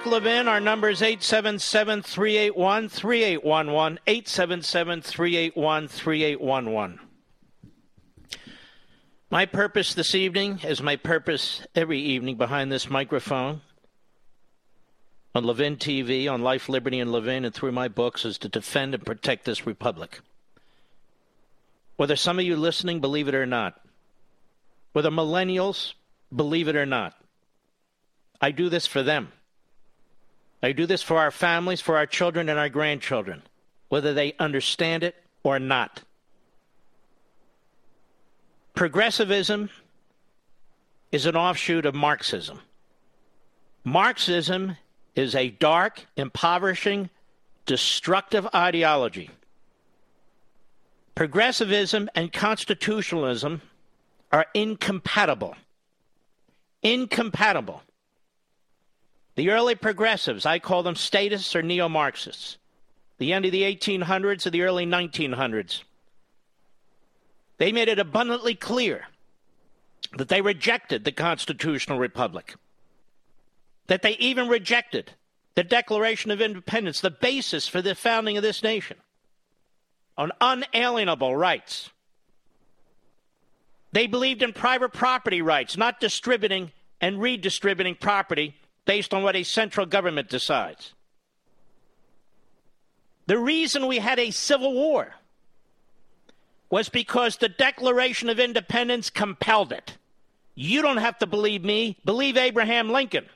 [0.00, 0.48] Mark Levin.
[0.48, 3.98] Our number is 877 381 3811.
[4.06, 7.00] 877 381 3811.
[9.30, 13.60] My purpose this evening is my purpose every evening behind this microphone
[15.34, 18.94] on Levin TV, on Life, Liberty, and Levin, and through my books is to defend
[18.94, 20.20] and protect this republic.
[21.96, 23.78] Whether some of you listening believe it or not,
[24.94, 25.92] whether millennials
[26.34, 27.12] believe it or not,
[28.40, 29.32] I do this for them.
[30.62, 33.42] I do this for our families, for our children, and our grandchildren,
[33.88, 36.02] whether they understand it or not.
[38.74, 39.70] Progressivism
[41.12, 42.60] is an offshoot of Marxism.
[43.84, 44.76] Marxism
[45.14, 47.10] is a dark, impoverishing,
[47.66, 49.30] destructive ideology.
[51.14, 53.60] Progressivism and constitutionalism
[54.32, 55.56] are incompatible.
[56.82, 57.82] Incompatible.
[59.36, 62.58] The early progressives, I call them statists or neo Marxists.
[63.18, 65.82] The end of the 1800s or the early 1900s.
[67.58, 69.08] They made it abundantly clear
[70.16, 72.54] that they rejected the constitutional republic,
[73.86, 75.12] that they even rejected
[75.54, 78.96] the Declaration of Independence, the basis for the founding of this nation,
[80.16, 81.90] on unalienable rights.
[83.92, 88.54] They believed in private property rights, not distributing and redistributing property
[88.84, 90.94] based on what a central government decides.
[93.26, 95.14] The reason we had a civil war
[96.68, 99.96] was because the Declaration of Independence compelled it.
[100.54, 103.26] You don't have to believe me, believe Abraham Lincoln,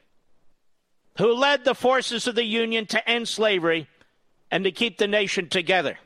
[1.19, 3.89] who led the forces of the Union to end slavery
[4.51, 5.99] and to keep the nation together.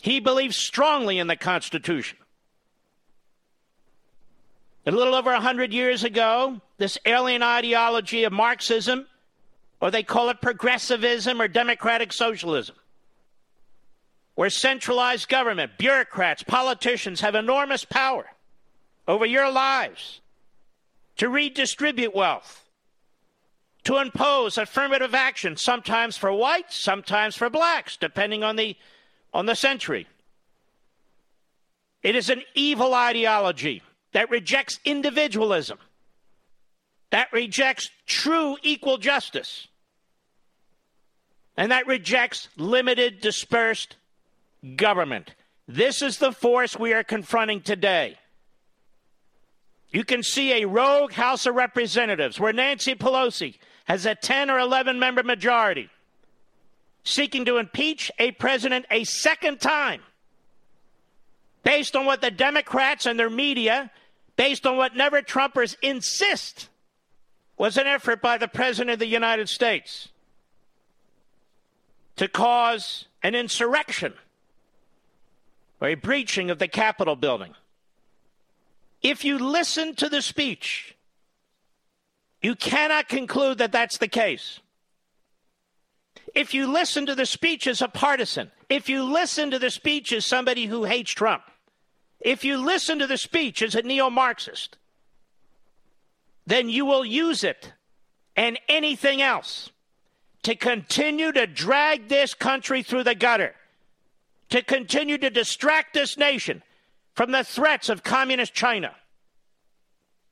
[0.00, 2.18] He believed strongly in the Constitution.
[4.86, 9.06] A little over 100 years ago, this alien ideology of Marxism,
[9.80, 12.76] or they call it progressivism or democratic socialism,
[14.34, 18.26] where centralized government, bureaucrats, politicians have enormous power
[19.08, 20.20] over your lives
[21.16, 22.68] to redistribute wealth,
[23.84, 28.76] to impose affirmative action, sometimes for whites, sometimes for blacks, depending on the,
[29.32, 30.06] on the century.
[32.02, 33.82] It is an evil ideology
[34.14, 35.78] that rejects individualism
[37.14, 39.68] that rejects true equal justice,
[41.56, 43.94] and that rejects limited, dispersed
[44.74, 45.32] government.
[45.68, 48.18] This is the force we are confronting today.
[49.90, 54.58] You can see a rogue House of Representatives where Nancy Pelosi has a 10 or
[54.58, 55.88] 11 member majority
[57.04, 60.00] seeking to impeach a president a second time
[61.62, 63.92] based on what the Democrats and their media,
[64.36, 66.68] based on what never Trumpers insist
[67.56, 70.08] was an effort by the President of the United States
[72.16, 74.14] to cause an insurrection
[75.80, 77.54] or a breaching of the Capitol building.
[79.02, 80.96] If you listen to the speech,
[82.42, 84.60] you cannot conclude that that's the case.
[86.34, 90.12] If you listen to the speech as a partisan, if you listen to the speech
[90.12, 91.42] as somebody who hates Trump,
[92.24, 94.78] if you listen to the speech as a neo Marxist,
[96.46, 97.72] then you will use it
[98.34, 99.70] and anything else
[100.42, 103.54] to continue to drag this country through the gutter,
[104.48, 106.62] to continue to distract this nation
[107.14, 108.94] from the threats of communist China,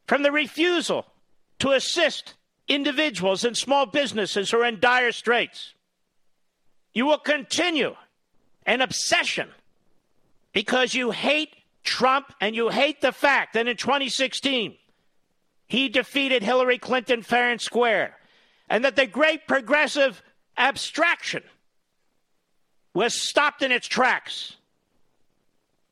[0.07, 1.07] from the refusal
[1.59, 2.35] to assist
[2.69, 5.75] individuals and small businesses who are in dire straits.
[6.95, 7.95] You will continue
[8.67, 9.49] an obsession
[10.53, 14.77] because you hate Trump and you hate the fact that in 2016
[15.67, 18.17] he defeated Hillary Clinton fair and square
[18.69, 20.23] and that the great progressive
[20.57, 21.43] abstraction
[22.95, 24.57] was stopped in its tracks.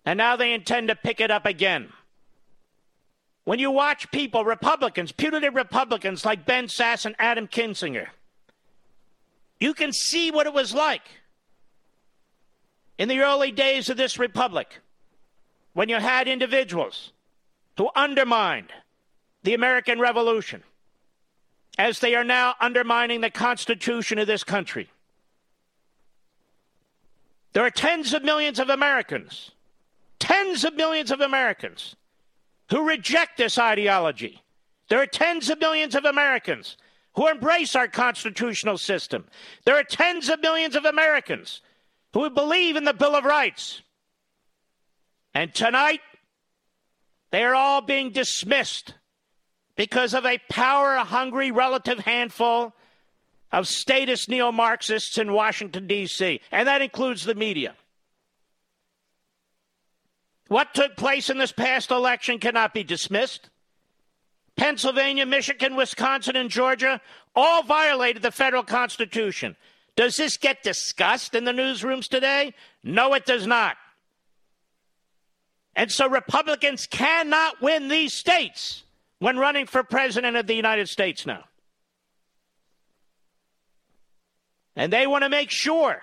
[0.04, 1.88] And now they intend to pick it up again.
[3.44, 8.08] When you watch people, Republicans, putative Republicans like Ben Sasse and Adam Kinzinger,
[9.58, 11.02] you can see what it was like
[12.98, 14.80] in the early days of this republic
[15.72, 17.12] when you had individuals
[17.76, 18.72] who undermined
[19.42, 20.62] the American Revolution
[21.78, 24.90] as they are now undermining the Constitution of this country.
[27.52, 29.52] There are tens of millions of Americans,
[30.18, 31.96] tens of millions of Americans
[32.70, 34.42] who reject this ideology.
[34.88, 36.76] There are tens of millions of Americans
[37.14, 39.24] who embrace our constitutional system.
[39.64, 41.62] There are tens of millions of Americans
[42.12, 43.82] who believe in the Bill of Rights.
[45.34, 46.00] And tonight,
[47.30, 48.94] they are all being dismissed
[49.76, 52.74] because of a power hungry relative handful
[53.52, 57.74] of statist neo Marxists in Washington, D.C., and that includes the media.
[60.48, 63.50] What took place in this past election cannot be dismissed.
[64.56, 67.00] Pennsylvania, Michigan, Wisconsin, and Georgia
[67.34, 69.56] all violated the federal Constitution.
[69.94, 72.52] Does this get discussed in the newsrooms today?
[72.82, 73.76] No, it does not.
[75.76, 78.82] And so Republicans cannot win these states
[79.18, 81.44] when running for president of the United States now.
[84.76, 86.02] And they want to make sure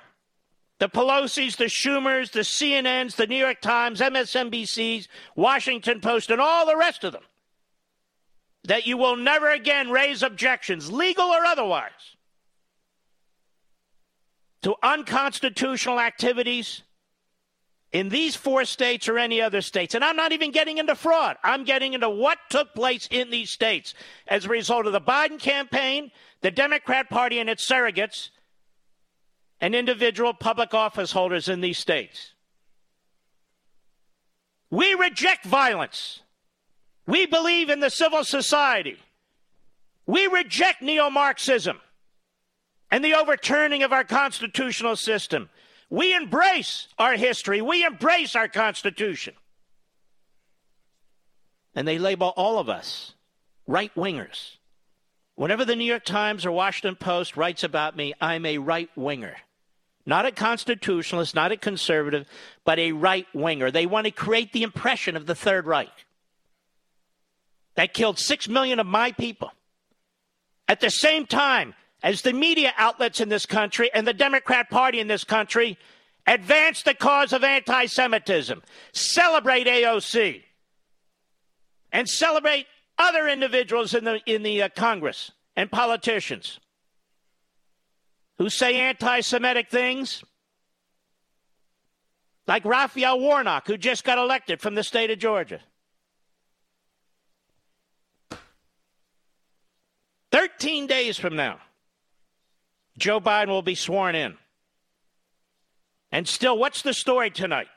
[0.80, 6.66] the Pelosi's, the Schumers, the CNNs, the New York Times, MSNBCs, Washington Post, and all
[6.66, 7.24] the rest of them
[8.66, 12.16] that you will never again raise objections, legal or otherwise,
[14.62, 16.84] to unconstitutional activities
[17.92, 19.96] in these four states or any other states.
[19.96, 21.38] And I'm not even getting into fraud.
[21.44, 23.94] I'm getting into what took place in these states
[24.28, 26.12] as a result of the Biden campaign,
[26.42, 28.30] the Democrat Party and its surrogates,
[29.62, 32.34] and individual public office holders in these states.
[34.70, 36.22] We reject violence.
[37.06, 38.98] We believe in the civil society.
[40.06, 41.80] We reject neo Marxism
[42.92, 45.50] and the overturning of our constitutional system.
[45.90, 47.62] We embrace our history.
[47.62, 49.34] We embrace our Constitution.
[51.76, 53.14] And they label all of us
[53.68, 54.58] right wingers.
[55.36, 59.36] Whenever the New York Times or Washington Post writes about me, I'm a right winger.
[60.06, 62.28] Not a constitutionalist, not a conservative,
[62.64, 63.70] but a right winger.
[63.70, 65.92] They want to create the impression of the Third Reich.
[67.76, 69.52] That killed six million of my people.
[70.68, 75.00] At the same time, as the media outlets in this country and the Democrat Party
[75.00, 75.78] in this country
[76.26, 78.62] advance the cause of anti Semitism,
[78.92, 80.44] celebrate AOC,
[81.92, 86.60] and celebrate other individuals in the, in the uh, Congress and politicians
[88.38, 90.24] who say anti Semitic things,
[92.46, 95.60] like Raphael Warnock, who just got elected from the state of Georgia.
[100.32, 101.58] 13 days from now,
[102.98, 104.36] Joe Biden will be sworn in.
[106.12, 107.68] And still, what's the story tonight?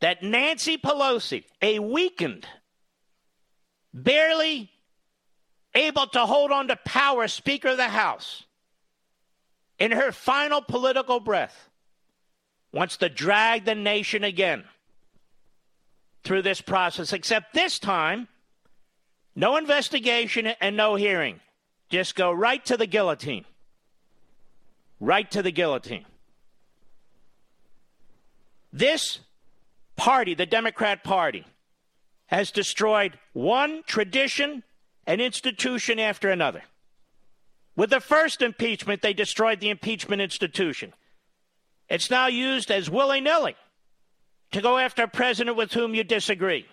[0.00, 2.46] That Nancy Pelosi, a weakened,
[3.94, 4.70] barely
[5.74, 8.44] able to hold on to power Speaker of the House,
[9.78, 11.68] in her final political breath,
[12.72, 14.64] wants to drag the nation again
[16.24, 18.28] through this process, except this time,
[19.36, 21.40] no investigation and no hearing.
[21.90, 23.44] Just go right to the guillotine
[25.02, 26.06] right to the guillotine.
[28.72, 29.18] This
[29.96, 31.44] party, the Democrat Party,
[32.26, 34.62] has destroyed one tradition
[35.04, 36.62] and institution after another.
[37.74, 40.92] With the first impeachment, they destroyed the impeachment institution.
[41.88, 43.56] It's now used as willy nilly
[44.52, 46.64] to go after a president with whom you disagree.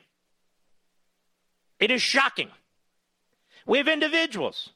[1.79, 2.49] It is shocking.
[3.65, 4.69] We have individuals,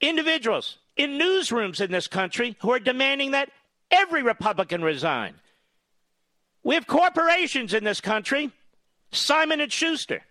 [0.00, 3.50] individuals in newsrooms in this country who are demanding that
[3.90, 5.34] every Republican resign.
[6.62, 8.50] We have corporations in this country,
[9.12, 10.22] Simon and Schuster,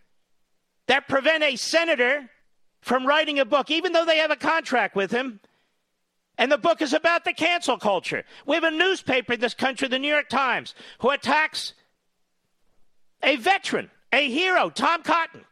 [0.87, 2.29] that prevent a senator
[2.81, 5.39] from writing a book, even though they have a contract with him.
[6.37, 8.25] And the book is about the cancel culture.
[8.45, 11.73] We have a newspaper in this country, the New York Times, who attacks
[13.23, 15.45] a veteran, a hero, Tom Cotton,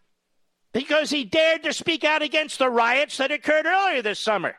[0.74, 4.56] because he dared to speak out against the riots that occurred earlier this summer.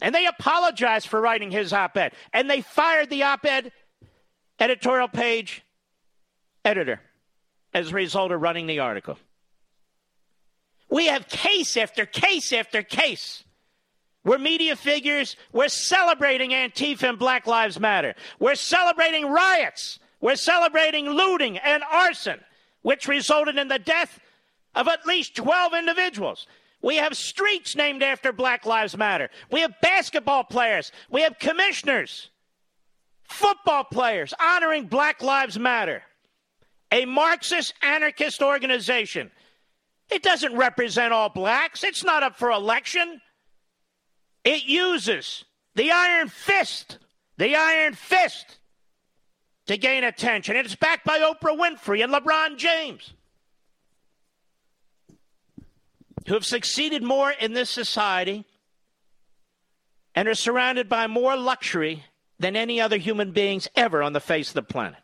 [0.00, 2.12] And they apologized for writing his op ed.
[2.32, 3.72] And they fired the op ed
[4.60, 5.62] editorial page
[6.64, 7.00] editor
[7.74, 9.18] as a result of running the article.
[10.90, 13.44] We have case after case after case
[14.22, 18.14] where media figures were celebrating Antifa and Black Lives Matter.
[18.38, 19.98] We're celebrating riots.
[20.20, 22.40] We're celebrating looting and arson,
[22.82, 24.18] which resulted in the death
[24.74, 26.46] of at least 12 individuals.
[26.80, 29.30] We have streets named after Black Lives Matter.
[29.50, 30.92] We have basketball players.
[31.10, 32.30] We have commissioners,
[33.24, 36.02] football players honoring Black Lives Matter.
[36.92, 39.30] A Marxist anarchist organization
[40.10, 41.84] it doesn't represent all blacks.
[41.84, 43.20] It's not up for election.
[44.44, 45.44] It uses
[45.74, 46.98] the iron fist,
[47.36, 48.58] the iron fist
[49.66, 50.56] to gain attention.
[50.56, 53.12] It's backed by Oprah Winfrey and LeBron James,
[56.28, 58.44] who have succeeded more in this society
[60.14, 62.04] and are surrounded by more luxury
[62.38, 65.00] than any other human beings ever on the face of the planet.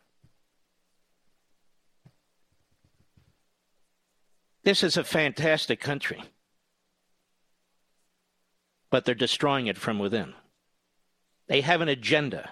[4.63, 6.21] This is a fantastic country.
[8.91, 10.33] But they're destroying it from within.
[11.47, 12.51] They have an agenda.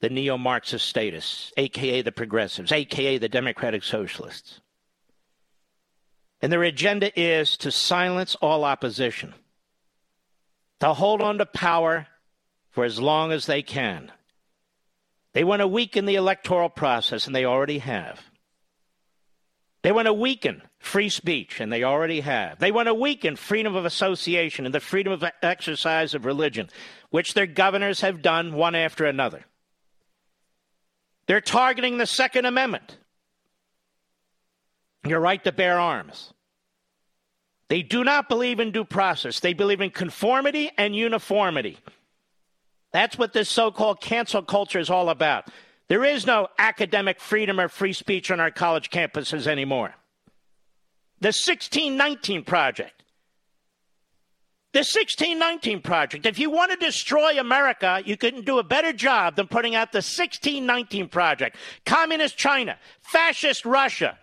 [0.00, 4.60] The neo Marxist statists, aka the progressives, aka the democratic socialists.
[6.42, 9.34] And their agenda is to silence all opposition,
[10.80, 12.06] to hold on to power
[12.70, 14.10] for as long as they can.
[15.32, 18.20] They want to weaken the electoral process, and they already have.
[19.82, 22.58] They want to weaken free speech, and they already have.
[22.58, 26.68] They want to weaken freedom of association and the freedom of exercise of religion,
[27.10, 29.44] which their governors have done one after another.
[31.26, 32.98] They're targeting the Second Amendment,
[35.04, 36.32] your right to bear arms.
[37.68, 39.40] They do not believe in due process.
[39.40, 41.78] They believe in conformity and uniformity.
[42.92, 45.48] That's what this so called cancel culture is all about.
[45.88, 49.94] There is no academic freedom or free speech on our college campuses anymore.
[51.20, 53.02] The 1619 Project.
[54.72, 56.26] The 1619 Project.
[56.26, 59.92] If you want to destroy America, you couldn't do a better job than putting out
[59.92, 61.56] the 1619 Project.
[61.84, 64.18] Communist China, Fascist Russia.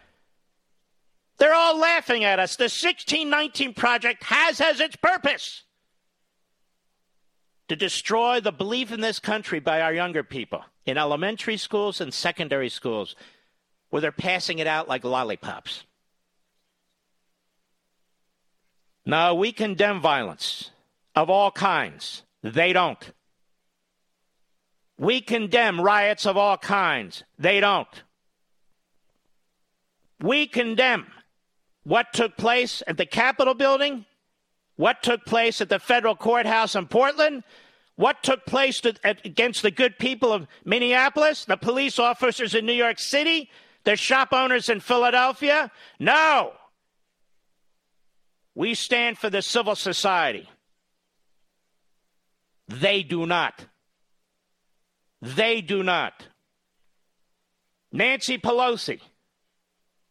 [1.38, 2.56] They're all laughing at us.
[2.56, 5.64] The 1619 Project has as its purpose
[7.68, 12.14] to destroy the belief in this country by our younger people in elementary schools and
[12.14, 13.16] secondary schools
[13.90, 15.84] where they're passing it out like lollipops.
[19.06, 20.72] No, we condemn violence
[21.16, 22.24] of all kinds.
[22.42, 23.12] They don't.
[24.98, 27.24] We condemn riots of all kinds.
[27.38, 27.88] They don't.
[30.20, 31.06] We condemn
[31.88, 34.04] what took place at the Capitol building,
[34.76, 37.46] what took place at the federal courthouse in Portland,
[37.96, 42.74] what took place to, against the good people of Minneapolis, the police officers in New
[42.74, 43.50] York City,
[43.86, 45.72] the shop owners in Philadelphia.
[45.98, 46.52] No.
[48.54, 50.50] We stand for the civil society.
[52.68, 53.64] They do not.
[55.22, 56.26] They do not.
[57.94, 59.00] Nancy Pelosi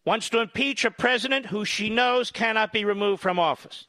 [0.07, 3.87] wants to impeach a president who she knows cannot be removed from office.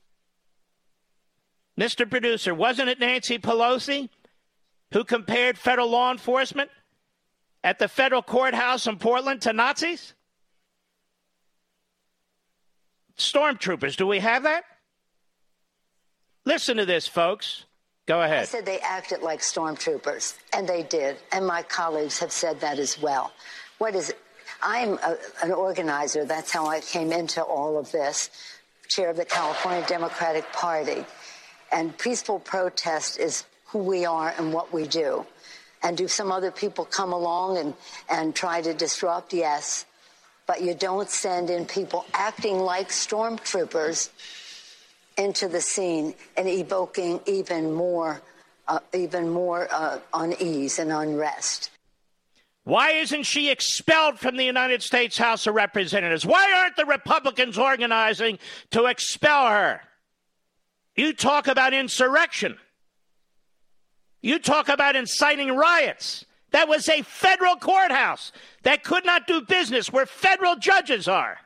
[1.80, 2.10] Mr.
[2.10, 4.10] Producer, wasn't it Nancy Pelosi
[4.92, 6.70] who compared federal law enforcement
[7.64, 10.14] at the federal courthouse in Portland to Nazis?
[13.18, 13.96] stormtroopers.
[13.96, 14.64] Do we have that?
[16.46, 17.66] Listen to this, folks.
[18.06, 18.44] Go ahead.
[18.44, 21.18] I said they acted like stormtroopers, and they did.
[21.34, 23.34] And my colleagues have said that as well.
[23.80, 24.20] What is it?
[24.62, 26.26] I'm a, an organizer.
[26.26, 28.30] That's how I came into all of this,
[28.88, 31.06] chair of the California Democratic Party.
[31.72, 35.26] And peaceful protest is who we are and what we do.
[35.84, 37.74] And do some other people come along and,
[38.10, 39.34] and try to disrupt?
[39.34, 39.86] Yes
[40.48, 44.10] but you don't send in people acting like stormtroopers
[45.18, 48.22] into the scene and evoking even more,
[48.68, 51.70] uh, even more uh, unease and unrest.
[52.68, 56.26] Why isn't she expelled from the United States House of Representatives?
[56.26, 58.40] Why aren't the Republicans organizing
[58.72, 59.80] to expel her?
[60.94, 62.58] You talk about insurrection.
[64.22, 66.26] You talk about inciting riots.
[66.52, 68.34] That was a federal courthouse
[68.64, 71.38] that could not do business where federal judges are.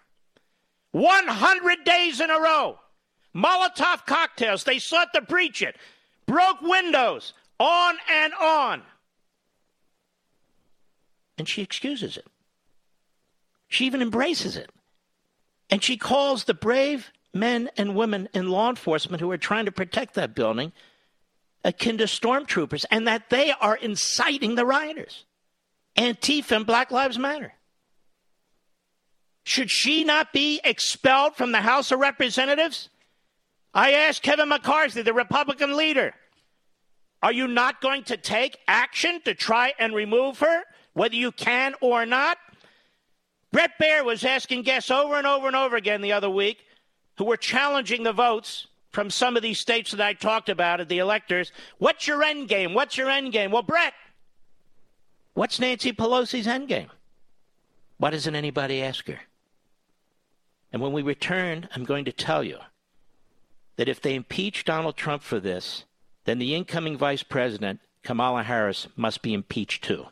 [0.89, 2.79] 100 days in a row.
[3.35, 4.63] Molotov cocktails.
[4.63, 5.75] They sought to breach it,
[6.25, 8.81] broke windows, on and on.
[11.41, 12.27] And she excuses it.
[13.67, 14.69] She even embraces it.
[15.71, 19.71] And she calls the brave men and women in law enforcement who are trying to
[19.71, 20.71] protect that building
[21.63, 25.25] akin to stormtroopers and that they are inciting the rioters.
[25.97, 27.53] Antifa and Black Lives Matter.
[29.43, 32.89] Should she not be expelled from the House of Representatives?
[33.73, 36.13] I asked Kevin McCarthy, the Republican leader,
[37.23, 41.73] are you not going to take action to try and remove her, whether you can
[41.81, 42.37] or not?
[43.51, 46.65] Brett Baier was asking guests over and over and over again the other week
[47.17, 50.89] who were challenging the votes from some of these states that I talked about at
[50.89, 52.73] the electors, what's your end game?
[52.73, 53.51] What's your end game?
[53.51, 53.93] Well, Brett,
[55.33, 56.89] what's Nancy Pelosi's end game?
[57.97, 59.19] Why doesn't anybody ask her?
[60.73, 62.57] And when we return, I'm going to tell you
[63.75, 65.85] that if they impeach Donald Trump for this,
[66.25, 70.07] then the incoming vice president, Kamala Harris, must be impeached too.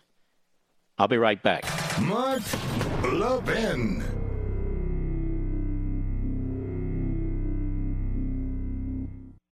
[0.99, 1.63] I'll be right back.
[2.01, 2.41] Mark
[3.03, 4.03] Levin.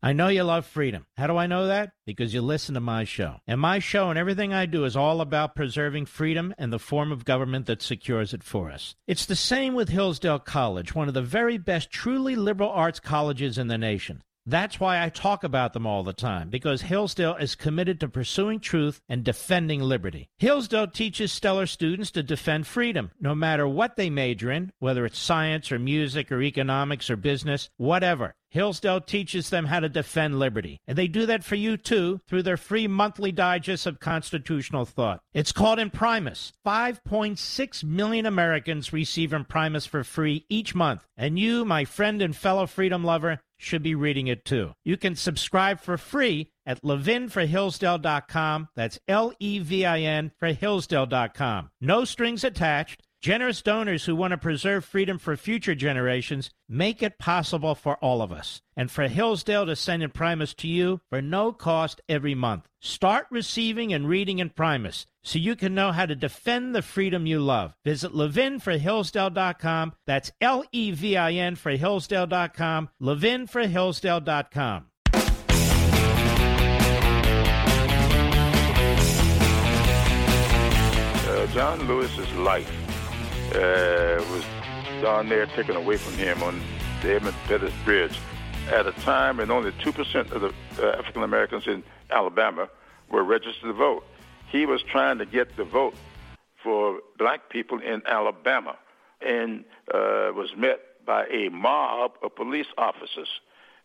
[0.06, 1.08] I know you love freedom.
[1.18, 1.94] How do I know that?
[2.06, 3.38] Because you listen to my show.
[3.48, 7.12] And my show and everything I do is all about preserving freedom and the form
[7.12, 8.96] of government that secures it for us.
[9.08, 13.58] It's the same with Hillsdale College, one of the very best truly liberal arts colleges
[13.58, 14.22] in the nation.
[14.48, 18.60] That's why I talk about them all the time, because Hillsdale is committed to pursuing
[18.60, 20.30] truth and defending liberty.
[20.38, 25.18] Hillsdale teaches stellar students to defend freedom, no matter what they major in, whether it's
[25.18, 28.36] science or music or economics or business, whatever.
[28.56, 30.80] Hillsdale teaches them how to defend liberty.
[30.88, 35.20] And they do that for you too through their free monthly digest of constitutional thought.
[35.34, 36.54] It's called Imprimis.
[36.66, 41.06] 5.6 million Americans receive Imprimis for free each month.
[41.18, 44.74] And you, my friend and fellow freedom lover, should be reading it too.
[44.84, 48.70] You can subscribe for free at levinforhillsdale.com.
[48.76, 51.72] That's L E V I N for Hillsdale.com.
[51.82, 53.02] No strings attached.
[53.26, 58.22] Generous donors who want to preserve freedom for future generations make it possible for all
[58.22, 58.62] of us.
[58.78, 62.68] And for Hillsdale to send Imprimis to you for no cost every month.
[62.84, 67.40] Start receiving and reading Imprimis so you can know how to defend the freedom you
[67.40, 67.74] love.
[67.84, 69.94] Visit levinforhillsdale.com.
[70.06, 72.90] That's L E V I N for Hillsdale.com.
[73.02, 74.86] Levinforhillsdale.com.
[81.28, 82.85] Uh, John Lewis's life
[83.56, 84.44] uh, was
[85.02, 86.62] down there taken away from him on
[87.02, 88.20] the Edmund Pettus Bridge
[88.70, 92.68] at a time when only 2% of the uh, African Americans in Alabama
[93.10, 94.06] were registered to vote.
[94.50, 95.96] He was trying to get the vote
[96.64, 98.76] for black people in Alabama
[99.22, 99.64] and
[99.94, 103.30] uh, was met by a mob of police officers.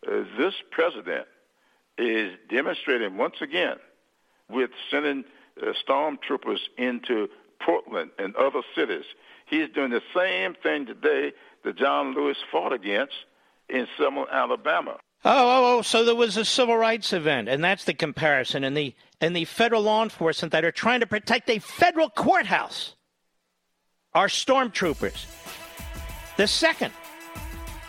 [0.07, 1.27] Uh, this president
[1.99, 3.77] is demonstrating once again
[4.49, 5.25] with sending
[5.61, 7.29] uh, stormtroopers into
[7.61, 9.05] Portland and other cities
[9.51, 11.33] He's doing the same thing today
[11.65, 13.15] that John Lewis fought against
[13.69, 14.97] in Selma, Alabama.
[15.25, 18.65] Oh, oh, oh, so there was a civil rights event, and that's the comparison.
[18.65, 22.95] And the and the federal law enforcement that are trying to protect a federal courthouse
[24.15, 25.27] are stormtroopers.
[26.37, 26.95] The second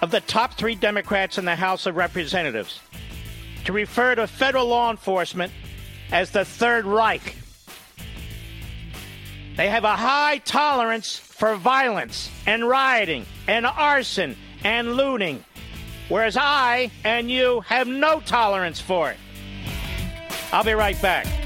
[0.02, 2.82] of the top three Democrats in the House of Representatives
[3.66, 5.54] to refer to federal law enforcement
[6.12, 7.36] as the Third Reich.
[9.62, 15.46] They have a high tolerance for violence and rioting and arson and looting,
[16.10, 19.18] whereas I and you have no tolerance for it.
[20.52, 21.41] I'll be right back.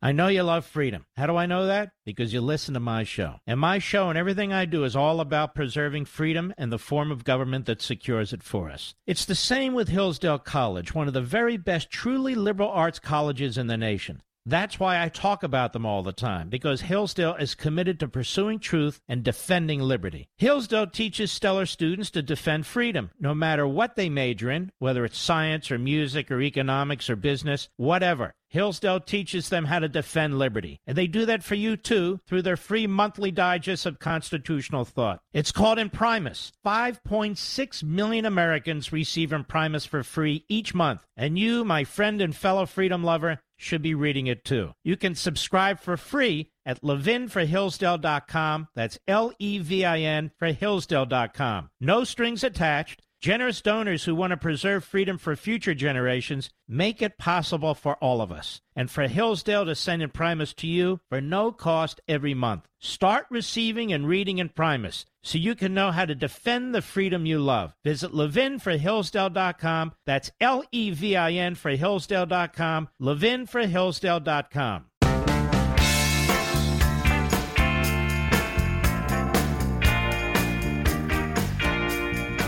[0.00, 1.06] I know you love freedom.
[1.16, 1.90] How do I know that?
[2.04, 3.40] Because you listen to my show.
[3.46, 7.10] And my show and everything I do is all about preserving freedom and the form
[7.10, 8.94] of government that secures it for us.
[9.06, 13.58] It's the same with Hillsdale College, one of the very best truly liberal arts colleges
[13.58, 14.22] in the nation.
[14.46, 18.60] That's why I talk about them all the time, because Hillsdale is committed to pursuing
[18.60, 20.28] truth and defending liberty.
[20.38, 25.18] Hillsdale teaches stellar students to defend freedom, no matter what they major in, whether it's
[25.18, 28.32] science or music or economics or business, whatever.
[28.48, 30.80] Hillsdale teaches them how to defend liberty.
[30.86, 35.20] And they do that for you too through their free monthly digest of constitutional thought.
[35.32, 36.52] It's called Imprimis.
[36.64, 41.04] 5.6 million Americans receive Imprimis for free each month.
[41.16, 44.72] And you, my friend and fellow freedom lover, should be reading it too.
[44.84, 48.68] You can subscribe for free at levinforhillsdale.com.
[48.74, 51.70] That's L E V I N for Hillsdale.com.
[51.80, 53.02] No strings attached.
[53.20, 58.20] Generous donors who want to preserve freedom for future generations make it possible for all
[58.20, 58.60] of us.
[58.76, 62.68] And for Hillsdale to send Imprimis to you for no cost every month.
[62.78, 67.40] Start receiving and reading Imprimis so you can know how to defend the freedom you
[67.40, 67.74] love.
[67.82, 69.94] Visit levinforhillsdale.com.
[70.06, 72.88] That's L E V I N for Hillsdale.com.
[73.00, 74.84] levinforhillsdale.com.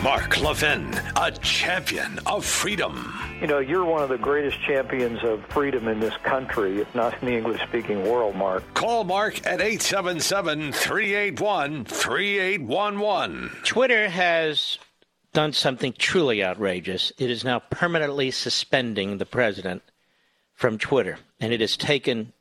[0.03, 3.15] Mark Levin, a champion of freedom.
[3.43, 7.21] You know, you're one of the greatest champions of freedom in this country, if not
[7.21, 8.63] in the English speaking world, Mark.
[8.73, 13.51] Call Mark at 877 381 3811.
[13.63, 14.79] Twitter has
[15.35, 17.13] done something truly outrageous.
[17.19, 19.83] It is now permanently suspending the president
[20.55, 22.33] from Twitter, and it has taken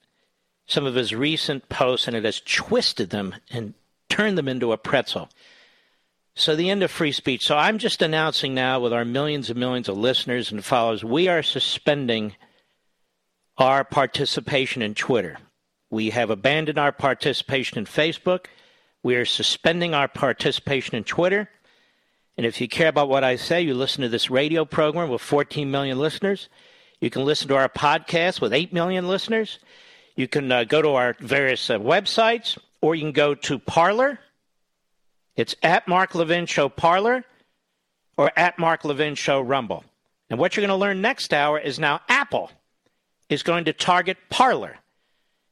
[0.66, 3.74] some of his recent posts and it has twisted them and
[4.08, 5.30] turned them into a pretzel.
[6.40, 7.46] So, the end of free speech.
[7.46, 11.28] So, I'm just announcing now with our millions and millions of listeners and followers, we
[11.28, 12.34] are suspending
[13.58, 15.38] our participation in Twitter.
[15.90, 18.46] We have abandoned our participation in Facebook.
[19.04, 21.50] We are suspending our participation in Twitter.
[22.38, 25.22] And if you care about what I say, you listen to this radio program with
[25.22, 26.48] 14 million listeners.
[27.02, 29.60] You can listen to our podcast with 8 million listeners.
[30.16, 34.20] You can uh, go to our various uh, websites, or you can go to Parler
[35.40, 37.24] it's at Mark Levin Show Parler
[38.18, 39.86] or at Mark Levin Show Rumble.
[40.30, 42.52] And what you're going to learn next hour is now Apple
[43.30, 44.76] is going to target Parler.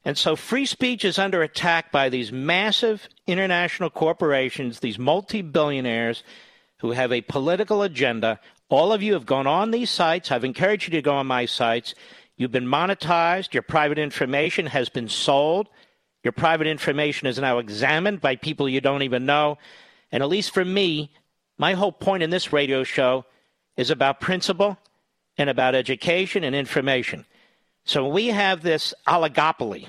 [0.03, 6.21] And so free speech is under attack by these massive international corporations, these multi billionaires
[6.79, 8.41] who have a political agenda.
[8.67, 10.33] All of you have gone on these sites.
[10.33, 11.95] I've encouraged you to go on my sites.
[12.35, 13.53] You've been monetized.
[13.53, 15.69] Your private information has been sold.
[16.27, 19.57] Your private information is now examined by people you don't even know.
[20.11, 21.09] And at least for me,
[21.57, 23.23] my whole point in this radio show
[23.77, 24.77] is about principle
[25.37, 27.25] and about education and information.
[27.85, 29.87] So we have this oligopoly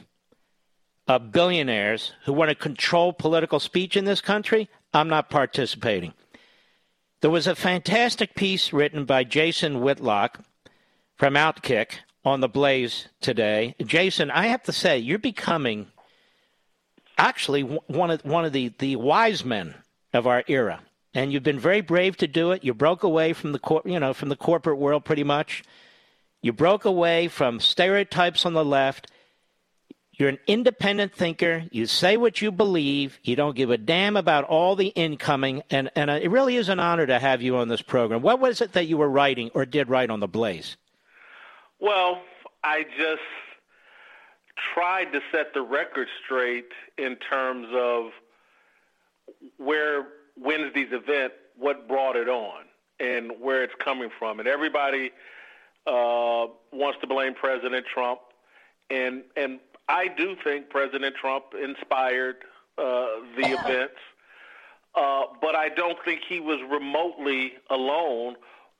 [1.08, 4.70] of billionaires who want to control political speech in this country.
[4.94, 6.12] I'm not participating.
[7.20, 10.38] There was a fantastic piece written by Jason Whitlock
[11.16, 13.74] from Outkick on the Blaze today.
[13.84, 15.88] Jason, I have to say, you're becoming
[17.18, 19.74] actually one of one of the, the wise men
[20.14, 20.80] of our era.
[21.14, 22.64] And you've been very brave to do it.
[22.64, 25.64] You broke away from the cor- you know from the corporate world pretty much.
[26.40, 29.10] You broke away from stereotypes on the left.
[30.12, 31.64] You're an independent thinker.
[31.70, 33.20] You say what you believe.
[33.22, 35.62] You don't give a damn about all the incoming.
[35.70, 38.20] And, and uh, it really is an honor to have you on this program.
[38.20, 40.76] What was it that you were writing or did write on The Blaze?
[41.78, 42.20] Well,
[42.64, 43.22] I just
[44.74, 48.10] tried to set the record straight in terms of
[49.56, 52.64] where Wednesday's event, what brought it on,
[53.00, 54.40] and where it's coming from.
[54.40, 55.10] And everybody
[55.86, 58.20] uh, wants to blame President Trump,
[58.90, 62.36] and and I do think President Trump inspired
[62.76, 64.00] uh, the events,
[64.94, 68.36] uh, but I don't think he was remotely alone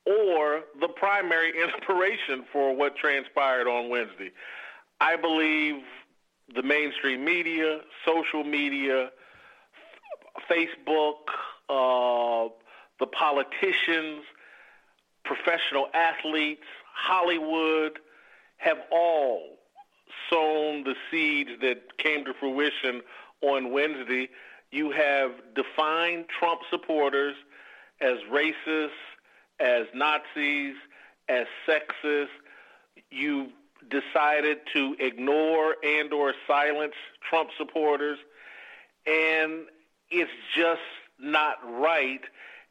[0.07, 4.31] or the primary inspiration for what transpired on Wednesday.
[5.01, 5.83] I believe
[6.55, 9.11] the mainstream media, social media,
[10.51, 11.29] Facebook,
[11.69, 12.49] uh,
[12.99, 14.23] the politicians,
[15.25, 17.99] professional athletes, Hollywood
[18.57, 19.59] have all
[20.31, 23.03] sown the seeds that came to fruition
[23.41, 24.29] on Wednesday.
[24.73, 27.37] You have defined Trump supporters
[28.01, 28.91] as racist,
[29.61, 30.75] as Nazis,
[31.29, 32.29] as sexist.
[33.11, 33.51] You
[33.91, 36.95] decided to ignore and or silence
[37.29, 38.19] Trump supporters.
[39.07, 39.67] And
[40.11, 40.81] it's just
[41.19, 42.21] not right.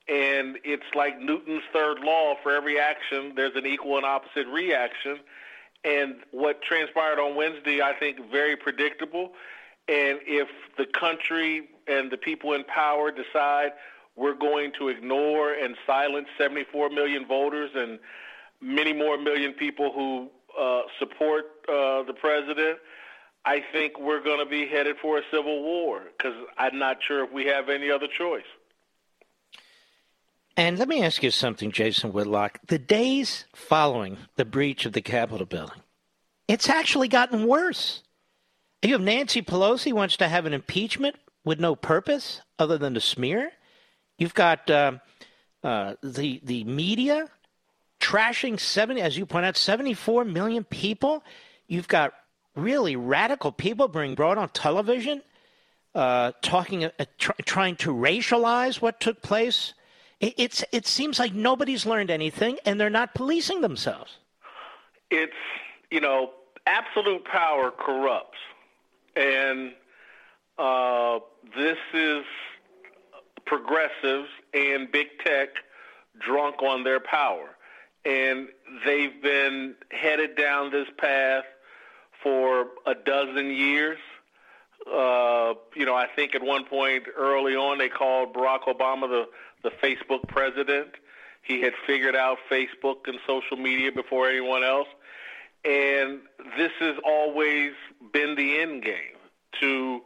[0.08, 2.36] And it's like Newton's third law.
[2.42, 5.20] For every action there's an equal and opposite reaction.
[5.84, 9.34] And what transpired on Wednesday I think very predictable.
[9.88, 13.72] And if the country and the people in power decide
[14.18, 18.00] we're going to ignore and silence 74 million voters and
[18.60, 22.80] many more million people who uh, support uh, the president,
[23.46, 27.24] I think we're going to be headed for a civil war because I'm not sure
[27.24, 28.44] if we have any other choice.
[30.58, 32.60] And let me ask you something, Jason Whitlock.
[32.68, 35.82] The days following the breach of the Capitol building,
[36.48, 38.02] It's actually gotten worse.
[38.82, 41.16] You have Nancy Pelosi wants to have an impeachment
[41.46, 43.52] with no purpose other than to smear.
[44.18, 44.94] You've got uh,
[45.64, 47.30] uh, the the media
[48.08, 51.24] trashing seventy, as you point out, seventy four million people.
[51.68, 52.14] You've got
[52.56, 55.22] really radical people being brought on television,
[55.94, 59.74] uh, talking, uh, tr- trying to racialize what took place.
[60.20, 64.18] It, it's it seems like nobody's learned anything, and they're not policing themselves.
[65.12, 65.34] It's
[65.92, 66.32] you know,
[66.66, 68.38] absolute power corrupts,
[69.16, 69.74] and
[70.58, 71.20] uh,
[71.56, 72.24] this is
[73.46, 75.50] progressives and big tech
[76.20, 77.50] drunk on their power.
[78.08, 78.48] And
[78.86, 81.44] they've been headed down this path
[82.24, 84.00] for a dozen years.
[84.86, 89.26] Uh, you know, I think at one point early on they called Barack Obama the,
[89.64, 90.90] the Facebook president.
[91.42, 94.88] He had figured out Facebook and social media before anyone else.
[95.66, 96.20] And
[96.58, 97.74] this has always
[98.14, 99.18] been the end game
[99.60, 100.02] to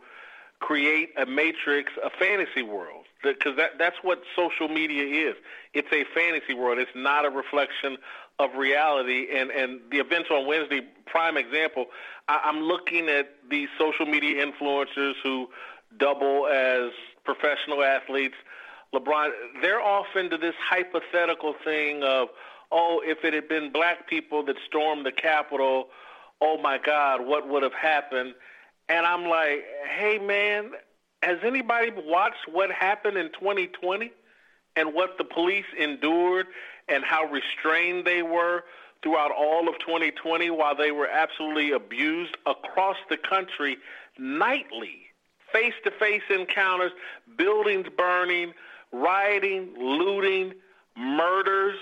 [0.59, 5.35] create a matrix, a fantasy world because that that's what social media is.
[5.73, 6.79] It's a fantasy world.
[6.79, 7.97] It's not a reflection
[8.39, 9.27] of reality.
[9.33, 11.85] And and the events on Wednesday, prime example.
[12.27, 15.49] I, I'm looking at these social media influencers who
[15.97, 16.91] double as
[17.23, 18.35] professional athletes.
[18.93, 19.29] LeBron,
[19.61, 22.27] they're off into this hypothetical thing of,
[22.71, 25.87] oh, if it had been black people that stormed the Capitol,
[26.41, 28.33] oh my God, what would have happened?
[28.89, 29.63] And I'm like,
[29.97, 30.71] hey man,
[31.21, 34.11] has anybody watched what happened in 2020
[34.75, 36.47] and what the police endured
[36.87, 38.63] and how restrained they were
[39.03, 43.77] throughout all of 2020 while they were absolutely abused across the country
[44.17, 45.01] nightly?
[45.51, 46.91] Face to face encounters,
[47.37, 48.53] buildings burning,
[48.91, 50.53] rioting, looting,
[50.97, 51.77] murders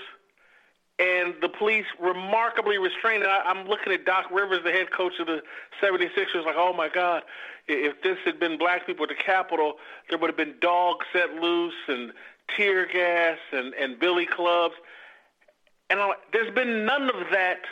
[1.00, 3.24] and the police remarkably restrained.
[3.24, 5.42] I, I'm looking at Doc Rivers, the head coach of the
[5.82, 7.22] 76ers, like, oh my God,
[7.66, 9.74] if this had been black people at the Capitol,
[10.08, 12.12] there would have been dogs set loose and
[12.54, 14.74] tear gas and, and billy clubs.
[15.88, 17.62] And I'm there's been none of that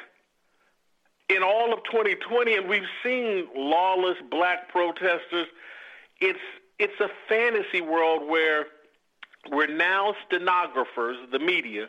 [1.29, 5.47] in all of 2020, and we've seen lawless black protesters.
[6.21, 6.39] It's
[6.79, 8.67] it's a fantasy world where
[9.51, 11.89] we're now stenographers, the media,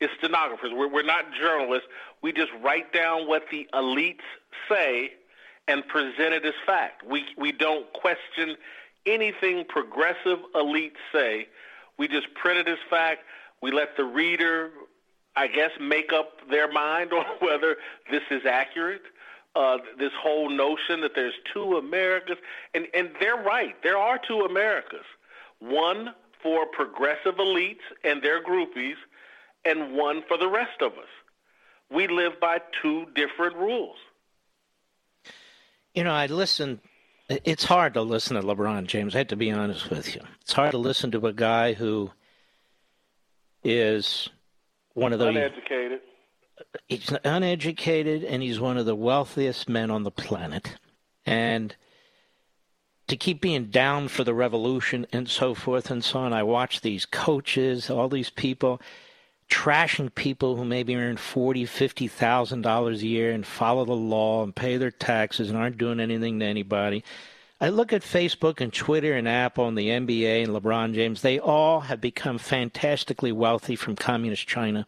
[0.00, 0.70] is stenographers.
[0.74, 1.88] We're, we're not journalists.
[2.22, 4.20] We just write down what the elites
[4.68, 5.12] say
[5.68, 7.04] and present it as fact.
[7.06, 8.56] We, we don't question
[9.04, 11.48] anything progressive elites say.
[11.98, 13.22] We just print it as fact.
[13.62, 14.70] We let the reader,
[15.34, 17.76] I guess, make up their mind on whether
[18.10, 19.02] this is accurate.
[19.54, 22.36] Uh, this whole notion that there's two Americas,
[22.74, 23.74] and, and they're right.
[23.82, 25.06] There are two Americas.
[25.60, 26.10] One
[26.42, 28.96] for progressive elites and their groupies,
[29.66, 31.08] and one for the rest of us.
[31.90, 33.96] We live by two different rules.
[35.94, 36.80] You know, I listen.
[37.28, 39.14] It's hard to listen to LeBron James.
[39.14, 40.20] I have to be honest with you.
[40.42, 42.10] It's hard to listen to a guy who
[43.64, 44.28] is
[44.94, 46.00] one of the uneducated.
[46.86, 50.76] He's uneducated, and he's one of the wealthiest men on the planet.
[51.24, 51.74] And
[53.08, 56.80] to keep being down for the revolution and so forth and so on, I watch
[56.80, 58.80] these coaches, all these people
[59.50, 64.42] trashing people who maybe earn forty, fifty thousand dollars a year and follow the law
[64.42, 67.04] and pay their taxes and aren't doing anything to anybody.
[67.60, 71.22] I look at Facebook and Twitter and Apple and the NBA and LeBron James.
[71.22, 74.86] They all have become fantastically wealthy from communist China.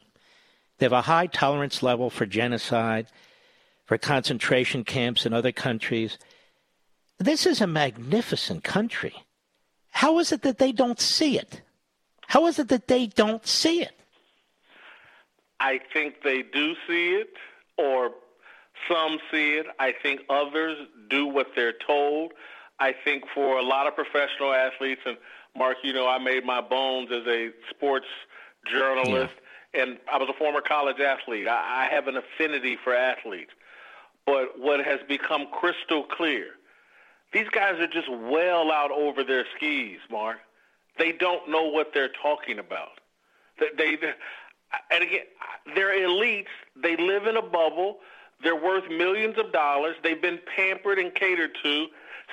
[0.76, 3.06] They have a high tolerance level for genocide,
[3.86, 6.18] for concentration camps in other countries.
[7.18, 9.14] This is a magnificent country.
[9.90, 11.62] How is it that they don't see it?
[12.26, 13.97] How is it that they don't see it?
[15.60, 17.34] I think they do see it,
[17.76, 18.12] or
[18.88, 19.66] some see it.
[19.78, 20.78] I think others
[21.10, 22.32] do what they're told.
[22.80, 25.16] I think for a lot of professional athletes, and
[25.56, 28.06] Mark, you know, I made my bones as a sports
[28.70, 29.34] journalist,
[29.74, 29.82] yeah.
[29.82, 31.48] and I was a former college athlete.
[31.48, 33.50] I, I have an affinity for athletes.
[34.26, 36.48] But what has become crystal clear,
[37.32, 40.38] these guys are just well out over their skis, Mark.
[40.98, 43.00] They don't know what they're talking about.
[43.58, 44.12] They, they
[44.90, 45.24] and again,
[45.74, 46.46] they're elites.
[46.76, 47.98] They live in a bubble.
[48.42, 49.96] They're worth millions of dollars.
[50.02, 51.86] They've been pampered and catered to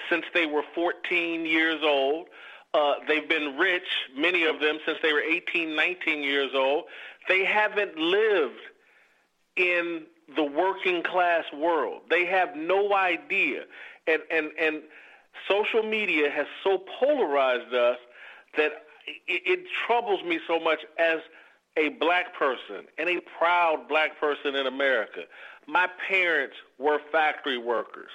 [0.09, 2.27] since they were 14 years old.
[2.73, 6.83] Uh, they've been rich, many of them, since they were 18, 19 years old.
[7.27, 8.59] They haven't lived
[9.55, 10.03] in
[10.35, 12.01] the working class world.
[12.09, 13.63] They have no idea.
[14.07, 14.81] And, and, and
[15.47, 17.97] social media has so polarized us
[18.57, 18.71] that
[19.27, 21.19] it, it troubles me so much as–
[21.77, 25.21] a black person and a proud black person in America
[25.67, 28.11] My parents were factory workers.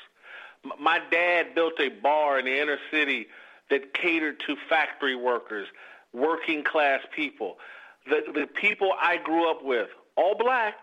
[0.79, 3.27] My dad built a bar in the inner city
[3.71, 5.67] that catered to factory workers,
[6.13, 7.59] working class people.
[8.07, 10.75] The, the people I grew up with, all black,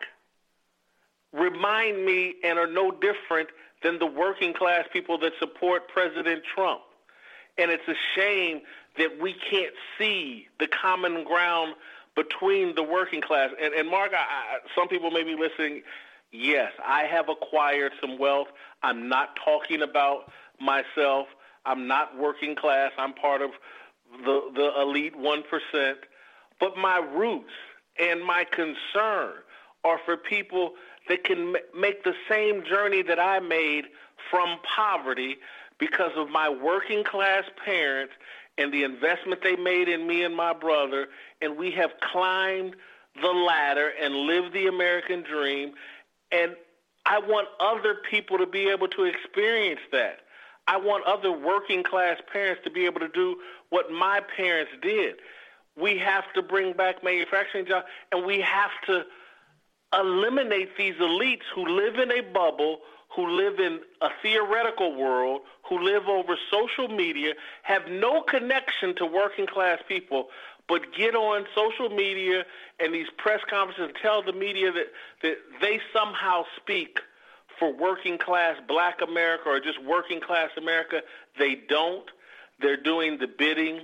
[1.31, 3.49] remind me and are no different
[3.83, 6.81] than the working class people that support President Trump.
[7.57, 8.61] And it's a shame
[8.97, 11.75] that we can't see the common ground
[12.17, 13.51] between the working class.
[13.61, 15.83] And, and Mark, I, I, some people may be listening.
[16.31, 18.47] Yes, I have acquired some wealth.
[18.83, 21.27] I'm not talking about myself.
[21.65, 22.91] I'm not working class.
[22.97, 23.51] I'm part of
[24.25, 25.93] the, the elite 1%.
[26.59, 27.53] But my roots
[27.99, 29.33] and my concern
[29.83, 30.73] are for people
[31.07, 33.85] that can make the same journey that I made
[34.31, 35.37] from poverty
[35.79, 38.13] because of my working class parents
[38.57, 41.07] and the investment they made in me and my brother.
[41.41, 42.75] And we have climbed
[43.21, 45.73] the ladder and lived the American dream.
[46.31, 46.55] And
[47.05, 50.19] I want other people to be able to experience that.
[50.67, 53.37] I want other working class parents to be able to do
[53.69, 55.15] what my parents did.
[55.79, 59.05] We have to bring back manufacturing jobs, and we have to
[59.93, 62.79] eliminate these elites who live in a bubble,
[63.17, 69.07] who live in a theoretical world, who live over social media, have no connection to
[69.07, 70.27] working class people,
[70.69, 72.45] but get on social media
[72.79, 74.85] and these press conferences and tell the media that,
[75.23, 76.99] that they somehow speak
[77.57, 81.01] for working class black America or just working class America.
[81.39, 82.05] They don't.
[82.61, 83.79] They're doing the bidding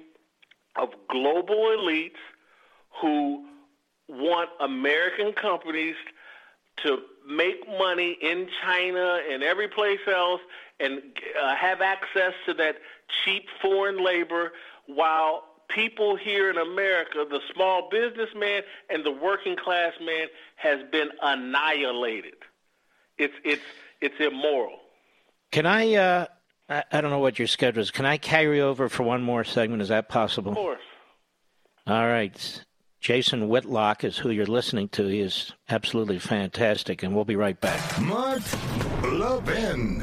[0.76, 2.22] of global elites
[3.02, 3.48] who
[4.08, 5.96] want American companies
[6.84, 10.42] to make money in China and every place else
[10.80, 11.02] and
[11.42, 12.78] uh, have access to that
[13.24, 14.52] cheap foreign labor
[14.88, 21.10] while people here in America, the small businessman and the working class man has been
[21.22, 22.36] annihilated.
[23.18, 23.64] It's it's
[24.02, 24.80] it's immoral.
[25.52, 26.26] Can I uh
[26.70, 27.92] I, I don't know what your schedule is.
[27.92, 29.82] Can I carry over for one more segment?
[29.82, 30.52] Is that possible?
[30.52, 30.82] Of course.
[31.86, 32.64] All right.
[33.04, 35.08] Jason Whitlock is who you're listening to.
[35.08, 38.00] He is absolutely fantastic, and we'll be right back.
[38.00, 38.42] Mark
[39.04, 40.02] Levin.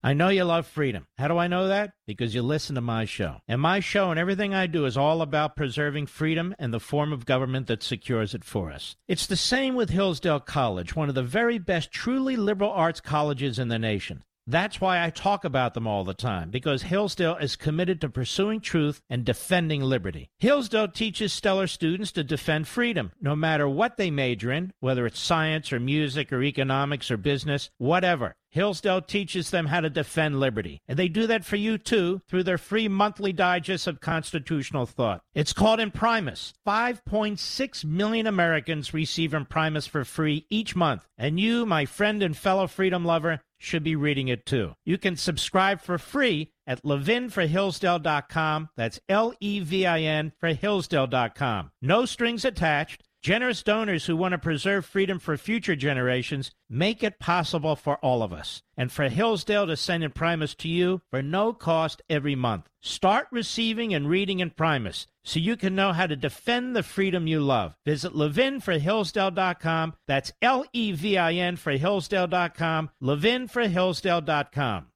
[0.00, 1.08] I know you love freedom.
[1.18, 1.90] How do I know that?
[2.06, 3.38] Because you listen to my show.
[3.48, 7.12] And my show and everything I do is all about preserving freedom and the form
[7.12, 8.94] of government that secures it for us.
[9.08, 13.58] It's the same with Hillsdale College, one of the very best truly liberal arts colleges
[13.58, 14.22] in the nation.
[14.50, 18.60] That's why I talk about them all the time, because Hillsdale is committed to pursuing
[18.60, 20.28] truth and defending liberty.
[20.40, 25.20] Hillsdale teaches stellar students to defend freedom, no matter what they major in, whether it's
[25.20, 28.34] science or music or economics or business, whatever.
[28.50, 30.80] Hillsdale teaches them how to defend liberty.
[30.88, 35.22] And they do that for you too through their free monthly digest of constitutional thought.
[35.34, 36.52] It's called Imprimis.
[36.66, 41.06] 5.6 million Americans receive Imprimis for free each month.
[41.16, 44.72] And you, my friend and fellow freedom lover, should be reading it too.
[44.84, 48.70] You can subscribe for free at levinforhillsdale.com.
[48.76, 51.70] That's L E V I N for Hillsdale.com.
[51.82, 53.04] No strings attached.
[53.22, 58.22] Generous donors who want to preserve freedom for future generations make it possible for all
[58.22, 58.62] of us.
[58.78, 62.70] And for Hillsdale to send Imprimis to you for no cost every month.
[62.80, 67.40] Start receiving and reading Imprimis so you can know how to defend the freedom you
[67.40, 67.74] love.
[67.84, 69.94] Visit levinforhillsdale.com.
[70.06, 72.88] That's L E V I N for Hillsdale.com.
[73.02, 74.86] Levinforhillsdale.com.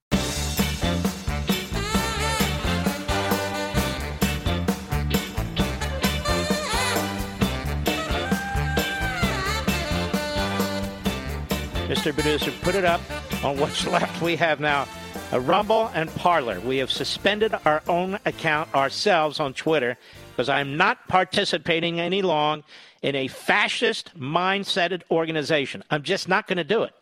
[11.85, 12.15] Mr.
[12.15, 13.03] Producer, put it up
[13.45, 14.23] on what's left.
[14.23, 14.89] We have now
[15.33, 16.59] a Rumble and Parler.
[16.61, 19.99] We have suspended our own account ourselves on Twitter
[20.31, 22.65] because I'm not participating any long
[23.03, 25.85] in a fascist mindseted organization.
[25.91, 26.95] I'm just not going to do it.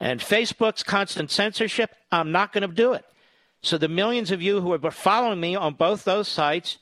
[0.00, 3.04] And Facebook's constant censorship, I'm not going to do it.
[3.62, 6.78] So the millions of you who are following me on both those sites,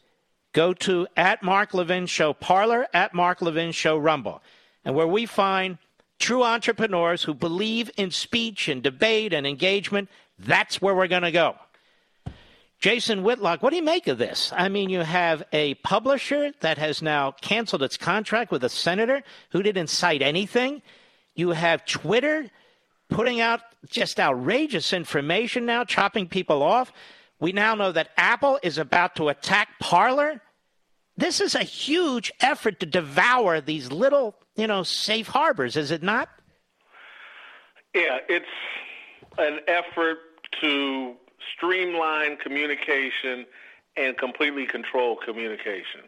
[0.55, 4.43] go to at Mark Levin Show Parler, at Mark Levin Show Rumble,
[4.83, 5.77] and where we find
[6.21, 11.33] true entrepreneurs who believe in speech and debate and engagement, that's where we're going to
[11.33, 11.57] go.
[12.79, 14.53] Jason Whitlock, what do you make of this?
[14.57, 19.23] I mean, you have a publisher that has now canceled its contract with a senator
[19.51, 20.81] who didn't cite anything.
[21.35, 22.49] You have Twitter
[23.11, 26.93] putting out just outrageous information now, chopping people off.
[27.39, 30.41] We now know that Apple is about to attack Parler.
[31.19, 36.03] This is a huge effort to devour these little you know, safe harbors, is it
[36.03, 36.29] not?
[37.95, 38.47] Yeah, it's
[39.39, 40.19] an effort
[40.61, 41.15] to
[41.57, 43.47] streamline communication
[43.97, 46.03] and completely control communication.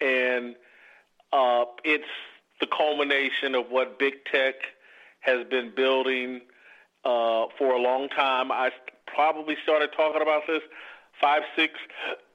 [0.00, 0.54] and
[1.30, 2.08] uh, it's
[2.60, 4.54] the culmination of what big tech
[5.20, 6.40] has been building
[7.04, 8.50] uh, for a long time.
[8.50, 8.70] I
[9.06, 10.62] probably started talking about this
[11.20, 11.74] five, six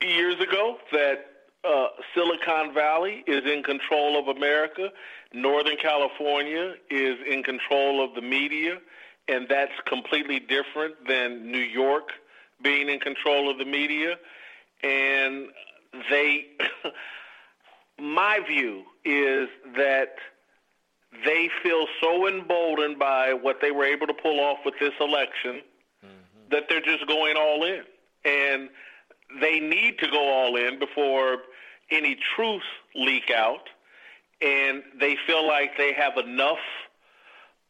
[0.02, 1.33] years ago that
[1.64, 4.90] uh, Silicon Valley is in control of America.
[5.34, 8.80] Northern California is in control of the media,
[9.28, 12.10] and that's completely different than New York
[12.62, 14.16] being in control of the media.
[14.84, 15.48] And
[16.10, 16.48] they,
[18.00, 19.48] my view is
[19.78, 20.16] that
[21.26, 25.62] they feel so emboldened by what they were able to pull off with this election
[26.04, 26.50] mm-hmm.
[26.52, 27.84] that they're just going all in.
[28.26, 28.70] And
[29.40, 31.38] they need to go all in before
[31.92, 32.64] any truth
[32.96, 33.70] leak out.
[34.42, 36.58] And they feel like they have enough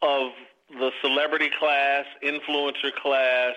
[0.02, 0.32] of
[0.70, 3.54] the celebrity class, influencer class,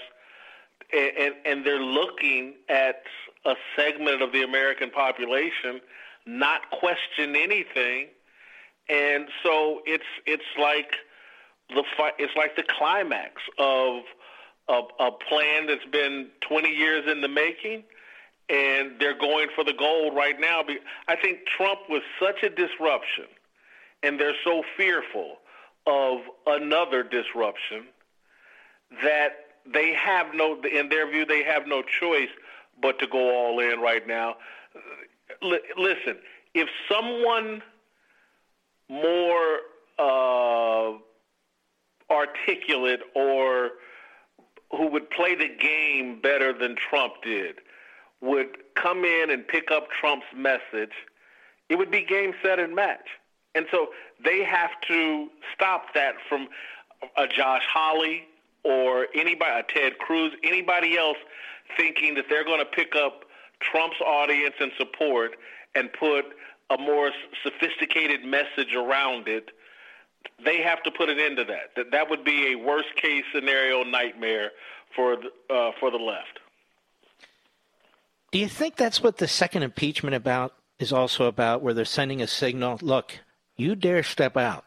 [0.92, 3.02] and, and, and they're looking at
[3.44, 5.80] a segment of the American population
[6.26, 8.08] not question anything
[8.88, 10.92] and so it's it's like
[11.70, 11.82] the
[12.18, 14.02] it's like the climax of
[14.68, 17.84] a, a plan that's been 20 years in the making,
[18.48, 20.62] and they're going for the gold right now.
[21.08, 23.24] I think Trump was such a disruption,
[24.02, 25.38] and they're so fearful
[25.86, 27.86] of another disruption
[29.02, 29.30] that
[29.64, 32.28] they have no, in their view, they have no choice
[32.80, 34.36] but to go all in right now.
[35.42, 36.16] L- listen,
[36.54, 37.62] if someone
[38.88, 39.58] more
[39.98, 40.92] uh,
[42.10, 43.70] articulate or
[44.70, 47.56] who would play the game better than Trump did
[48.20, 50.92] would come in and pick up Trump's message,
[51.68, 53.08] it would be game, set, and match.
[53.54, 53.88] And so
[54.22, 56.48] they have to stop that from
[57.16, 58.24] a Josh Hawley
[58.64, 61.18] or anybody, a Ted Cruz, anybody else
[61.76, 63.24] thinking that they're going to pick up
[63.60, 65.36] Trump's audience and support
[65.74, 66.26] and put
[66.70, 67.10] a more
[67.42, 69.50] sophisticated message around it,
[70.44, 71.74] they have to put an end to that.
[71.76, 74.50] That that would be a worst case scenario nightmare
[74.94, 76.40] for the, uh, for the left.
[78.36, 82.20] Do you think that's what the second impeachment about is also about, where they're sending
[82.20, 82.78] a signal?
[82.82, 83.20] Look,
[83.56, 84.66] you dare step out,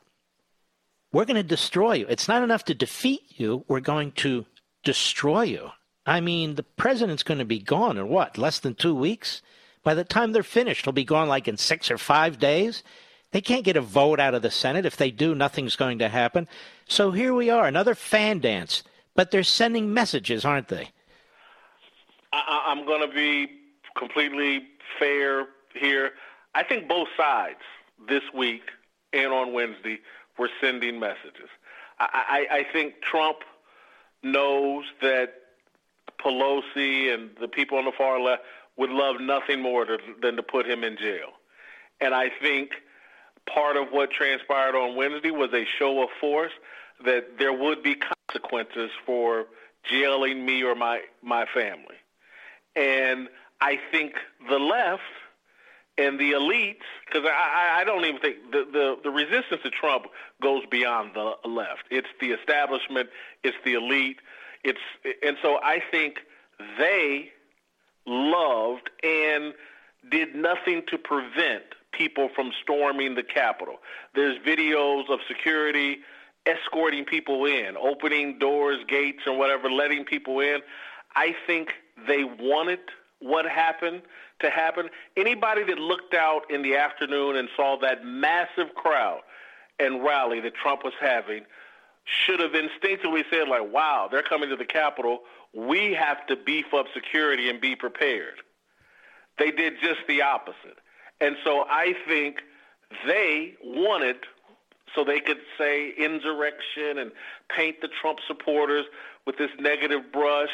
[1.13, 2.07] we're going to destroy you.
[2.09, 4.47] It's not enough to defeat you; we're going to
[4.84, 5.70] destroy you.
[6.03, 9.43] I mean, the president's going to be gone in what less than two weeks.
[9.84, 12.82] By the time they're finished, it'll be gone like in six or five days.
[13.34, 14.88] They can't get a vote out of the Senate.
[14.88, 16.47] If they do, nothing's going to happen.
[16.88, 18.82] So here we are, another fan dance.
[19.13, 20.89] But they're sending messages, aren't they?
[22.34, 23.59] I, am going to be
[24.00, 24.64] completely
[24.97, 26.12] fair here.
[26.56, 27.60] I think both sides
[28.08, 28.64] this week
[29.14, 30.00] and on Wednesday
[30.38, 31.50] were sending messages.
[32.00, 33.39] I, I, I think Trump
[34.24, 35.34] knows that
[36.24, 38.43] Pelosi and the people on the far left
[38.78, 41.30] would love nothing more to, than to put him in jail.
[42.02, 42.72] And I think
[43.45, 46.52] part of what transpired on Wednesday was a show of force
[47.04, 49.45] that there would be consequences for
[49.84, 51.95] jailing me or my, my family.
[52.76, 53.30] And
[53.62, 54.14] I think
[54.49, 55.01] the left
[55.97, 60.05] and the elites, because I, I don't even think the, the, the resistance to Trump
[60.41, 61.84] goes beyond the left.
[61.91, 63.10] It's the establishment,
[63.43, 64.18] it's the elite,
[64.64, 64.80] it's
[65.24, 66.20] and so I think
[66.78, 67.32] they
[68.05, 69.53] loved and
[70.10, 73.76] did nothing to prevent people from storming the Capitol.
[74.16, 75.99] There's videos of security
[76.45, 80.60] escorting people in, opening doors, gates, and whatever, letting people in.
[81.16, 81.70] I think
[82.07, 82.80] they wanted
[83.20, 84.01] what happened
[84.41, 84.89] to happen.
[85.17, 89.22] Anybody that looked out in the afternoon and saw that massive crowd
[89.80, 91.43] and rally that Trump was having
[92.05, 95.22] should have instinctively said, like, wow, they're coming to the Capitol
[95.53, 98.36] we have to beef up security and be prepared.
[99.38, 100.78] They did just the opposite.
[101.22, 102.41] And so I think
[103.05, 104.17] they wanted
[104.95, 107.11] so they could say insurrection and
[107.55, 108.86] paint the Trump supporters
[109.26, 110.49] with this negative brush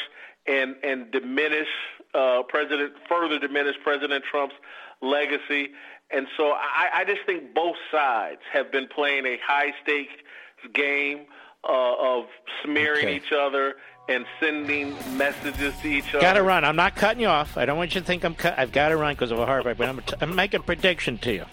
[0.46, 1.70] and and diminish
[2.16, 4.56] uh, President further diminish President Trump's
[5.02, 5.70] legacy.
[6.12, 10.14] And so I, I just think both sides have been playing a high stakes
[10.74, 11.26] game
[11.68, 12.26] uh, of
[12.64, 13.16] smearing okay.
[13.16, 13.76] each other
[14.08, 16.22] and sending messages to each other.
[16.22, 16.64] Got to run.
[16.64, 17.58] I'm not cutting you off.
[17.58, 18.36] I don't want you to think I'm.
[18.36, 19.78] Cut- I've got to run because of a heart rate.
[19.78, 21.46] But I'm, t- I'm making a prediction to you.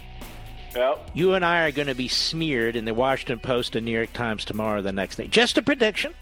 [0.76, 1.10] Yep.
[1.14, 4.12] You and I are going to be smeared in the Washington Post and New York
[4.12, 5.26] Times tomorrow or the next day.
[5.26, 6.14] Just a prediction.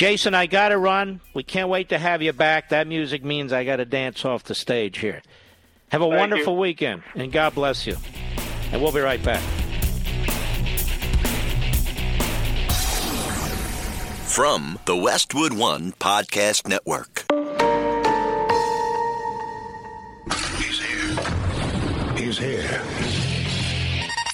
[0.00, 1.20] Jason, I got to run.
[1.34, 2.70] We can't wait to have you back.
[2.70, 5.20] That music means I got to dance off the stage here.
[5.90, 6.58] Have a Thank wonderful you.
[6.58, 7.98] weekend, and God bless you.
[8.72, 9.42] And we'll be right back.
[14.24, 17.26] from the Westwood One Podcast Network.
[20.56, 22.16] He's here.
[22.16, 23.09] He's here.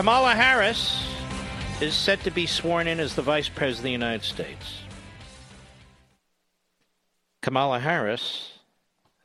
[0.00, 1.06] Kamala Harris
[1.82, 4.78] is set to be sworn in as the Vice President of the United States.
[7.42, 8.60] Kamala Harris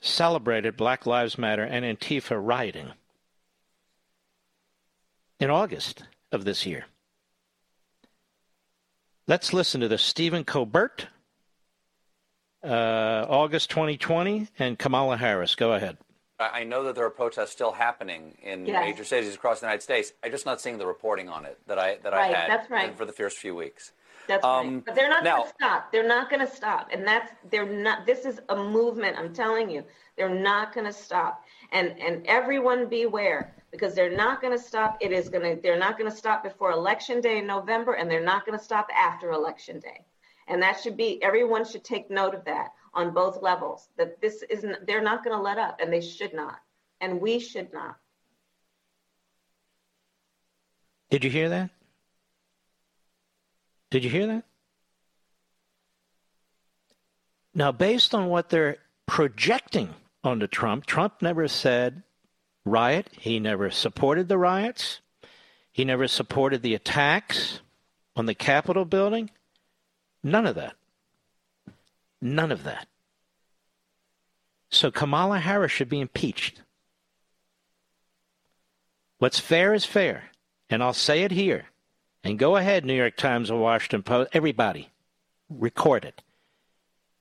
[0.01, 2.91] celebrated Black Lives Matter and Antifa rioting
[5.39, 6.03] in August
[6.33, 6.83] of this year.
[9.27, 11.07] Let's listen to the Stephen Colbert,
[12.65, 15.55] uh, August 2020, and Kamala Harris.
[15.55, 15.95] Go ahead.
[16.39, 18.85] I know that there are protests still happening in Yes.
[18.85, 20.11] major cities across the United States.
[20.21, 22.69] I'm just not seeing the reporting on it that I that Right, I had that's
[22.69, 22.95] right.
[22.97, 23.93] for the first few weeks.
[24.27, 24.85] That's Um, right.
[24.85, 25.91] But they're not going to stop.
[25.91, 26.89] They're not going to stop.
[26.91, 28.05] And that's they're not.
[28.05, 29.17] This is a movement.
[29.17, 29.85] I'm telling you,
[30.17, 31.45] they're not going to stop.
[31.71, 34.97] And and everyone beware because they're not going to stop.
[34.99, 35.61] It is going to.
[35.61, 38.63] They're not going to stop before election day in November, and they're not going to
[38.63, 40.01] stop after election day.
[40.47, 43.89] And that should be everyone should take note of that on both levels.
[43.97, 44.87] That this isn't.
[44.87, 46.59] They're not going to let up, and they should not,
[47.01, 47.97] and we should not.
[51.09, 51.69] Did you hear that?
[53.91, 54.43] Did you hear that?
[57.53, 59.93] Now, based on what they're projecting
[60.23, 62.03] onto Trump, Trump never said
[62.65, 63.09] riot.
[63.17, 64.99] He never supported the riots.
[65.71, 67.59] He never supported the attacks
[68.15, 69.29] on the Capitol building.
[70.23, 70.75] None of that.
[72.25, 72.87] None of that.
[74.71, 76.63] So Kamala Harris should be impeached.
[79.19, 80.31] What's fair is fair.
[80.67, 81.65] And I'll say it here.
[82.23, 84.89] And go ahead, New York Times and Washington Post, everybody,
[85.51, 86.23] record it.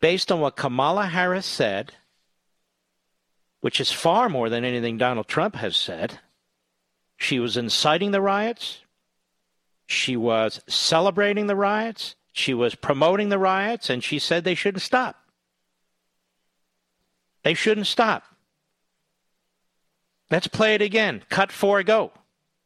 [0.01, 1.93] Based on what Kamala Harris said,
[3.61, 6.19] which is far more than anything Donald Trump has said,
[7.19, 8.79] she was inciting the riots,
[9.87, 14.82] she was celebrating the riots, she was promoting the riots, and she said they shouldn't
[14.82, 15.14] stop.
[17.45, 18.24] They shouldn't stop.
[20.32, 21.22] Let's play it again.
[21.30, 22.11] Cut four, go.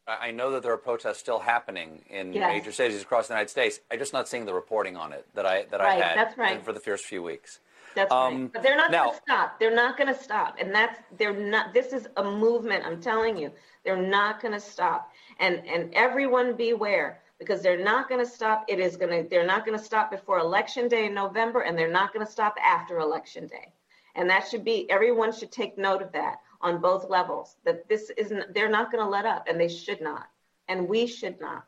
[0.07, 2.51] I I know that there are protests still happening in Yes.
[2.51, 3.79] major cities across the United States.
[3.91, 6.35] I'm just not seeing the reporting on it that I that Right, I had that's
[6.37, 6.63] right.
[6.65, 7.59] for the first few weeks.
[7.93, 8.53] That's Um, right.
[8.53, 9.59] But they're not going to stop.
[9.59, 10.55] They're not going to stop.
[10.59, 11.75] And that's they're not.
[11.75, 12.85] This is a movement.
[12.87, 13.51] I'm telling you,
[13.83, 15.11] they're not going to stop.
[15.37, 18.65] And and everyone beware because they're not going to stop.
[18.67, 19.29] It is going to.
[19.29, 22.31] They're not going to stop before election day in November, and they're not going to
[22.31, 23.73] stop after election day.
[24.15, 27.55] And that should be everyone should take note of that on both levels.
[27.63, 28.53] That this isn't.
[28.53, 30.27] They're not going to let up, and they should not,
[30.67, 31.65] and we should not.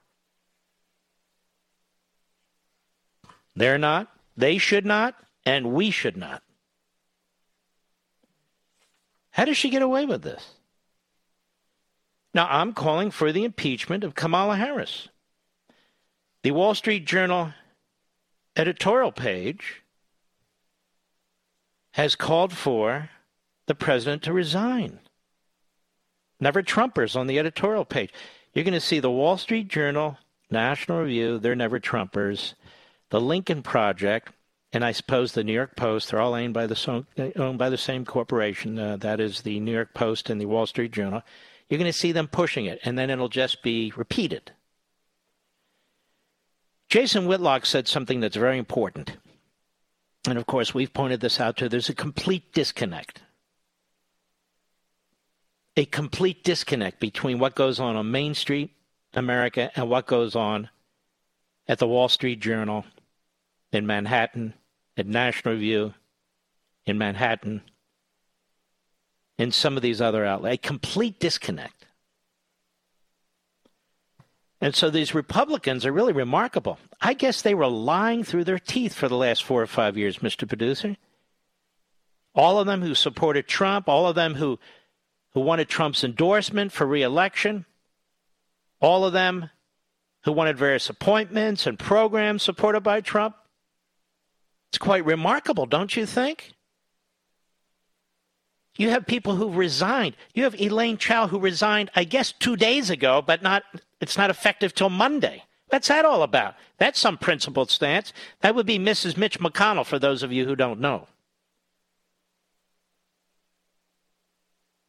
[3.55, 4.07] They're not.
[4.37, 5.15] They should not.
[5.45, 6.43] And we should not.
[9.31, 10.55] How does she get away with this?
[12.33, 15.09] Now, I'm calling for the impeachment of Kamala Harris.
[16.43, 17.53] The Wall Street Journal
[18.55, 19.83] editorial page
[21.91, 23.09] has called for
[23.67, 24.99] the president to resign.
[26.39, 28.11] Never Trumpers on the editorial page.
[28.53, 30.17] You're going to see the Wall Street Journal,
[30.49, 32.55] National Review, they're never Trumpers,
[33.11, 34.33] the Lincoln Project,
[34.73, 36.09] and I suppose the New York Post.
[36.09, 38.79] They're all owned by the, owned by the same corporation.
[38.79, 41.21] Uh, that is the New York Post and the Wall Street Journal.
[41.69, 44.51] You're going to see them pushing it, and then it'll just be repeated.
[46.91, 49.15] Jason Whitlock said something that's very important.
[50.27, 51.69] And of course, we've pointed this out too.
[51.69, 53.21] There's a complete disconnect.
[55.77, 58.75] A complete disconnect between what goes on on Main Street,
[59.13, 60.69] America, and what goes on
[61.65, 62.83] at the Wall Street Journal
[63.71, 64.53] in Manhattan,
[64.97, 65.93] at National Review
[66.85, 67.61] in Manhattan,
[69.37, 70.55] in some of these other outlets.
[70.55, 71.80] A complete disconnect.
[74.61, 76.77] And so these Republicans are really remarkable.
[77.01, 80.19] I guess they were lying through their teeth for the last four or five years,
[80.19, 80.47] Mr.
[80.47, 80.97] Producer.
[82.35, 84.59] All of them who supported Trump, all of them who,
[85.33, 87.65] who wanted Trump's endorsement for reelection,
[88.79, 89.49] all of them
[90.25, 93.35] who wanted various appointments and programs supported by Trump.
[94.69, 96.53] It's quite remarkable, don't you think?
[98.77, 100.15] You have people who resigned.
[100.33, 103.63] You have Elaine Chao who resigned, I guess, two days ago, but not
[103.99, 105.43] it's not effective till Monday.
[105.69, 106.55] What's that all about?
[106.79, 108.11] That's some principled stance.
[108.41, 109.15] That would be Mrs.
[109.15, 111.07] Mitch McConnell for those of you who don't know.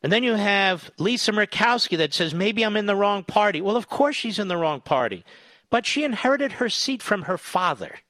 [0.03, 3.61] And then you have Lisa Murkowski that says, maybe I'm in the wrong party.
[3.61, 5.25] Well, of course she's in the wrong party.
[5.71, 8.01] But she inherited her seat from her father.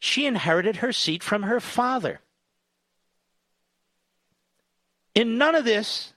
[0.00, 2.20] She inherited her seat from her father.
[5.14, 6.12] In none of this,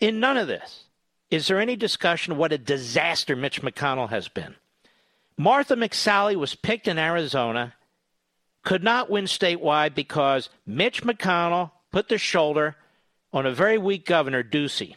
[0.00, 0.84] in none of this,
[1.30, 4.54] is there any discussion of what a disaster Mitch McConnell has been?
[5.36, 7.74] Martha McSally was picked in Arizona,
[8.62, 12.76] could not win statewide because Mitch McConnell put the shoulder
[13.32, 14.94] on a very weak governor, Ducey.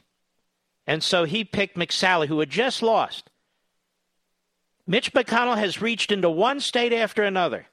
[0.85, 3.29] And so he picked McSally, who had just lost.
[4.85, 7.65] Mitch McConnell has reached into one state after another,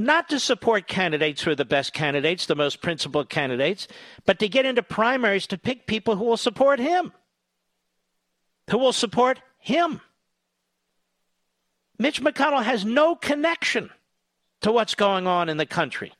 [0.00, 3.86] not to support candidates who are the best candidates, the most principled candidates,
[4.26, 7.12] but to get into primaries to pick people who will support him,
[8.70, 10.00] who will support him.
[11.98, 13.90] Mitch McConnell has no connection
[14.62, 16.12] to what's going on in the country.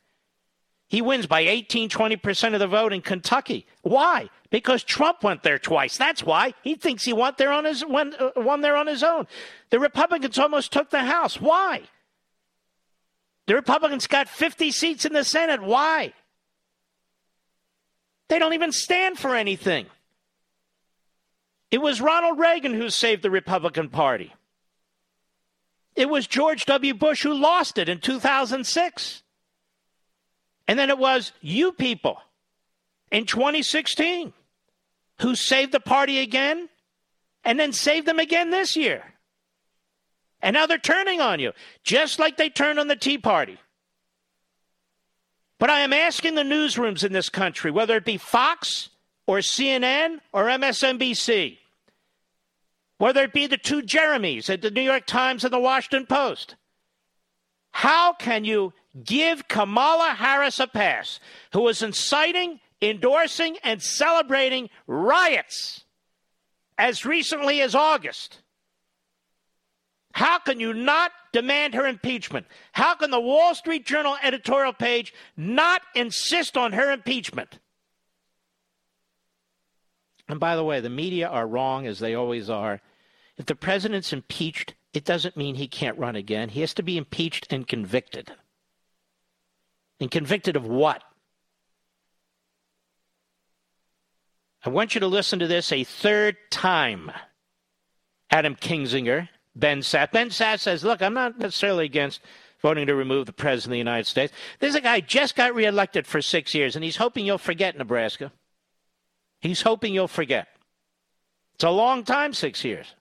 [0.89, 3.65] He wins by 18, 20% of the vote in Kentucky.
[3.83, 4.29] Why?
[4.51, 5.97] Because Trump went there twice.
[5.97, 6.53] That's why.
[6.63, 9.29] He thinks he went there on his, won, uh, won there on his own.
[9.71, 11.41] The Republicans almost took the House.
[11.41, 11.83] Why?
[13.51, 15.61] The Republicans got 50 seats in the Senate.
[15.61, 16.13] Why?
[18.29, 19.87] They don't even stand for anything.
[21.73, 24.33] It was Ronald Reagan who saved the Republican Party.
[25.97, 26.95] It was George W.
[26.95, 29.25] Bush who lost it in 2006.
[30.69, 32.23] And then it was you people
[33.11, 34.33] in 2016
[35.23, 36.69] who saved the party again
[37.43, 39.10] and then saved them again this year.
[40.43, 43.59] And now they're turning on you, just like they turned on the Tea Party.
[45.59, 48.89] But I am asking the newsrooms in this country, whether it be Fox
[49.27, 51.59] or CNN or MSNBC,
[52.97, 56.57] whether it be the two Jeremys at the New York Times and the Washington Post,
[57.73, 58.73] how can you
[59.05, 61.21] give Kamala Harris a pass,
[61.53, 65.85] who is inciting, endorsing, and celebrating riots
[66.79, 68.39] as recently as August.
[70.13, 72.47] How can you not demand her impeachment?
[72.73, 77.59] How can the Wall Street Journal editorial page not insist on her impeachment?
[80.29, 82.81] And by the way, the media are wrong as they always are.
[83.37, 86.49] If the president's impeached, it doesn't mean he can't run again.
[86.49, 88.33] He has to be impeached and convicted.
[90.01, 91.03] And convicted of what?
[94.65, 97.11] I want you to listen to this a third time.
[98.31, 100.13] Adam Kinzinger, Ben Sasse.
[100.13, 102.21] Ben Sasse says, Look, I'm not necessarily against
[102.61, 104.33] voting to remove the President of the United States.
[104.59, 108.33] There's a guy just got reelected for six years, and he's hoping you'll forget Nebraska.
[109.41, 110.49] He's hoping you'll forget.
[111.55, 112.95] It's a long time, six years.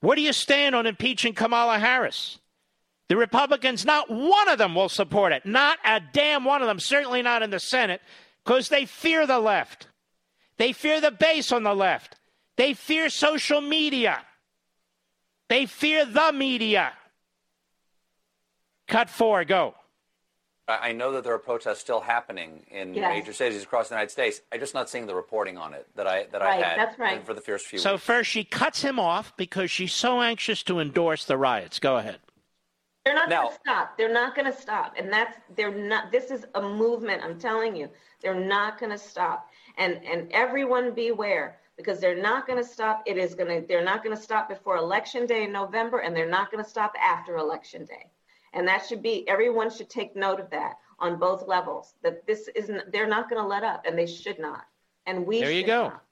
[0.00, 2.38] Where do you stand on impeaching Kamala Harris?
[3.08, 5.44] The Republicans, not one of them will support it.
[5.44, 8.00] Not a damn one of them, certainly not in the Senate,
[8.44, 9.88] because they fear the left.
[10.58, 12.16] They fear the base on the left.
[12.56, 14.20] They fear social media.
[15.48, 16.92] They fear the media.
[18.86, 19.74] Cut four, go.
[20.68, 23.12] I know that there are protests still happening in yes.
[23.12, 24.40] major cities across the United States.
[24.52, 26.78] I'm just not seeing the reporting on it that I that right, I had.
[26.78, 27.24] That's right.
[27.26, 27.78] For the first few.
[27.78, 28.04] So weeks.
[28.04, 31.80] first, she cuts him off because she's so anxious to endorse the riots.
[31.80, 32.18] Go ahead.
[33.04, 33.96] They're not going to stop.
[33.96, 34.94] They're not going to stop.
[34.98, 37.88] And that's, they're not, this is a movement, I'm telling you.
[38.20, 39.48] They're not going to stop.
[39.78, 43.02] And, and everyone beware because they're not going to stop.
[43.06, 46.14] It is going to, they're not going to stop before election day in November and
[46.14, 48.10] they're not going to stop after election day.
[48.52, 52.48] And that should be, everyone should take note of that on both levels, that this
[52.54, 54.64] isn't, they're not going to let up and they should not.
[55.06, 55.84] And we There you go.
[55.84, 56.04] Not.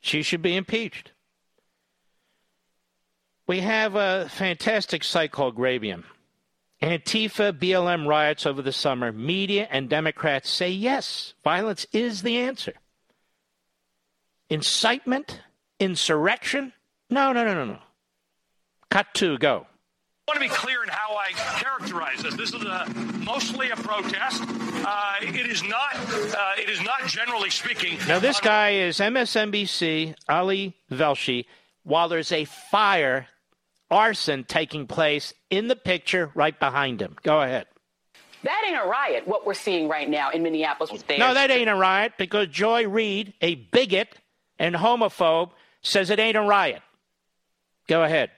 [0.00, 1.12] She should be impeached.
[3.48, 6.04] We have a fantastic site called Grabien.
[6.82, 9.10] Antifa BLM riots over the summer.
[9.10, 12.74] Media and Democrats say yes, violence is the answer.
[14.50, 15.40] Incitement?
[15.80, 16.72] Insurrection?
[17.10, 17.78] No, no, no, no, no.
[18.90, 19.66] Cut two, go.
[20.28, 21.30] I want to be clear in how I
[21.60, 22.34] characterize this.
[22.34, 22.86] This is a,
[23.24, 24.42] mostly a protest.
[24.44, 25.94] Uh, it is not.
[25.94, 27.98] Uh, it is not generally speaking.
[28.08, 31.46] Now, this guy is MSNBC Ali Velshi.
[31.84, 33.28] While there's a fire
[33.90, 37.16] arson taking place in the picture right behind him.
[37.22, 37.66] Go ahead.
[38.42, 40.92] That ain't a riot, what we're seeing right now in Minneapolis.
[41.18, 44.08] No, that ain't a riot because Joy Reid, a bigot
[44.58, 45.50] and homophobe,
[45.82, 46.82] says it ain't a riot.
[47.88, 48.30] Go ahead.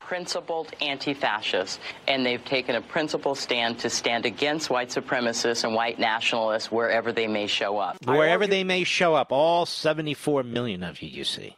[0.00, 5.74] Principled anti fascists, and they've taken a principled stand to stand against white supremacists and
[5.74, 7.96] white nationalists wherever they may show up.
[8.04, 11.56] Wherever they may show up, all 74 million of you, you see.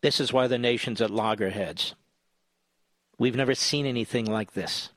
[0.00, 1.94] This is why the nation's at loggerheads.
[3.18, 4.88] We've never seen anything like this.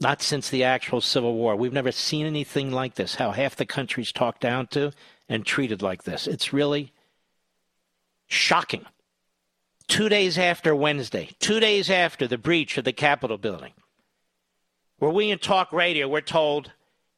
[0.00, 1.54] Not since the actual Civil War.
[1.54, 4.92] We've never seen anything like this, how half the country's talked down to
[5.28, 6.26] and treated like this.
[6.26, 6.92] It's really
[8.26, 8.84] shocking.
[9.86, 13.72] Two days after Wednesday, two days after the breach of the Capitol building,
[14.98, 16.72] where we in talk radio, we're told,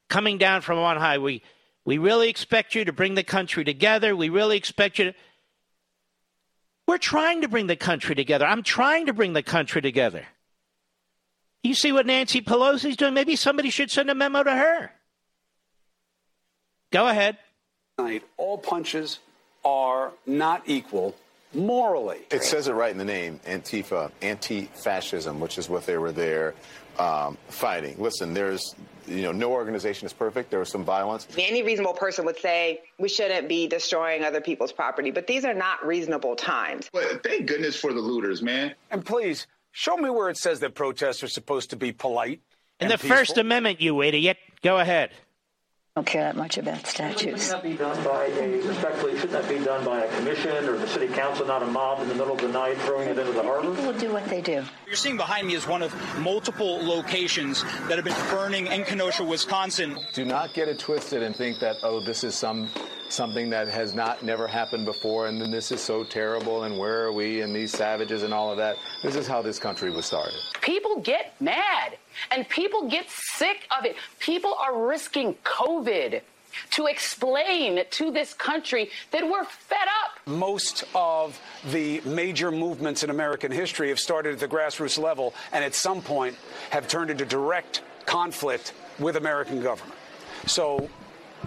[0.09, 1.41] coming down from on high, we,
[1.85, 4.15] we really expect you to bring the country together.
[4.15, 5.13] We really expect you to.
[6.87, 8.45] We're trying to bring the country together.
[8.45, 10.25] I'm trying to bring the country together.
[11.63, 13.13] You see what Nancy Pelosi's doing?
[13.13, 14.91] Maybe somebody should send a memo to her.
[16.91, 17.37] Go ahead.
[18.37, 19.19] All punches
[19.65, 21.15] are not equal
[21.53, 22.19] morally.
[22.31, 26.11] It says it right in the name Antifa, anti fascism, which is what they were
[26.11, 26.53] there
[26.99, 27.95] um, fighting.
[27.97, 28.75] Listen, there's.
[29.07, 30.49] You know, no organization is perfect.
[30.51, 31.29] There was some violence.
[31.37, 35.53] Any reasonable person would say we shouldn't be destroying other people's property, but these are
[35.53, 36.89] not reasonable times.
[36.91, 38.75] But thank goodness for the looters, man.
[38.91, 42.41] And please, show me where it says that protests are supposed to be polite.
[42.81, 43.15] In the peaceful.
[43.15, 44.35] First Amendment, you idiot.
[44.61, 45.11] Go ahead.
[45.97, 47.47] Don't care that much about statues.
[47.47, 50.77] Shouldn't that be done by a, respectfully, shouldn't that be done by a commission or
[50.77, 53.31] the city council, not a mob in the middle of the night throwing it into
[53.31, 53.71] the harbor?
[53.71, 54.63] People will do what they do.
[54.85, 59.23] You're seeing behind me is one of multiple locations that have been burning in Kenosha,
[59.23, 59.97] Wisconsin.
[60.13, 62.69] Do not get it twisted and think that oh, this is some
[63.09, 67.05] something that has not never happened before, and then this is so terrible, and where
[67.05, 68.77] are we, and these savages, and all of that.
[69.03, 70.39] This is how this country was started.
[70.61, 71.97] People get mad
[72.31, 73.95] and people get sick of it.
[74.19, 76.21] People are risking COVID
[76.71, 80.27] to explain to this country that we're fed up.
[80.27, 81.39] Most of
[81.71, 86.01] the major movements in American history have started at the grassroots level and at some
[86.01, 86.35] point
[86.71, 89.99] have turned into direct conflict with American government.
[90.47, 90.89] So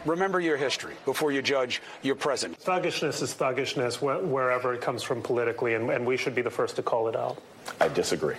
[0.04, 2.56] remember your history before you judge your present.
[2.58, 6.50] Thuggishness is thuggishness wh- wherever it comes from politically, and, and we should be the
[6.50, 7.40] first to call it out.
[7.80, 8.36] I disagree.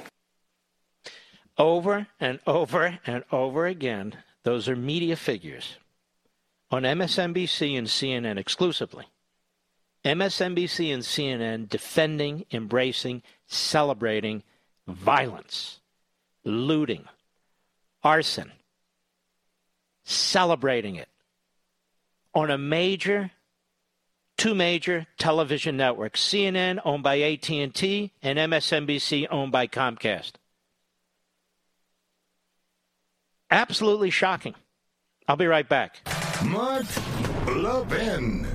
[1.57, 5.77] Over and over and over again, those are media figures
[6.71, 9.05] on MSNBC and CNN exclusively.
[10.03, 14.41] MSNBC and CNN defending, embracing, celebrating
[14.87, 15.79] violence,
[16.43, 17.05] looting,
[18.03, 18.51] arson,
[20.03, 21.07] celebrating it
[22.33, 23.31] on a major
[24.37, 30.33] two major television networks CNN owned by AT&T and MSNBC owned by Comcast
[33.49, 34.55] absolutely shocking
[35.27, 35.99] I'll be right back
[36.45, 36.85] Mark
[37.47, 38.47] Levin.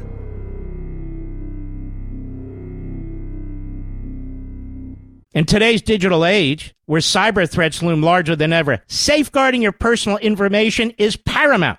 [5.37, 10.93] In today's digital age, where cyber threats loom larger than ever, safeguarding your personal information
[10.97, 11.79] is paramount.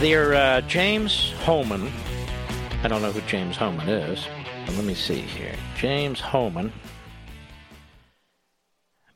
[0.00, 1.92] They're uh, James Homan.
[2.82, 4.26] I don't know who James Homan is,
[4.64, 5.54] but let me see here.
[5.76, 6.72] James Homan.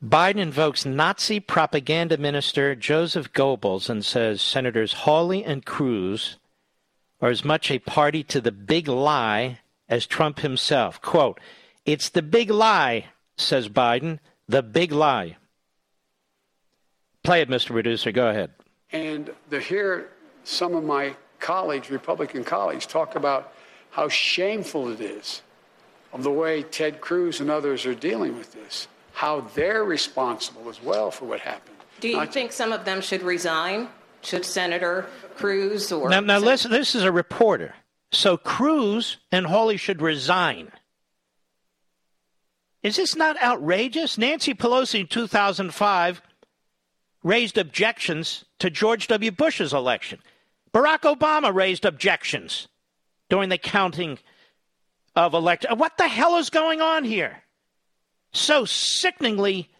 [0.04, 6.36] Biden invokes Nazi propaganda minister Joseph Goebbels and says Senators Hawley and Cruz
[7.22, 11.00] are as much a party to the big lie as Trump himself.
[11.00, 11.40] Quote,
[11.86, 13.06] It's the big lie,
[13.38, 15.38] says Biden, the big lie.
[17.22, 17.68] Play it, Mr.
[17.68, 18.12] Producer.
[18.12, 18.50] Go ahead.
[18.92, 20.10] And to hear
[20.44, 23.52] some of my colleagues, Republican colleagues, talk about
[23.90, 25.42] how shameful it is
[26.12, 30.82] of the way Ted Cruz and others are dealing with this, how they're responsible as
[30.82, 31.76] well for what happened.
[32.00, 33.88] Do you Not- think some of them should resign?
[34.22, 37.74] Should Senator Cruz or Now, now Sen- listen, this is a reporter.
[38.10, 40.72] So Cruz and Hawley should resign.
[42.82, 44.16] Is this not outrageous?
[44.18, 46.22] Nancy Pelosi in 2005
[47.22, 49.30] raised objections to George W.
[49.30, 50.20] Bush's election.
[50.74, 52.66] Barack Obama raised objections
[53.30, 54.18] during the counting
[55.14, 55.78] of election.
[55.78, 57.44] What the hell is going on here?
[58.32, 59.70] So sickeningly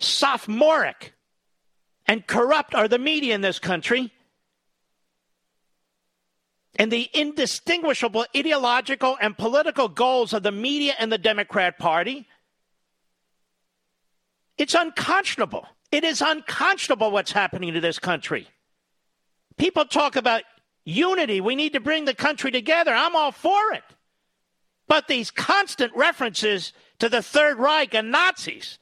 [0.00, 1.14] sophomoric
[2.06, 4.12] and corrupt are the media in this country
[6.74, 12.26] and the indistinguishable ideological and political goals of the media and the Democrat Party.
[14.58, 15.68] It's unconscionable.
[15.92, 18.48] It is unconscionable what's happening to this country.
[19.62, 20.42] People talk about
[20.84, 21.40] unity.
[21.40, 22.92] We need to bring the country together.
[22.92, 23.84] I'm all for it.
[24.88, 28.80] But these constant references to the Third Reich and Nazis,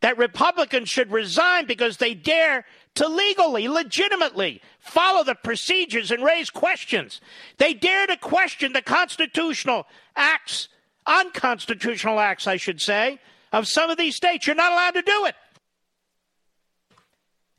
[0.00, 2.64] that Republicans should resign because they dare
[2.94, 7.20] to legally, legitimately follow the procedures and raise questions.
[7.58, 10.68] They dare to question the constitutional acts,
[11.06, 13.20] unconstitutional acts, I should say,
[13.52, 14.46] of some of these states.
[14.46, 15.34] You're not allowed to do it.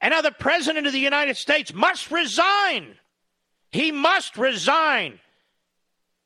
[0.02, 2.96] And now the President of the United States must resign.
[3.72, 5.20] He must resign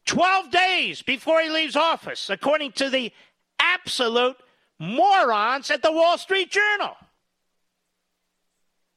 [0.06, 3.12] 12 days before he leaves office, according to the
[3.60, 4.38] absolute
[4.80, 6.96] morons at the Wall Street Journal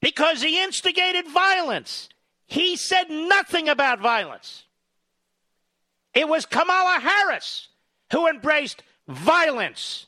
[0.02, 2.10] because he instigated violence.
[2.46, 4.64] He said nothing about violence.
[6.12, 7.68] It was Kamala Harris
[8.12, 10.06] who embraced violence.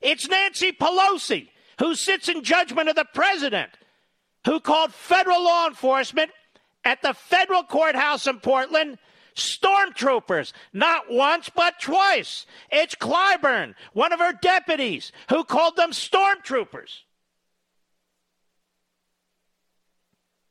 [0.00, 3.70] It's Nancy Pelosi who sits in judgment of the president
[4.46, 6.30] who called federal law enforcement
[6.84, 8.96] at the federal courthouse in Portland
[9.34, 12.46] stormtroopers, not once, but twice.
[12.70, 17.00] It's Clyburn, one of her deputies, who called them stormtroopers.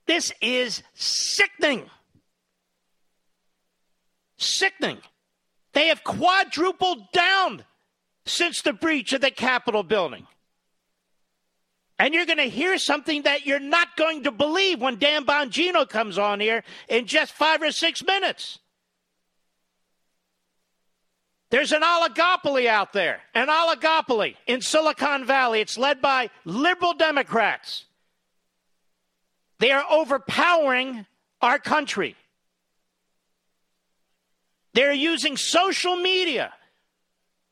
[0.05, 1.89] This is sickening.
[4.37, 4.99] Sickening.
[5.73, 7.63] They have quadrupled down
[8.25, 10.27] since the breach of the Capitol building.
[11.97, 15.87] And you're going to hear something that you're not going to believe when Dan Bongino
[15.87, 18.59] comes on here in just five or six minutes.
[21.51, 25.61] There's an oligopoly out there, an oligopoly in Silicon Valley.
[25.61, 27.85] It's led by liberal Democrats.
[29.59, 31.05] They are overpowering
[31.41, 32.17] our country.
[34.73, 36.51] They're using social media,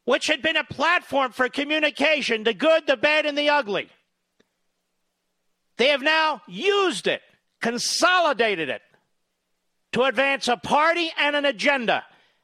[0.03, 3.87] which had been a platform for communication, the good, the bad, and the ugly.
[5.77, 7.21] They have now used it,
[7.61, 8.81] consolidated it
[9.93, 12.03] to advance a party and an agenda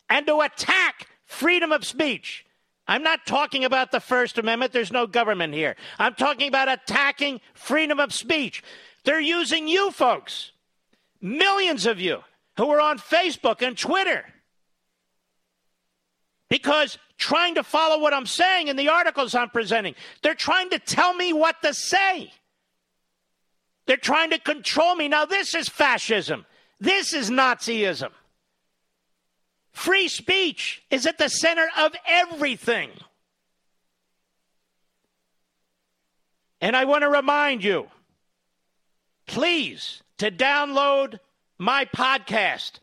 [0.10, 2.46] and to attack freedom of speech.
[2.88, 4.74] I'm not talking about the First Amendment.
[4.74, 5.76] There's no government here.
[6.00, 8.64] I'm talking about attacking freedom of speech.
[9.04, 10.52] They're using you folks,
[11.22, 12.24] millions of you
[12.58, 14.26] who are on Facebook and Twitter.
[16.50, 20.80] Because trying to follow what I'm saying in the articles I'm presenting, they're trying to
[20.80, 22.34] tell me what to say.
[23.90, 25.08] They're trying to control me.
[25.08, 26.46] Now, this is fascism.
[26.80, 28.12] This is Nazism.
[29.72, 32.92] Free speech is at the center of everything.
[36.62, 37.88] And I want to remind you
[39.26, 41.20] please to download
[41.58, 42.74] my podcast.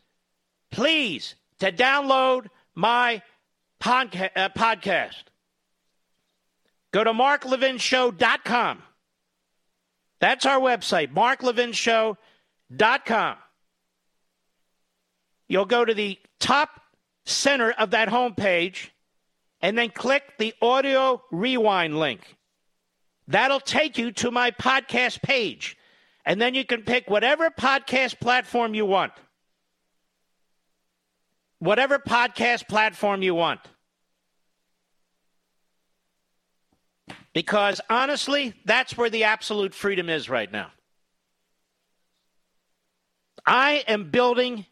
[0.71, 3.21] Please to download my
[3.79, 5.23] podca- uh, podcast.
[6.91, 8.83] Go to marklevinshow.com.
[10.19, 13.37] That's our website, marklevinshow.com.
[15.47, 16.81] You'll go to the top
[17.25, 18.89] center of that homepage
[19.61, 22.35] and then click the audio rewind link.
[23.27, 25.77] That'll take you to my podcast page.
[26.25, 29.13] And then you can pick whatever podcast platform you want.
[31.59, 33.61] Whatever podcast platform you want.
[37.37, 40.71] Because honestly, that's where the absolute freedom is right now.
[43.45, 44.65] I am building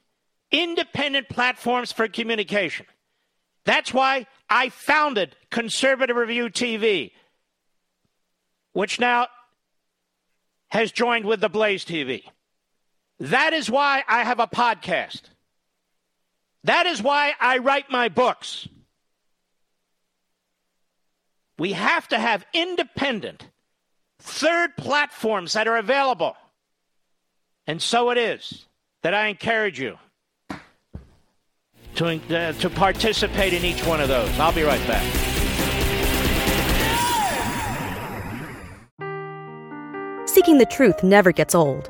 [0.50, 2.88] independent platforms for communication.
[3.66, 7.12] That's why I founded Conservative Review TV,
[8.74, 9.28] which now
[10.70, 12.24] has joined with the Blaze TV.
[13.20, 15.22] That is why I have a podcast.
[16.64, 18.68] That is why I write my books.
[21.58, 23.48] We have to have independent
[24.20, 26.36] third platforms that are available.
[27.68, 28.66] And so it is
[29.04, 29.98] that I encourage you
[31.96, 34.38] to, uh, to participate in each one of those.
[34.40, 35.04] I'll be right back.
[40.28, 41.90] Seeking the truth never gets old.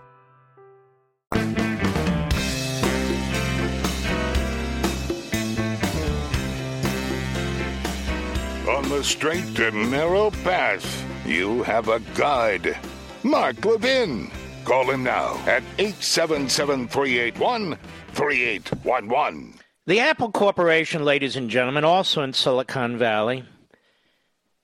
[9.03, 11.05] Straight and narrow path.
[11.25, 12.77] You have a guide.
[13.23, 14.31] Mark Levin.
[14.65, 17.77] Call him now at 877 381
[18.13, 19.53] 3811.
[19.87, 23.43] The Apple Corporation, ladies and gentlemen, also in Silicon Valley,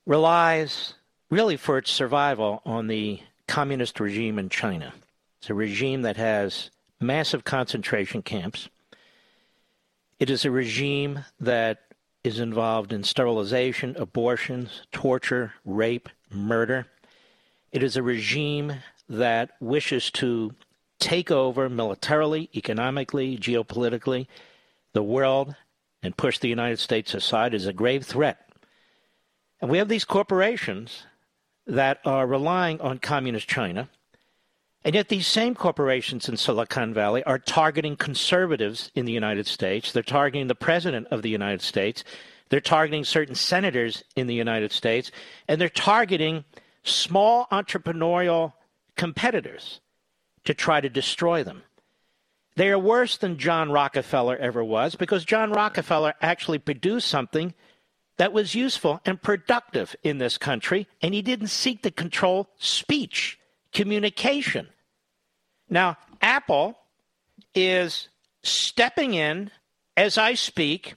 [0.06, 0.94] relies
[1.30, 4.94] really for its survival on the communist regime in China.
[5.40, 6.70] It's a regime that has
[7.00, 8.70] massive concentration camps.
[10.20, 11.87] It is a regime that
[12.28, 16.86] is involved in sterilization, abortions, torture, rape, murder.
[17.72, 18.74] It is a regime
[19.10, 20.54] that wishes to
[21.00, 24.28] take over militarily, economically, geopolitically
[24.94, 25.56] the world
[26.04, 28.50] and push the United States aside is a grave threat.
[29.62, 31.06] And we have these corporations
[31.66, 33.90] that are relying on communist China.
[34.88, 39.92] And yet, these same corporations in Silicon Valley are targeting conservatives in the United States.
[39.92, 42.06] They're targeting the president of the United States.
[42.48, 45.12] They're targeting certain senators in the United States.
[45.50, 46.46] And they're targeting
[46.84, 48.54] small entrepreneurial
[48.96, 49.82] competitors
[50.46, 51.64] to try to destroy them.
[52.56, 57.54] They are worse than John Rockefeller ever was because John Rockefeller actually produced something
[58.16, 63.38] that was useful and productive in this country, and he didn't seek to control speech,
[63.74, 64.70] communication.
[65.70, 66.78] Now, Apple
[67.54, 68.10] is
[68.44, 69.52] stepping in
[69.96, 70.96] as I speak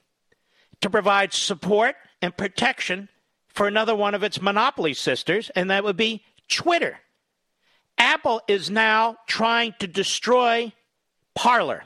[0.81, 3.09] to provide support and protection
[3.49, 7.01] for another one of its monopoly sisters, and that would be Twitter.
[7.99, 10.73] Apple is now trying to destroy
[11.35, 11.85] Parler.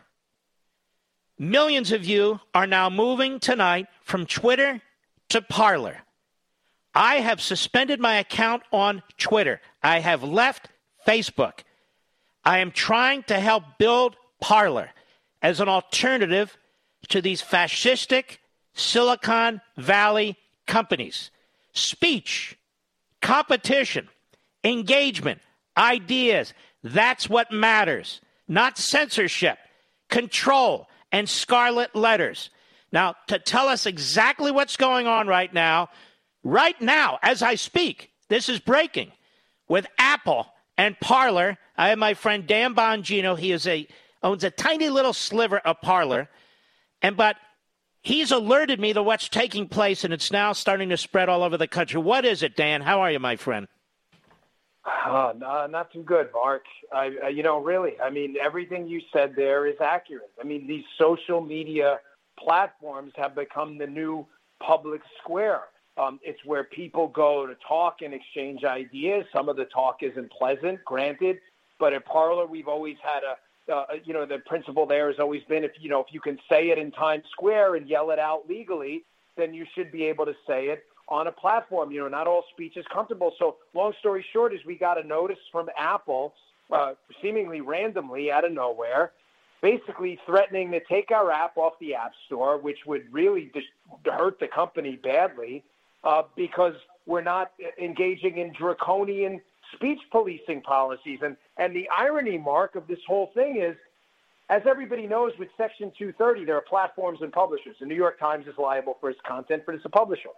[1.39, 4.80] Millions of you are now moving tonight from Twitter
[5.30, 5.99] to Parler.
[6.95, 9.61] I have suspended my account on Twitter.
[9.82, 10.68] I have left
[11.07, 11.61] Facebook.
[12.45, 14.90] I am trying to help build Parler
[15.42, 16.57] as an alternative
[17.09, 18.38] to these fascistic
[18.74, 20.36] Silicon Valley
[20.66, 21.30] companies.
[21.72, 22.57] Speech,
[23.20, 24.09] competition,
[24.62, 25.40] engagement,
[25.76, 26.53] ideas.
[26.82, 29.59] That's what matters, not censorship,
[30.09, 32.51] control, and scarlet letters.
[32.92, 35.88] Now, to tell us exactly what's going on right now,
[36.42, 39.12] right now, as I speak, this is breaking
[39.68, 41.59] with Apple and Parler.
[41.77, 43.39] I have my friend Dan Bongino.
[43.39, 43.87] He is a
[44.22, 46.29] owns a tiny little sliver of Parler,
[47.03, 47.37] and but
[48.03, 51.57] he's alerted me to what's taking place, and it's now starting to spread all over
[51.57, 52.01] the country.
[52.01, 52.81] What is it, Dan?
[52.81, 53.66] How are you, my friend?
[54.85, 56.64] Uh, no, not too good, Mark.
[56.93, 60.31] I, you know, really, I mean, everything you said there is accurate.
[60.41, 62.01] I mean, these social media
[62.39, 64.27] platforms have become the new
[64.62, 65.62] public square.
[65.97, 69.25] Um, it's where people go to talk and exchange ideas.
[69.33, 71.39] Some of the talk isn't pleasant, granted,
[71.85, 75.43] but at Parler, we've always had a, uh, you know, the principle there has always
[75.51, 78.18] been if you know if you can say it in Times Square and yell it
[78.18, 79.05] out legally,
[79.37, 81.93] then you should be able to say it on a platform.
[81.93, 83.35] You know, not all speech is comfortable.
[83.39, 86.32] So, long story short, is we got a notice from Apple,
[86.72, 89.12] uh, seemingly randomly out of nowhere,
[89.61, 93.62] basically threatening to take our app off the App Store, which would really dis-
[94.07, 95.62] hurt the company badly
[96.03, 99.43] uh, because we're not engaging in draconian
[99.75, 101.20] speech policing policies.
[101.22, 103.77] And, and the irony, Mark, of this whole thing is,
[104.51, 107.77] as everybody knows, with Section 230, there are platforms and publishers.
[107.81, 110.29] The New York Times is liable for its content, but it's a publisher.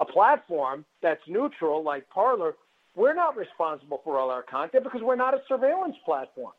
[0.00, 2.54] A platform that's neutral, like Parler,
[2.96, 6.52] we're not responsible for all our content because we're not a surveillance platform.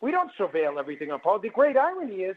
[0.00, 1.40] We don't surveil everything on Parler.
[1.40, 2.36] The great irony is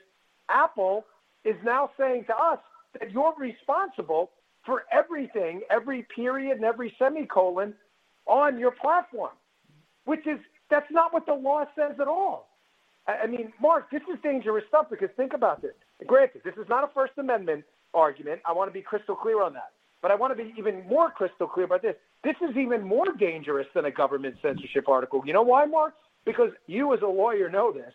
[0.50, 1.06] Apple
[1.44, 2.60] is now saying to us
[3.00, 4.32] that you're responsible
[4.66, 7.74] for everything, every period and every semicolon
[8.26, 9.32] on your platform,
[10.06, 10.40] which is
[10.70, 12.48] that's not what the law says at all.
[13.08, 15.74] I mean, Mark, this is dangerous stuff because think about this.
[16.08, 18.42] Granted, this is not a First Amendment argument.
[18.46, 19.72] I want to be crystal clear on that.
[20.02, 21.96] But I want to be even more crystal clear about this.
[22.24, 25.22] This is even more dangerous than a government censorship article.
[25.26, 25.94] You know why, Mark?
[26.26, 27.94] Because you, as a lawyer, know this.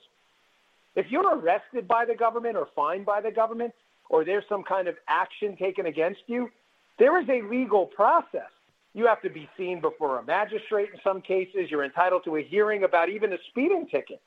[0.95, 3.73] If you're arrested by the government or fined by the government,
[4.11, 6.51] or there's some kind of action taken against you,
[6.99, 8.51] there is a legal process.
[8.95, 11.71] You have to be seen before a magistrate in some cases.
[11.71, 14.21] You're entitled to a hearing about even a speeding ticket.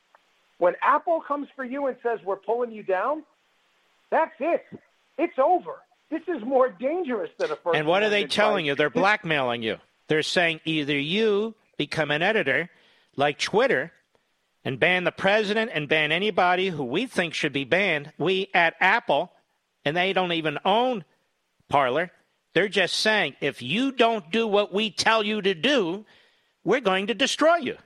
[0.59, 3.23] When Apple comes for you and says, We're pulling you down,
[4.11, 4.65] that's it.
[5.17, 5.77] It's over.
[6.09, 7.77] This is more dangerous than a first.
[7.77, 8.75] And what are they telling you?
[8.75, 9.77] They're blackmailing you.
[10.07, 12.69] They're saying either you become an editor
[13.15, 13.91] like Twitter
[14.63, 18.11] and ban the president and ban anybody who we think should be banned.
[18.17, 19.31] We at Apple,
[19.85, 21.05] and they don't even own
[21.69, 22.11] Parler,
[22.53, 26.05] they're just saying if you don't do what we tell you to do,
[26.63, 27.77] we're going to destroy you.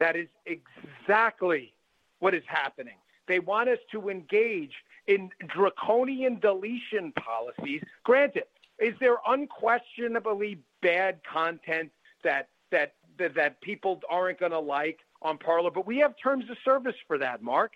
[0.00, 1.72] That is exactly
[2.18, 2.96] what is happening.
[3.28, 4.72] They want us to engage
[5.06, 7.82] in draconian deletion policies.
[8.02, 8.44] Granted,
[8.78, 11.90] Is there unquestionably bad content
[12.22, 15.70] that that that, that people aren't going to like on Parler?
[15.70, 17.72] But we have terms of service for that, Mark.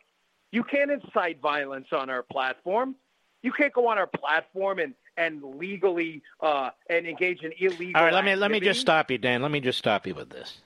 [0.51, 2.97] You can't incite violence on our platform.
[3.43, 7.97] You can't go on our platform and and legally uh, and engage in illegal.
[7.97, 9.43] All right, let me let me just stop you, Dan.
[9.43, 10.63] Let me just stop you with this.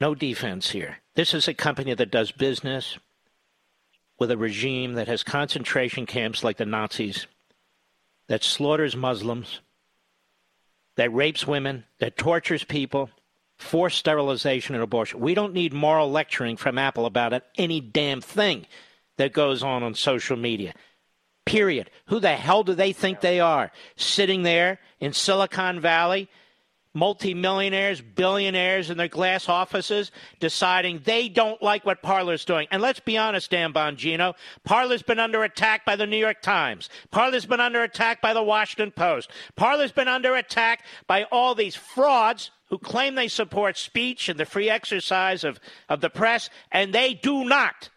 [0.00, 0.98] No defense here.
[1.14, 2.98] This is a company that does business
[4.18, 7.26] with a regime that has concentration camps like the Nazis,
[8.28, 9.60] that slaughters Muslims,
[10.96, 13.10] that rapes women, that tortures people,
[13.58, 15.20] forced sterilization and abortion.
[15.20, 18.66] We don't need moral lecturing from Apple about it, any damn thing
[19.18, 20.74] that goes on on social media.
[21.44, 21.90] Period.
[22.06, 23.72] Who the hell do they think they are?
[23.96, 26.28] Sitting there in Silicon Valley,
[26.94, 32.68] multimillionaires, billionaires in their glass offices, deciding they don't like what Parler's doing.
[32.70, 34.34] And let's be honest, Dan Bongino,
[34.64, 36.88] Parler's been under attack by the New York Times.
[37.10, 39.30] Parler's been under attack by the Washington Post.
[39.56, 44.46] Parler's been under attack by all these frauds who claim they support speech and the
[44.46, 47.90] free exercise of, of the press, and they do not.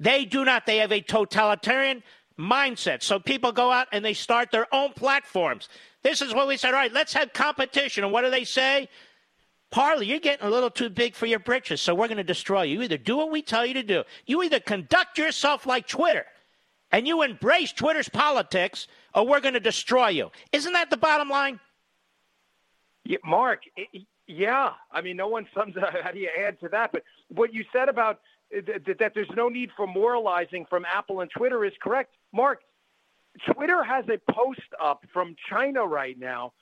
[0.00, 0.64] They do not.
[0.64, 2.02] They have a totalitarian
[2.38, 3.02] mindset.
[3.02, 5.68] So people go out and they start their own platforms.
[6.02, 6.74] This is what we said.
[6.74, 8.04] All right, let's have competition.
[8.04, 8.88] And what do they say?
[9.70, 12.62] Parler, you're getting a little too big for your britches, so we're going to destroy
[12.62, 12.76] you.
[12.76, 16.24] You either do what we tell you to do, you either conduct yourself like Twitter
[16.90, 20.30] and you embrace Twitter's politics, or we're going to destroy you.
[20.52, 21.60] Isn't that the bottom line?
[23.04, 24.70] Yeah, Mark, it, yeah.
[24.90, 25.90] I mean, no one sums up.
[26.02, 26.92] How do you add to that?
[26.92, 28.20] But what you said about
[28.56, 32.14] uh, th- that there's no need for moralizing from Apple and Twitter is correct.
[32.32, 32.60] Mark,
[33.52, 36.52] Twitter has a post up from China right now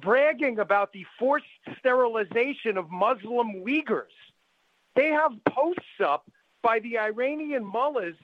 [0.00, 1.46] bragging about the forced
[1.78, 4.14] sterilization of Muslim Uyghurs.
[4.94, 6.30] They have posts up
[6.62, 8.14] by the Iranian mullahs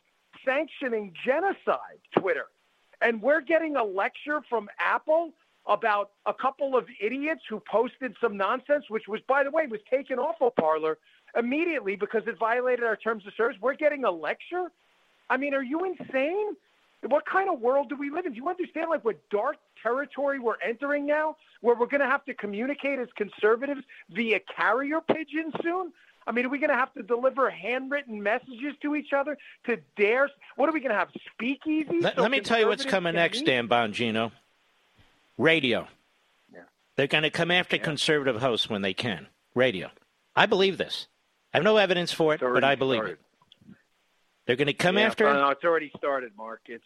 [0.44, 2.46] sanctioning genocide, Twitter.
[3.00, 5.32] And we're getting a lecture from Apple
[5.66, 9.80] about a couple of idiots who posted some nonsense, which was, by the way, was
[9.90, 10.98] taken off of Parler
[11.36, 13.56] immediately because it violated our terms of service.
[13.60, 14.72] We're getting a lecture?
[15.30, 16.56] I mean, are you insane?
[17.02, 18.32] What kind of world do we live in?
[18.32, 22.24] Do you understand like what dark territory we're entering now, where we're going to have
[22.26, 25.92] to communicate as conservatives via carrier pigeon soon?
[26.26, 29.78] I mean, are we going to have to deliver handwritten messages to each other to
[29.96, 30.30] dare?
[30.54, 31.08] What are we going to have?
[31.40, 32.02] Speakeasies?
[32.02, 33.46] Let, so let me tell you what's coming next, meet?
[33.46, 34.30] Dan Bongino.
[35.38, 35.88] Radio.
[36.52, 36.60] Yeah.
[36.96, 39.26] They're going to come after conservative hosts when they can.
[39.56, 39.90] Radio.
[40.36, 41.08] I believe this.
[41.52, 43.12] I have no evidence for it, but I believe started.
[43.14, 43.20] it.
[44.46, 45.32] They're going to come Yeah, after.
[45.32, 46.62] No, it's already started, Mark.
[46.66, 46.84] It's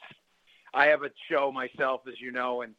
[0.75, 2.75] I have a show myself, as you know, and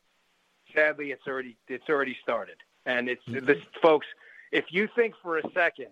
[0.76, 2.58] sadly, it's already it's already started.
[2.86, 3.46] And it's Mm-hmm.
[3.46, 4.08] this, folks.
[4.52, 5.88] If you think for a second,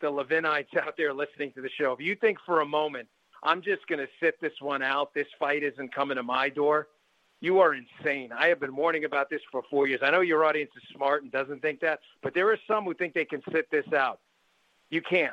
[0.00, 3.08] the Levinites out there listening to the show, if you think for a moment,
[3.42, 5.14] I'm just going to sit this one out.
[5.14, 6.88] This fight isn't coming to my door.
[7.42, 8.32] You are insane.
[8.36, 10.00] I have been warning about this for four years.
[10.02, 12.92] I know your audience is smart and doesn't think that, but there are some who
[12.94, 14.20] think they can sit this out.
[14.90, 15.32] You can't.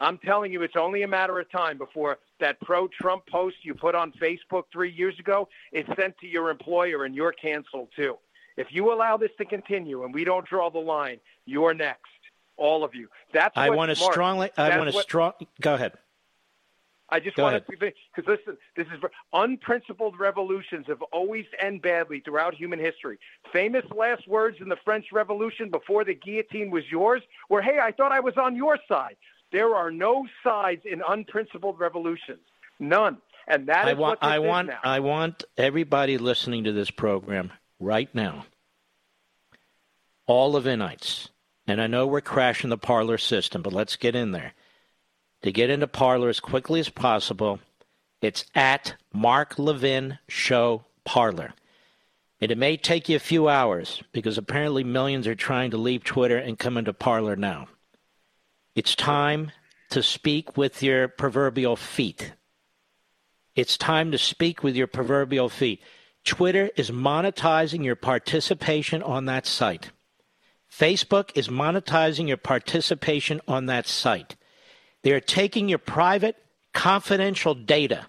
[0.00, 3.74] I'm telling you, it's only a matter of time before that pro Trump post you
[3.74, 8.16] put on Facebook three years ago is sent to your employer and you're canceled too.
[8.56, 12.06] If you allow this to continue and we don't draw the line, you're next.
[12.56, 13.08] All of you.
[13.32, 14.50] That's what I want to strongly.
[14.56, 15.32] I want to strong.
[15.60, 15.92] Go ahead.
[17.10, 17.72] I just Go want to
[18.14, 19.00] because listen, this is
[19.32, 23.18] unprincipled revolutions have always end badly throughout human history.
[23.52, 27.92] Famous last words in the French Revolution before the guillotine was yours were, "Hey, I
[27.92, 29.16] thought I was on your side."
[29.52, 32.40] There are no sides in unprincipled revolutions,
[32.78, 33.18] none,
[33.48, 34.18] and that is I want.
[34.22, 34.68] I want.
[34.68, 34.78] now.
[34.84, 38.46] I want everybody listening to this program right now.
[40.26, 41.28] All Levinites,
[41.66, 44.52] and I know we're crashing the Parler system, but let's get in there.
[45.42, 47.58] To get into Parler as quickly as possible,
[48.20, 51.54] it's at Mark Levin Show Parler.
[52.40, 56.04] And it may take you a few hours because apparently millions are trying to leave
[56.04, 57.68] Twitter and come into Parler now.
[58.74, 59.50] It's time
[59.90, 62.32] to speak with your proverbial feet.
[63.56, 65.82] It's time to speak with your proverbial feet.
[66.24, 69.90] Twitter is monetizing your participation on that site.
[70.70, 74.36] Facebook is monetizing your participation on that site.
[75.02, 76.36] They are taking your private,
[76.72, 78.06] confidential data.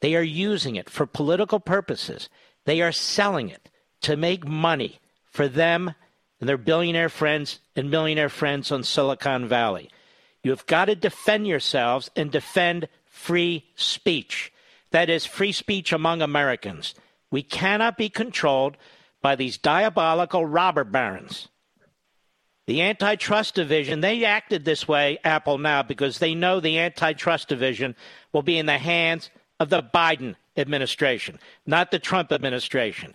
[0.00, 2.30] They are using it for political purposes.
[2.64, 3.68] They are selling it
[4.02, 4.98] to make money
[5.30, 5.94] for them
[6.40, 9.90] and their billionaire friends and millionaire friends on Silicon Valley.
[10.42, 14.52] You have got to defend yourselves and defend free speech.
[14.90, 16.94] That is, free speech among Americans.
[17.30, 18.76] We cannot be controlled
[19.22, 21.48] by these diabolical robber barons.
[22.66, 27.96] The antitrust division, they acted this way, Apple now, because they know the antitrust division
[28.32, 33.14] will be in the hands of the Biden administration, not the Trump administration.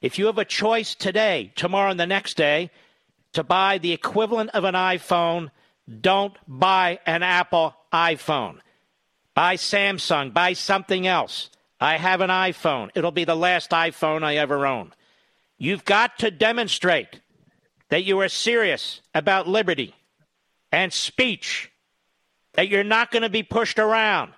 [0.00, 2.70] If you have a choice today, tomorrow, and the next day
[3.32, 5.50] to buy the equivalent of an iPhone,
[6.00, 8.58] don't buy an Apple iPhone.
[9.34, 11.50] Buy Samsung, buy something else.
[11.80, 12.90] I have an iPhone.
[12.94, 14.92] It'll be the last iPhone I ever own.
[15.58, 17.20] You've got to demonstrate
[17.90, 19.94] that you are serious about liberty
[20.72, 21.70] and speech,
[22.54, 24.32] that you're not going to be pushed around.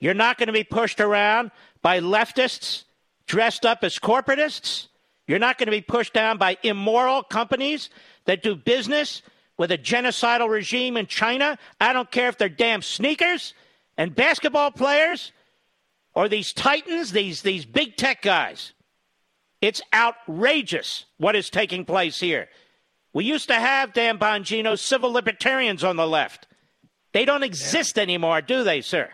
[0.00, 1.50] You're not going to be pushed around
[1.82, 2.84] by leftists
[3.26, 4.88] dressed up as corporatists.
[5.26, 7.90] You're not going to be pushed down by immoral companies
[8.26, 9.22] that do business
[9.56, 11.58] with a genocidal regime in China.
[11.80, 13.54] I don't care if they're damn sneakers
[13.96, 15.32] and basketball players
[16.14, 18.72] or these titans, these, these big tech guys.
[19.60, 22.48] It's outrageous what is taking place here.
[23.14, 26.48] We used to have, Dan Bongino, civil libertarians on the left.
[27.12, 29.08] They don't exist anymore, do they, sir?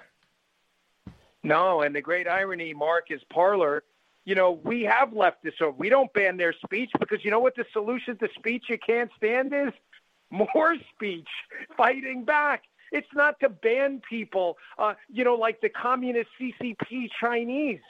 [1.42, 3.84] No, and the great irony, Mark, is Parler.
[4.24, 7.56] You know, we have leftists, so we don't ban their speech because you know what
[7.56, 9.72] the solution to speech you can't stand is?
[10.30, 11.28] More speech,
[11.76, 12.64] fighting back.
[12.92, 17.80] It's not to ban people, uh, you know, like the communist CCP Chinese.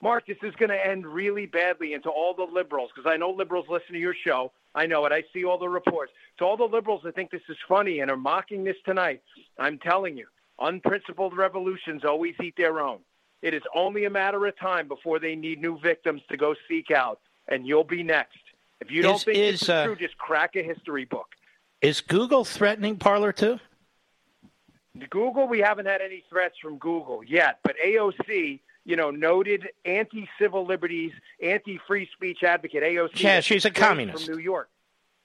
[0.00, 1.94] Mark, this is going to end really badly.
[1.94, 4.52] And to all the liberals, because I know liberals listen to your show.
[4.74, 5.12] I know it.
[5.12, 6.12] I see all the reports.
[6.38, 9.22] To all the liberals that think this is funny and are mocking this tonight,
[9.58, 10.26] I'm telling you,
[10.60, 13.00] unprincipled revolutions always eat their own.
[13.42, 16.90] It is only a matter of time before they need new victims to go seek
[16.90, 18.38] out, and you'll be next.
[18.80, 21.28] If you don't Is- think is, this is uh, true, just crack a history book.
[21.80, 23.60] Is Google threatening Parler too?
[25.10, 30.66] Google, we haven't had any threats from Google yet, but AOC, you know, noted anti-civil
[30.66, 33.20] liberties, anti-free speech advocate AOC.
[33.22, 34.26] Yeah, she's a communist.
[34.26, 34.68] from New York.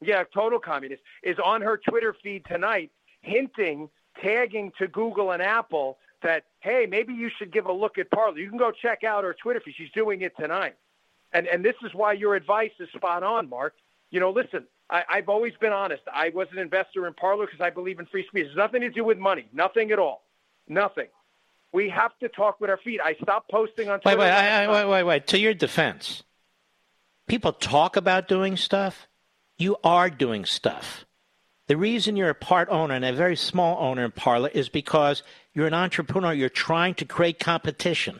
[0.01, 2.91] Yeah, total communist is on her Twitter feed tonight,
[3.21, 3.89] hinting,
[4.21, 8.37] tagging to Google and Apple that hey, maybe you should give a look at Parler.
[8.37, 9.75] You can go check out her Twitter feed.
[9.77, 10.75] She's doing it tonight,
[11.31, 13.75] and and this is why your advice is spot on, Mark.
[14.09, 16.03] You know, listen, I, I've always been honest.
[16.11, 18.47] I was an investor in Parler because I believe in free speech.
[18.47, 20.23] It's nothing to do with money, nothing at all,
[20.67, 21.07] nothing.
[21.71, 22.99] We have to talk with our feet.
[23.03, 24.19] I stopped posting on Twitter.
[24.19, 25.27] wait, last I, I, wait, wait, wait.
[25.27, 26.23] To your defense,
[27.27, 29.07] people talk about doing stuff.
[29.57, 31.05] You are doing stuff.
[31.67, 35.23] The reason you're a part owner and a very small owner in Parler is because
[35.53, 36.33] you're an entrepreneur.
[36.33, 38.19] You're trying to create competition.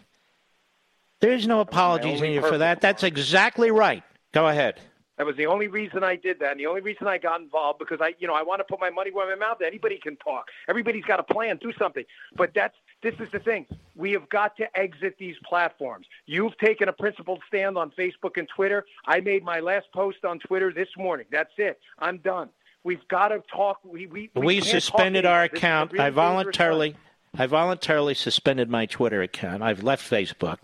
[1.20, 2.82] There is no apologies you for that.
[2.82, 4.03] That's exactly right.
[4.34, 4.80] Go ahead.
[5.18, 7.78] That was the only reason I did that, and the only reason I got involved
[7.78, 9.61] because I, you know, I want to put my money where my mouth.
[9.61, 9.68] is.
[9.68, 10.48] Anybody can talk.
[10.68, 11.57] Everybody's got a plan.
[11.61, 12.03] Do something.
[12.36, 13.68] But that's this is the thing.
[13.95, 16.07] We have got to exit these platforms.
[16.26, 18.86] You've taken a principled stand on Facebook and Twitter.
[19.06, 21.28] I made my last post on Twitter this morning.
[21.32, 21.80] That's it.
[21.99, 22.49] I'm done.
[22.84, 23.80] We've got to talk.
[23.84, 25.47] We we, we We suspended our.
[25.47, 25.93] This account.
[25.93, 26.95] really I voluntarily,
[27.38, 29.64] I voluntarily suspended my Twitter account.
[29.64, 30.57] I've left Facebook.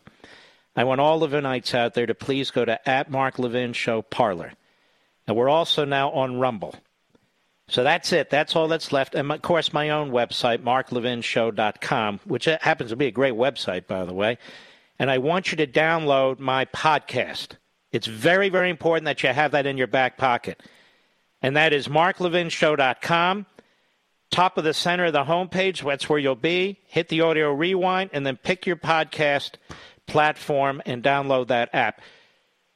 [0.75, 4.53] I want all Levinites out there to please go to at Mark Levin Show Parlor,
[5.27, 6.75] and we're also now on Rumble.
[7.69, 8.29] So that's it.
[8.31, 9.13] That's all that's left.
[9.13, 14.05] And of course, my own website, marklevinshow.com, which happens to be a great website, by
[14.05, 14.39] the way.
[14.97, 17.51] And I want you to download my podcast.
[17.91, 20.61] It's very, very important that you have that in your back pocket.
[21.41, 23.45] And that is marklevinshow.com.
[24.31, 26.79] Top of the center of the homepage, that's where you'll be.
[26.85, 29.53] Hit the audio rewind and then pick your podcast
[30.05, 32.01] platform and download that app.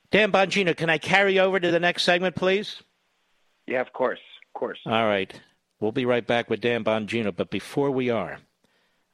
[0.10, 2.82] Dan Bongino, can I carry over to the next segment, please?
[3.68, 4.80] Yeah, of course, of course.
[4.86, 5.34] All right.
[5.80, 7.36] We'll be right back with Dan Bongino.
[7.36, 8.40] But before we are,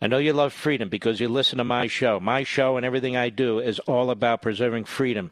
[0.01, 2.19] I know you love freedom because you listen to my show.
[2.19, 5.31] My show and everything I do is all about preserving freedom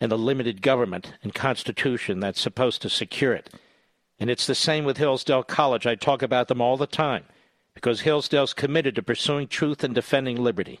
[0.00, 3.50] and the limited government and constitution that's supposed to secure it.
[4.18, 5.86] And it's the same with Hillsdale College.
[5.86, 7.24] I talk about them all the time
[7.74, 10.80] because Hillsdale's committed to pursuing truth and defending liberty.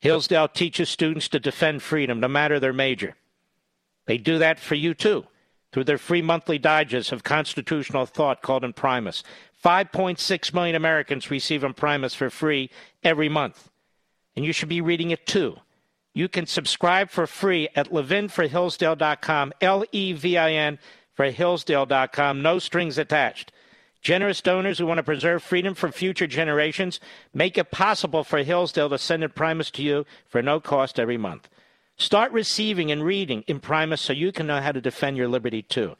[0.00, 3.14] Hillsdale teaches students to defend freedom no matter their major.
[4.06, 5.26] They do that for you too
[5.72, 9.22] through their free monthly digest of constitutional thought called Imprimis.
[9.62, 12.70] 5.6 million Americans receive Imprimis for free
[13.02, 13.68] every month.
[14.34, 15.56] And you should be reading it too.
[16.16, 20.78] You can subscribe for free at levinforhillsdale.com, L E V I N
[21.12, 23.52] for Hillsdale.com, no strings attached.
[24.00, 27.00] Generous donors who want to preserve freedom for future generations
[27.34, 31.50] make it possible for Hillsdale to send Imprimis to you for no cost every month.
[31.98, 35.96] Start receiving and reading Imprimis so you can know how to defend your liberty too.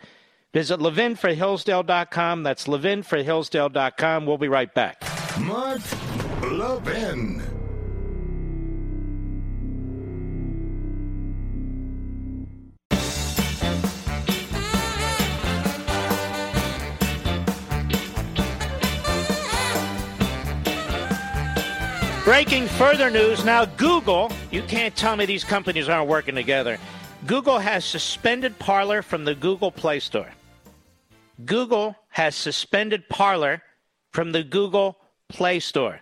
[0.55, 2.43] Visit levinforhillsdale.com.
[2.43, 4.25] That's levinforhillsdale.com.
[4.25, 5.03] We'll be right back.
[5.39, 5.83] Mark
[6.41, 7.56] Levin.
[22.27, 26.77] Breaking further news now Google, you can't tell me these companies aren't working together.
[27.25, 30.33] Google has suspended Parler from the Google Play Store.
[31.45, 33.63] Google has suspended Parler
[34.11, 34.99] from the Google
[35.29, 36.01] Play Store.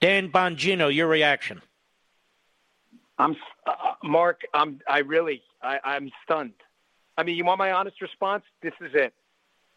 [0.00, 1.60] Dan Bongino, your reaction?
[3.18, 3.72] I'm uh,
[4.02, 4.40] Mark.
[4.54, 4.80] I'm.
[4.88, 5.42] I really.
[5.62, 6.54] I, I'm stunned.
[7.18, 8.44] I mean, you want my honest response?
[8.62, 9.12] This is it.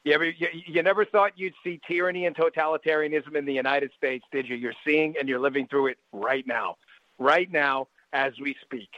[0.06, 4.24] You, ever, you, you never thought you'd see tyranny and totalitarianism in the United States,
[4.32, 4.56] did you?
[4.56, 6.78] You're seeing and you're living through it right now,
[7.18, 8.90] right now as we speak,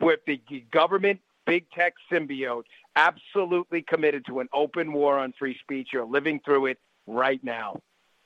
[0.00, 0.40] with the
[0.72, 2.64] government big tech symbiote
[2.96, 5.90] absolutely committed to an open war on free speech.
[5.92, 7.80] You're living through it right now.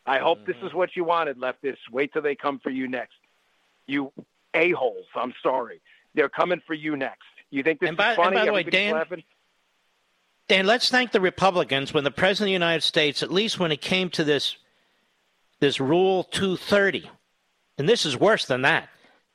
[0.06, 0.52] I hope mm-hmm.
[0.52, 1.78] this is what you wanted, leftists.
[1.90, 3.16] Wait till they come for you next.
[3.86, 4.12] You
[4.54, 5.80] a-holes, I'm sorry.
[6.14, 7.26] They're coming for you next.
[7.50, 8.36] You think this and by, is funny?
[8.36, 9.04] And by the way, Dan,
[10.50, 13.70] Dan, let's thank the Republicans when the President of the United States, at least when
[13.70, 14.56] it came to this,
[15.60, 17.08] this Rule 230,
[17.78, 18.88] and this is worse than that,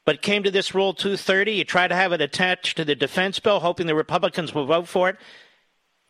[0.03, 1.53] but came to this Rule 230.
[1.53, 4.89] You tried to have it attached to the defense bill, hoping the Republicans will vote
[4.89, 5.15] for it.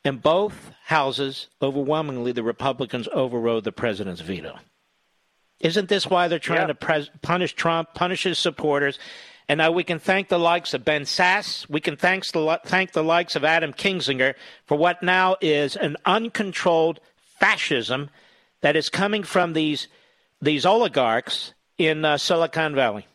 [0.03, 4.57] In both houses, overwhelmingly, the Republicans overrode the president's veto.
[5.60, 6.68] Isn't this why they're trying yeah.
[6.68, 8.98] to pres- punish Trump, punish his supporters?
[9.47, 11.69] And now we can thank the likes of Ben Sasse.
[11.69, 14.34] We can thank the, thank the likes of Adam Kinzinger
[14.65, 16.99] for what now is an uncontrolled
[17.39, 18.09] fascism
[18.61, 19.88] that is coming from these
[20.41, 23.07] these oligarchs in uh, Silicon Valley.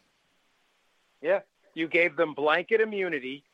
[1.23, 1.41] Yeah,
[1.75, 3.45] you gave them blanket immunity,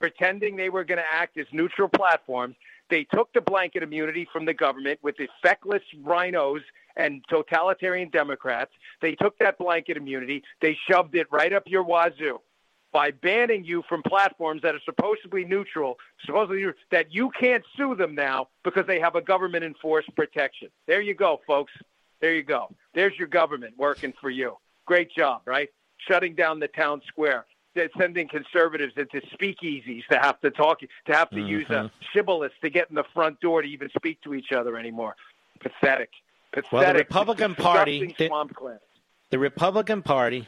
[0.00, 2.56] pretending they were going to act as neutral platforms.
[2.90, 6.60] They took the blanket immunity from the government with the feckless RINOs
[6.96, 8.72] and totalitarian Democrats.
[9.00, 12.40] They took that blanket immunity, they shoved it right up your wazoo
[12.94, 18.14] by banning you from platforms that are supposedly neutral, supposedly that you can't sue them
[18.14, 20.68] now because they have a government enforced protection.
[20.86, 21.72] There you go, folks.
[22.20, 22.72] There you go.
[22.94, 24.56] There's your government working for you.
[24.86, 25.68] Great job, right?
[26.08, 27.46] Shutting down the town square.
[27.74, 31.48] They're sending conservatives into speakeasies to have to talk, to have to mm-hmm.
[31.48, 34.78] use a shibboleth to get in the front door to even speak to each other
[34.78, 35.16] anymore.
[35.60, 36.10] Pathetic.
[36.62, 36.72] Pathetic.
[36.72, 38.78] Well, the Republican Party, the,
[39.30, 40.46] the Republican Party,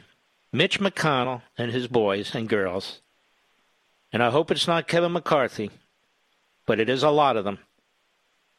[0.51, 3.01] Mitch McConnell and his boys and girls,
[4.11, 5.71] and I hope it's not Kevin McCarthy,
[6.65, 7.59] but it is a lot of them.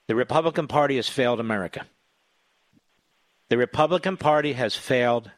[0.06, 1.86] The Republican Party has failed America.
[3.48, 5.30] The Republican Party has failed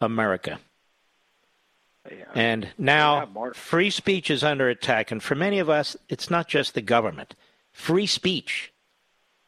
[0.00, 0.58] America.
[2.10, 2.24] Yeah.
[2.34, 5.12] And now yeah, free speech is under attack.
[5.12, 7.34] And for many of us, it's not just the government.
[7.72, 8.72] Free speech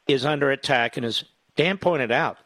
[0.06, 0.96] is under attack.
[0.96, 1.24] And as
[1.56, 2.38] Dan pointed out,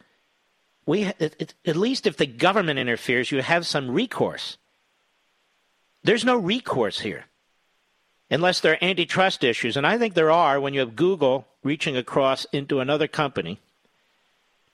[0.86, 4.56] we at least if the government interferes, you have some recourse.
[6.02, 7.26] There's no recourse here
[8.30, 9.76] unless there are antitrust issues.
[9.76, 13.59] And I think there are when you have Google reaching across into another company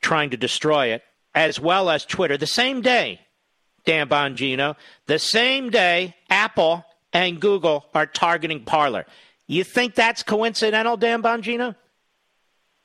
[0.00, 1.02] trying to destroy it,
[1.34, 3.20] as well as Twitter, the same day,
[3.86, 9.06] Dan Bongino, the same day Apple and Google are targeting Parler.
[9.46, 11.74] You think that's coincidental, Dan Bongino?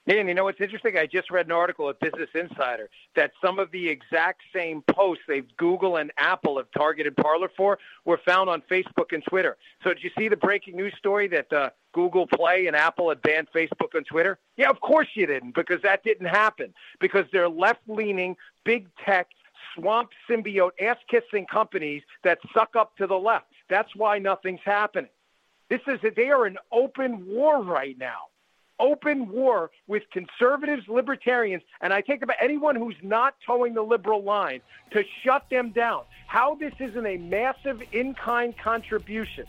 [0.09, 0.97] And you know what's interesting?
[0.97, 5.23] I just read an article at Business Insider that some of the exact same posts
[5.27, 9.55] they Google and Apple have targeted Parler for were found on Facebook and Twitter.
[9.83, 13.21] So did you see the breaking news story that uh, Google Play and Apple had
[13.21, 14.39] banned Facebook and Twitter?
[14.57, 16.73] Yeah, of course you didn't, because that didn't happen.
[16.99, 19.27] Because they're left-leaning, big tech,
[19.75, 23.45] swamp symbiote, ass-kissing companies that suck up to the left.
[23.69, 25.11] That's why nothing's happening.
[25.69, 28.28] This is they are in open war right now
[28.79, 34.23] open war with conservatives, libertarians, and I think about anyone who's not toeing the liberal
[34.23, 34.61] line
[34.91, 36.03] to shut them down.
[36.27, 39.45] How this isn't a massive in kind contribution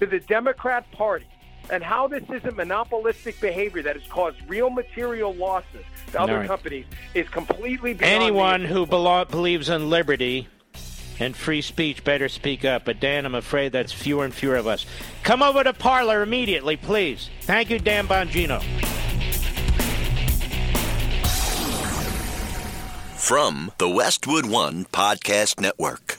[0.00, 1.26] to the Democrat Party
[1.70, 6.46] and how this isn't monopolistic behavior that has caused real material losses to other right.
[6.46, 10.48] companies is completely beyond anyone who believes in liberty
[11.22, 12.84] and free speech better speak up.
[12.84, 14.84] But Dan, I'm afraid that's fewer and fewer of us.
[15.22, 17.30] Come over to Parler immediately, please.
[17.42, 18.62] Thank you, Dan Bongino.
[23.16, 26.18] From the Westwood One Podcast Network.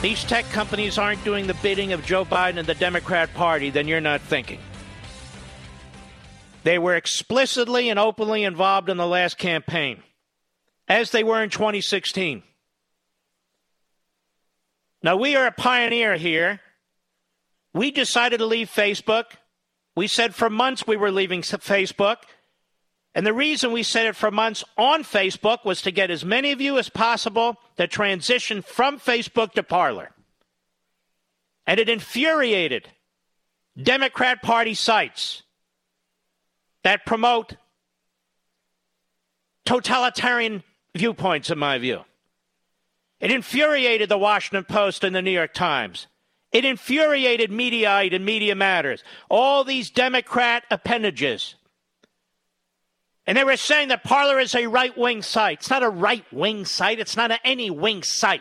[0.00, 3.88] these tech companies aren't doing the bidding of Joe Biden and the Democrat Party, then
[3.88, 4.60] you're not thinking.
[6.62, 10.02] They were explicitly and openly involved in the last campaign,
[10.86, 12.42] as they were in 2016.
[15.02, 16.60] Now, we are a pioneer here.
[17.72, 19.24] We decided to leave Facebook.
[19.96, 22.18] We said for months we were leaving Facebook.
[23.18, 26.52] And the reason we said it for months on Facebook was to get as many
[26.52, 30.12] of you as possible to transition from Facebook to Parler.
[31.66, 32.88] And it infuriated
[33.76, 35.42] Democrat Party sites
[36.84, 37.56] that promote
[39.66, 40.62] totalitarian
[40.94, 42.04] viewpoints, in my view.
[43.18, 46.06] It infuriated the Washington Post and the New York Times.
[46.52, 51.56] It infuriated Mediaite and Media Matters, all these Democrat appendages.
[53.28, 55.58] And they were saying that Parler is a right wing site.
[55.58, 58.40] It's not a right wing site, it's not any wing site.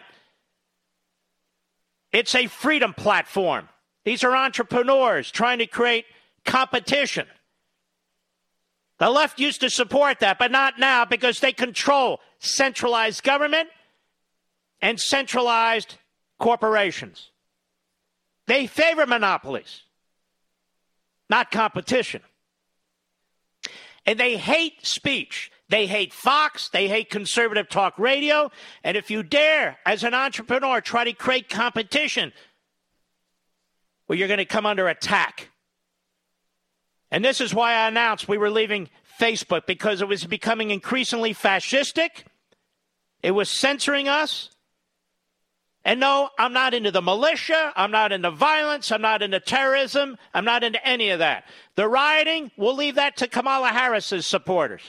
[2.13, 3.67] It's a freedom platform.
[4.05, 6.05] These are entrepreneurs trying to create
[6.45, 7.27] competition.
[8.97, 13.67] The left used to support that, but not now because they control centralized government
[14.81, 15.95] and centralized
[16.39, 17.29] corporations.
[18.45, 19.81] They favor monopolies,
[21.29, 22.21] not competition.
[24.07, 25.51] And they hate speech.
[25.69, 26.69] They hate Fox.
[26.69, 28.49] They hate conservative talk radio.
[28.83, 32.31] And if you dare, as an entrepreneur, try to create competition,
[34.07, 35.49] well, you're going to come under attack.
[37.11, 38.89] And this is why I announced we were leaving
[39.19, 42.23] Facebook because it was becoming increasingly fascistic.
[43.21, 44.49] It was censoring us.
[45.87, 47.71] And no, I'm not into the militia.
[47.77, 48.91] I'm not into violence.
[48.91, 50.17] I'm not into terrorism.
[50.33, 51.45] I'm not into any of that.
[51.75, 54.81] The rioting, we'll leave that to Kamala Harris's supporters.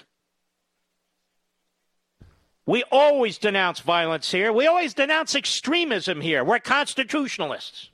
[2.67, 4.53] We always denounce violence here.
[4.53, 6.43] We always denounce extremism here.
[6.43, 7.91] We're constitutionalists.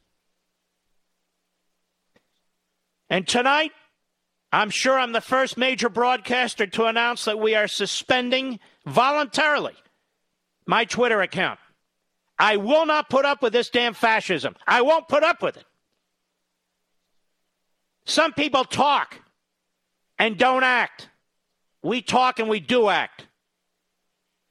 [3.10, 3.72] And tonight,
[4.51, 9.74] I'm sure I'm the first major broadcaster to announce that we are suspending voluntarily
[10.66, 11.59] my Twitter account.
[12.39, 14.56] I will not put up with this damn fascism.
[14.66, 15.65] I won't put up with it.
[18.06, 19.20] Some people talk
[20.19, 21.09] and don't act.
[21.82, 23.27] We talk and we do act.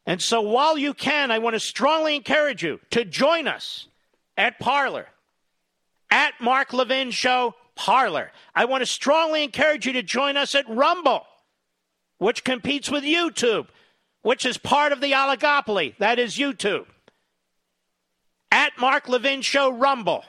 [0.06, 3.88] And so while you can, I want to strongly encourage you to join us
[4.38, 5.08] at Parler,
[6.10, 8.32] at Mark Levin Show Parler.
[8.54, 11.26] I want to strongly encourage you to join us at Rumble,
[12.18, 13.68] which competes with YouTube,
[14.22, 15.98] which is part of the oligopoly.
[16.00, 16.86] That is YouTube
[18.54, 20.24] at Mark Levin Show Rumble.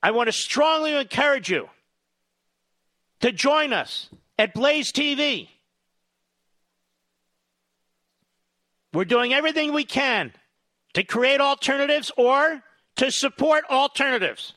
[0.00, 1.68] I want to strongly encourage you
[3.18, 4.08] to join us
[4.38, 5.48] at Blaze TV.
[8.92, 10.32] We're doing everything we can
[10.94, 12.62] to create alternatives or
[12.98, 14.54] to support alternatives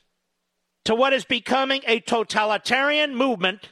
[0.86, 3.70] to what is becoming a totalitarian movement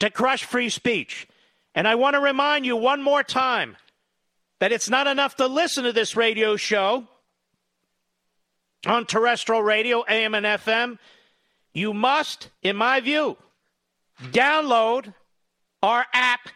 [0.00, 1.26] to crush free speech.
[1.74, 3.78] And I want to remind you one more time
[4.60, 7.06] that it's not enough to listen to this radio show
[8.86, 10.98] on terrestrial radio, AM and FM.
[11.74, 13.36] You must, in my view,
[14.22, 15.12] download
[15.82, 16.48] our app,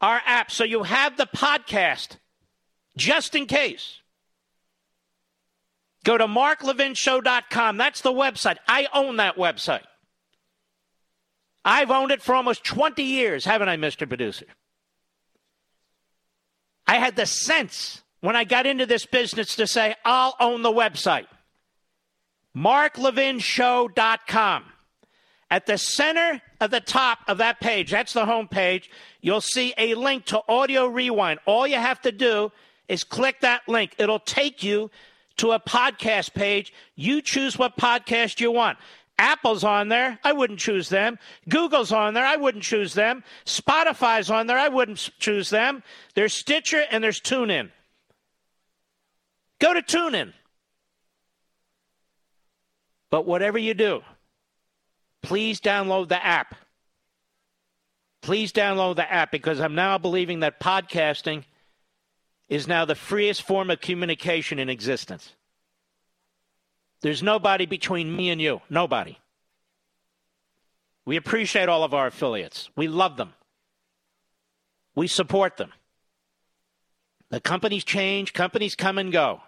[0.00, 2.16] our app, so you have the podcast
[2.96, 4.00] just in case.
[6.04, 7.76] Go to marklevinshow.com.
[7.76, 8.56] That's the website.
[8.68, 9.84] I own that website.
[11.64, 14.06] I've owned it for almost 20 years, haven't I, Mr.
[14.06, 14.46] Producer?
[16.86, 20.72] I had the sense when I got into this business to say, I'll own the
[20.72, 21.26] website.
[22.56, 24.64] MarkLevinShow.com.
[25.50, 28.90] At the center of the top of that page, that's the home page,
[29.20, 31.40] you'll see a link to Audio Rewind.
[31.46, 32.52] All you have to do
[32.88, 33.94] is click that link.
[33.98, 34.90] It'll take you
[35.36, 36.72] to a podcast page.
[36.96, 38.78] You choose what podcast you want.
[39.18, 40.18] Apple's on there.
[40.24, 41.18] I wouldn't choose them.
[41.48, 42.24] Google's on there.
[42.24, 43.22] I wouldn't choose them.
[43.44, 44.58] Spotify's on there.
[44.58, 45.82] I wouldn't choose them.
[46.14, 47.70] There's Stitcher and there's TuneIn.
[49.60, 50.32] Go to TuneIn.
[53.10, 54.02] But whatever you do,
[55.22, 56.56] please download the app.
[58.22, 61.44] Please download the app because I'm now believing that podcasting
[62.48, 65.34] is now the freest form of communication in existence.
[67.04, 68.62] There's nobody between me and you.
[68.70, 69.18] Nobody.
[71.04, 72.70] We appreciate all of our affiliates.
[72.76, 73.34] We love them.
[74.94, 75.74] We support them.
[77.28, 79.42] The companies change, companies come and go.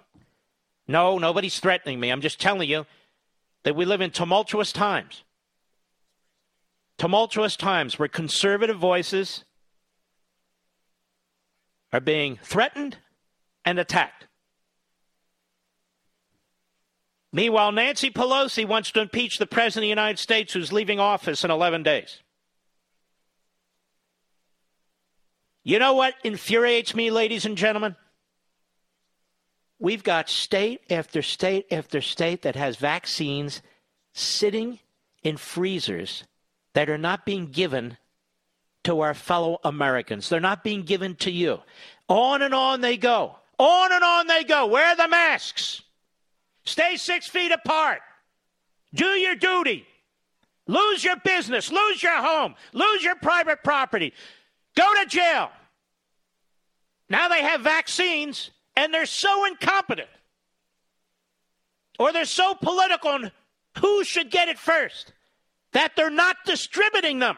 [0.87, 2.11] No, nobody's threatening me.
[2.11, 2.85] I'm just telling you
[3.63, 5.25] that we live in tumultuous times.
[6.99, 9.45] Tumultuous times where conservative voices
[11.91, 12.99] are being threatened
[13.65, 14.26] and attacked.
[17.37, 21.45] Meanwhile, Nancy Pelosi wants to impeach the President of the United States who's leaving office
[21.45, 22.21] in 11 days.
[25.63, 27.95] You know what infuriates me, ladies and gentlemen?
[29.79, 33.61] We've got state after state after state that has vaccines
[34.15, 34.79] sitting
[35.23, 36.25] in freezers
[36.73, 37.99] that are not being given
[38.85, 40.31] to our fellow Americans.
[40.31, 41.61] They're not being given to you.
[42.09, 43.37] On and on they go.
[43.59, 44.65] On and on they go.
[44.65, 45.83] Wear the masks.
[46.67, 48.01] Stay six feet apart.
[48.93, 49.87] Do your duty.
[50.67, 51.71] Lose your business.
[51.71, 52.55] Lose your home.
[52.73, 54.13] Lose your private property.
[54.77, 55.51] Go to jail.
[57.09, 60.09] Now they have vaccines and they're so incompetent
[61.99, 63.31] or they're so political on
[63.79, 65.13] who should get it first
[65.73, 67.37] that they're not distributing them.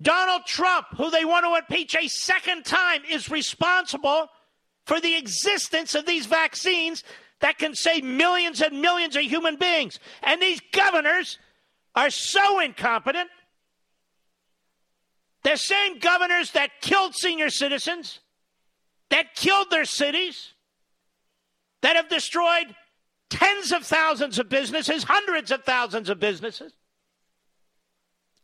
[0.00, 4.28] Donald Trump, who they want to impeach a second time, is responsible
[4.90, 7.04] for the existence of these vaccines
[7.38, 10.00] that can save millions and millions of human beings.
[10.20, 11.38] And these governors
[11.94, 13.30] are so incompetent
[15.44, 18.18] the same governors that killed senior citizens,
[19.10, 20.54] that killed their cities,
[21.82, 22.74] that have destroyed
[23.28, 26.72] tens of thousands of businesses, hundreds of thousands of businesses,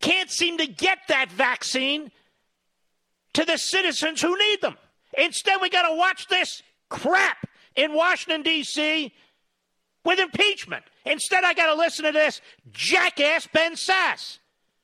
[0.01, 2.12] can't seem to get that vaccine
[3.32, 4.77] to the citizens who need them.
[5.16, 9.12] Instead, we got to watch this crap in Washington, D.C.
[10.05, 10.84] with impeachment.
[11.05, 12.40] Instead, I got to listen to this
[12.72, 14.38] jackass Ben Sasse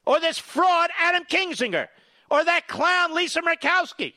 [0.07, 1.89] or this fraud Adam Kinzinger
[2.31, 4.15] or that clown Lisa Murkowski.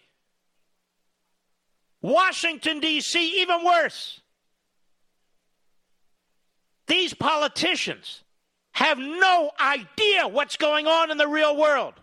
[2.02, 4.22] Washington, D.C., even worse.
[6.88, 8.22] These politicians
[8.74, 11.96] have no idea what's going on in the real world.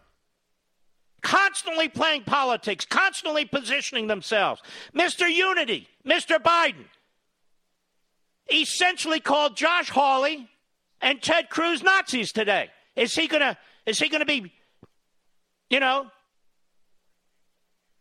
[1.22, 4.60] Constantly playing politics, constantly positioning themselves.
[4.94, 5.32] Mr.
[5.32, 6.38] Unity, Mr.
[6.38, 6.84] Biden,
[8.52, 10.48] essentially called Josh Hawley
[11.00, 12.70] and Ted Cruz Nazis today.
[12.96, 14.52] Is he gonna is he gonna be
[15.72, 16.06] you know,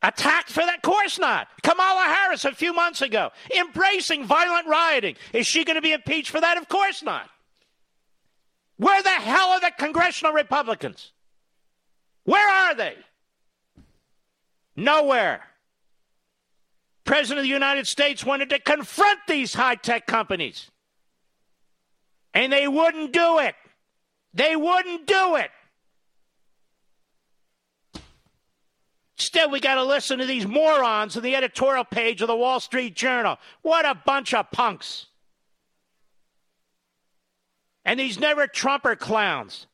[0.03, 0.75] attacked for that?
[0.75, 1.47] Of course not.
[1.63, 5.15] Kamala Harris a few months ago, embracing violent rioting.
[5.31, 6.57] Is she going to be impeached for that?
[6.57, 7.29] Of course not.
[8.75, 11.13] Where the hell are the congressional Republicans?
[12.25, 12.95] Where are they?
[14.81, 15.41] Nowhere.
[17.03, 20.71] President of the United States wanted to confront these high tech companies.
[22.33, 23.55] And they wouldn't do it.
[24.33, 25.51] They wouldn't do it.
[29.17, 32.59] Instead, we got to listen to these morons on the editorial page of the Wall
[32.59, 33.37] Street Journal.
[33.61, 35.05] What a bunch of punks.
[37.85, 39.67] And these never Trumper clowns.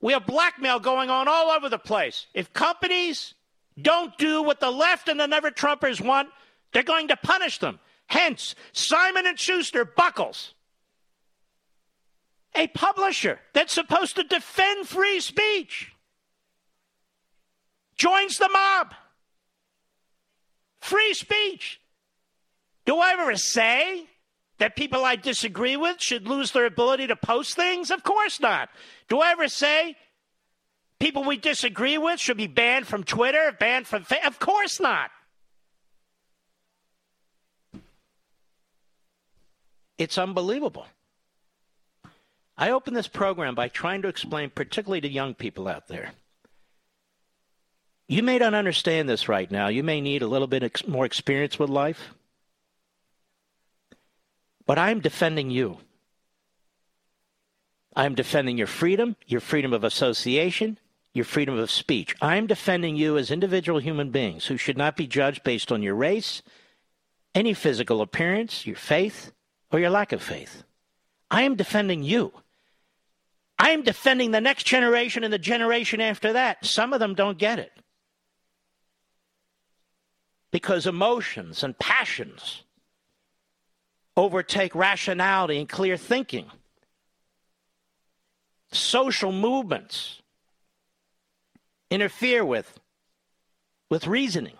[0.00, 2.26] We have blackmail going on all over the place.
[2.32, 3.34] If companies
[3.80, 6.28] don't do what the left and the never Trumpers want,
[6.72, 7.78] they're going to punish them.
[8.06, 10.54] Hence, Simon and Schuster buckles.
[12.54, 15.92] A publisher that's supposed to defend free speech
[17.96, 18.94] joins the mob.
[20.80, 21.80] Free speech.
[22.86, 24.09] Do I ever say
[24.60, 27.90] that people I disagree with should lose their ability to post things?
[27.90, 28.68] Of course not.
[29.08, 29.96] Do I ever say
[31.00, 34.26] people we disagree with should be banned from Twitter, banned from Facebook?
[34.26, 35.10] Of course not.
[39.98, 40.86] It's unbelievable.
[42.56, 46.12] I open this program by trying to explain, particularly to young people out there,
[48.08, 49.68] you may not understand this right now.
[49.68, 52.12] You may need a little bit ex- more experience with life.
[54.70, 55.78] But I'm defending you.
[57.96, 60.78] I'm defending your freedom, your freedom of association,
[61.12, 62.14] your freedom of speech.
[62.22, 65.96] I'm defending you as individual human beings who should not be judged based on your
[65.96, 66.42] race,
[67.34, 69.32] any physical appearance, your faith,
[69.72, 70.62] or your lack of faith.
[71.32, 72.32] I am defending you.
[73.58, 76.64] I am defending the next generation and the generation after that.
[76.64, 77.72] Some of them don't get it
[80.52, 82.62] because emotions and passions
[84.16, 86.46] overtake rationality and clear thinking.
[88.72, 90.20] Social movements
[91.90, 92.78] interfere with,
[93.88, 94.56] with reasoning.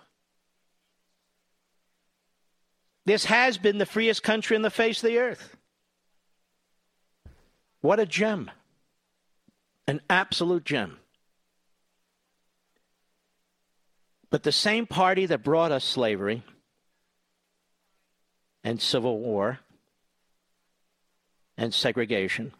[3.05, 5.55] This has been the freest country on the face of the earth.
[7.81, 8.51] What a gem.
[9.87, 10.97] An absolute gem.
[14.29, 16.43] But the same party that brought us slavery
[18.63, 19.59] and civil war
[21.57, 22.53] and segregation,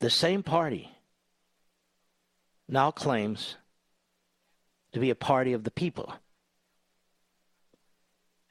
[0.00, 0.90] the same party
[2.68, 3.56] now claims
[4.92, 6.14] to be a party of the people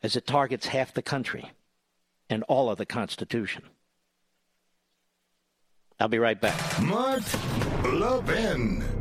[0.03, 1.51] as it targets half the country
[2.29, 3.63] and all of the Constitution.
[5.99, 6.81] I'll be right back.
[6.81, 7.21] Mark
[7.83, 9.00] Levin.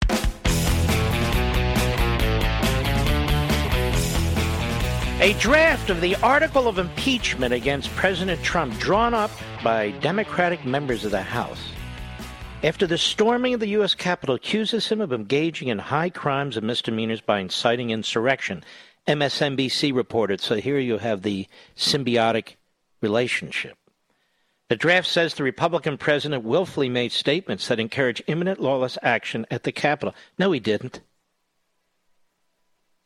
[5.29, 9.29] draft of the article of impeachment against President Trump drawn up
[9.63, 11.71] by Democratic members of the House
[12.63, 13.93] after the storming of the U.S.
[13.93, 18.63] Capitol accuses him of engaging in high crimes and misdemeanors by inciting insurrection.
[19.07, 22.55] MSNBC reported, so here you have the symbiotic
[23.01, 23.77] relationship.
[24.69, 29.63] The draft says the Republican president willfully made statements that encourage imminent lawless action at
[29.63, 30.15] the Capitol.
[30.39, 31.01] No, he didn't.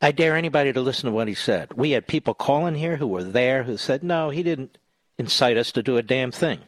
[0.00, 1.72] I dare anybody to listen to what he said.
[1.74, 4.76] We had people calling here who were there who said, no, he didn't
[5.18, 6.60] incite us to do a damn thing.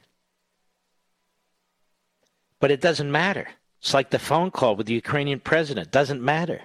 [2.61, 3.49] But it doesn't matter.
[3.81, 5.91] It's like the phone call with the Ukrainian president.
[5.91, 6.63] Doesn't matter.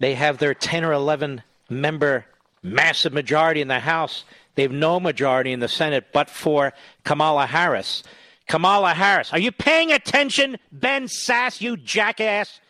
[0.00, 2.26] They have their 10 or 11 member
[2.62, 4.24] massive majority in the House.
[4.56, 6.72] They have no majority in the Senate but for
[7.04, 8.02] Kamala Harris.
[8.46, 9.32] Kamala Harris.
[9.32, 12.60] Are you paying attention, Ben Sasse, you jackass?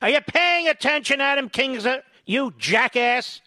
[0.00, 3.40] Are you paying attention, Adam Kinzinger, you jackass?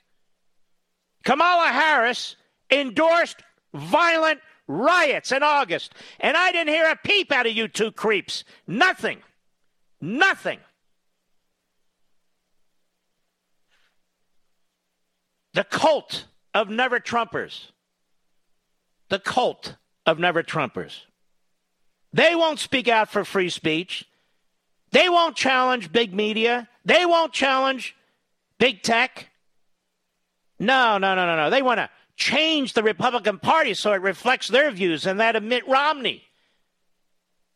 [1.23, 2.35] Kamala Harris
[2.69, 3.43] endorsed
[3.73, 8.43] violent riots in August, and I didn't hear a peep out of you two creeps.
[8.67, 9.19] Nothing.
[9.99, 10.59] Nothing.
[15.53, 17.67] The cult of never Trumpers.
[19.09, 19.75] The cult
[20.05, 21.01] of never Trumpers.
[22.13, 24.05] They won't speak out for free speech.
[24.91, 26.67] They won't challenge big media.
[26.83, 27.95] They won't challenge
[28.57, 29.29] big tech.
[30.59, 31.49] No, no, no, no, no.
[31.49, 35.43] They want to change the Republican Party so it reflects their views and that of
[35.43, 36.23] Mitt Romney.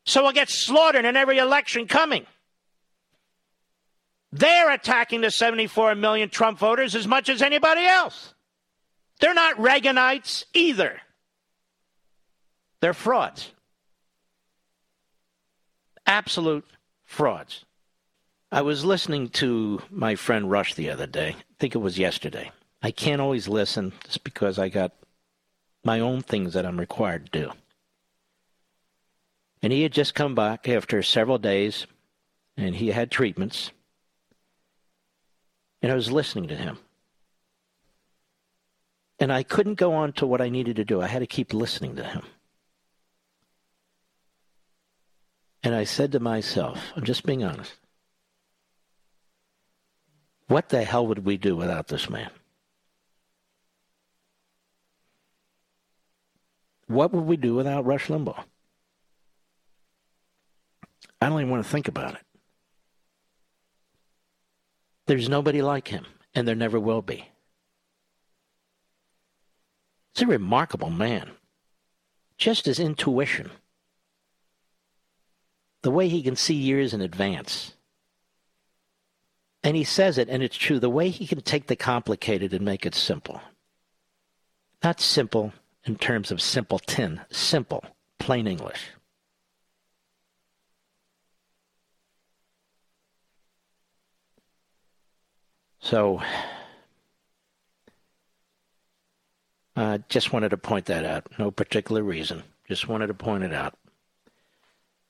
[0.05, 2.25] So we'll get slaughtered in every election coming.
[4.31, 8.33] They're attacking the 74 million Trump voters as much as anybody else.
[9.19, 11.01] They're not Reaganites either.
[12.81, 13.51] They're frauds
[16.05, 16.65] absolute
[17.03, 17.65] frauds.
[18.51, 21.29] I was listening to my friend Rush the other day.
[21.29, 22.51] I think it was yesterday.
[22.81, 24.93] I can't always listen just because I got
[25.83, 27.51] my own things that I'm required to do.
[29.61, 31.87] And he had just come back after several days
[32.55, 33.71] and he had treatments.
[35.81, 36.77] And I was listening to him.
[39.19, 41.01] And I couldn't go on to what I needed to do.
[41.01, 42.23] I had to keep listening to him.
[45.65, 47.73] And I said to myself, I'm just being honest,
[50.47, 52.29] what the hell would we do without this man?
[56.85, 58.43] What would we do without Rush Limbaugh?
[61.19, 62.21] I don't even want to think about it.
[65.07, 66.05] There's nobody like him,
[66.35, 67.27] and there never will be.
[70.11, 71.31] It's a remarkable man.
[72.37, 73.49] Just his intuition
[75.85, 77.75] the way he can see years in advance.
[79.63, 80.79] And he says it, and it's true.
[80.79, 83.39] The way he can take the complicated and make it simple.
[84.83, 85.53] Not simple
[85.83, 87.83] in terms of simpleton, simple,
[88.17, 88.89] plain English.
[95.81, 96.19] So,
[99.75, 101.27] Uh, just wanted to point that out.
[101.37, 102.43] No particular reason.
[102.67, 103.77] Just wanted to point it out.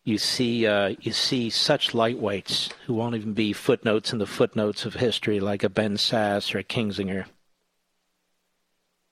[0.06, 4.86] You see, uh, you see such lightweights who won't even be footnotes in the footnotes
[4.86, 7.26] of history, like a Ben Sasse or a Kinzinger.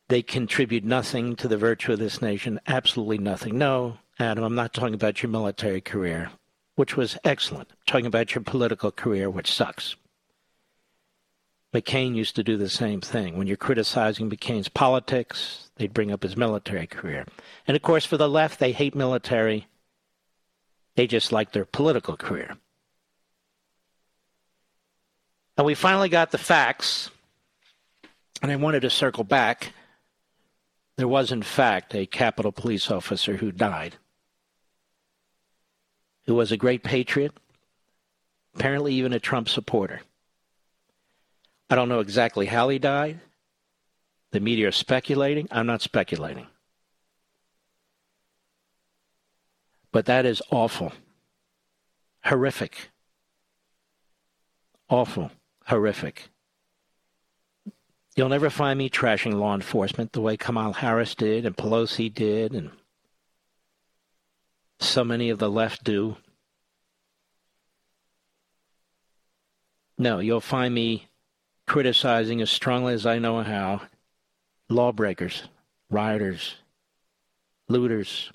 [0.07, 2.59] They contribute nothing to the virtue of this nation.
[2.67, 3.57] Absolutely nothing.
[3.57, 6.29] No, Adam, I'm not talking about your military career,
[6.75, 7.69] which was excellent.
[7.71, 9.95] I'm talking about your political career, which sucks.
[11.73, 13.35] McCain used to do the same thing.
[13.35, 17.25] When you're criticizing McCain's politics, they'd bring up his military career.
[17.67, 19.65] And of course, for the left, they hate military.
[20.95, 22.55] They just like their political career.
[25.57, 27.09] And we finally got the facts.
[28.41, 29.73] And I wanted to circle back.
[30.97, 33.95] There was, in fact, a Capitol police officer who died,
[36.25, 37.33] who was a great patriot,
[38.55, 40.01] apparently even a Trump supporter.
[41.69, 43.19] I don't know exactly how he died.
[44.31, 45.47] The media are speculating.
[45.49, 46.47] I'm not speculating.
[49.93, 50.91] But that is awful.
[52.25, 52.89] Horrific.
[54.89, 55.31] Awful.
[55.67, 56.29] Horrific.
[58.15, 62.53] You'll never find me trashing law enforcement the way Kamala Harris did and Pelosi did
[62.53, 62.71] and
[64.79, 66.17] so many of the left do.
[69.97, 71.07] No, you'll find me
[71.67, 73.83] criticizing as strongly as I know how
[74.69, 75.43] lawbreakers,
[75.91, 76.55] rioters,
[77.69, 78.31] looters.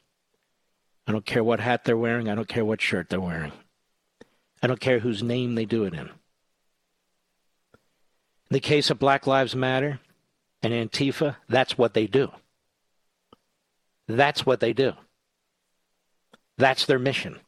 [1.08, 2.28] I don't care what hat they're wearing.
[2.28, 3.52] I don't care what shirt they're wearing.
[4.62, 6.00] I don't care whose name they do it in.
[6.00, 6.10] In
[8.50, 10.00] the case of Black Lives Matter
[10.62, 12.30] and Antifa, that's what they do.
[14.06, 14.92] That's what they do.
[16.58, 17.40] That's their mission.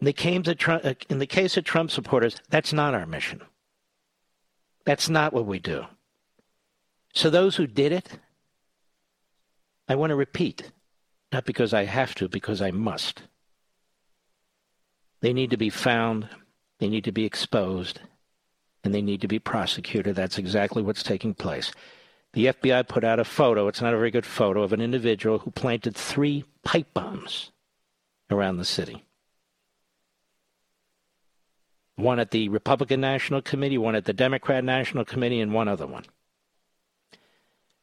[0.00, 3.40] In the, Trump, uh, in the case of Trump supporters, that's not our mission.
[4.84, 5.86] That's not what we do.
[7.12, 8.18] So, those who did it,
[9.88, 10.72] I want to repeat,
[11.34, 13.22] not because I have to, because I must.
[15.20, 16.28] They need to be found,
[16.78, 18.00] they need to be exposed,
[18.84, 20.14] and they need to be prosecuted.
[20.14, 21.72] That's exactly what's taking place.
[22.34, 25.40] The FBI put out a photo, it's not a very good photo, of an individual
[25.40, 27.50] who planted three pipe bombs
[28.30, 29.04] around the city
[31.96, 35.86] one at the Republican National Committee, one at the Democrat National Committee, and one other
[35.86, 36.04] one.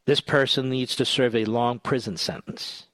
[0.06, 2.88] This person needs to serve a long prison sentence.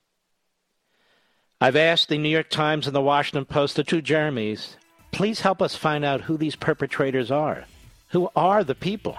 [1.60, 4.76] I've asked the New York Times and the Washington Post, the two Jeremys,
[5.12, 7.66] please help us find out who these perpetrators are.
[8.10, 9.18] Who are the people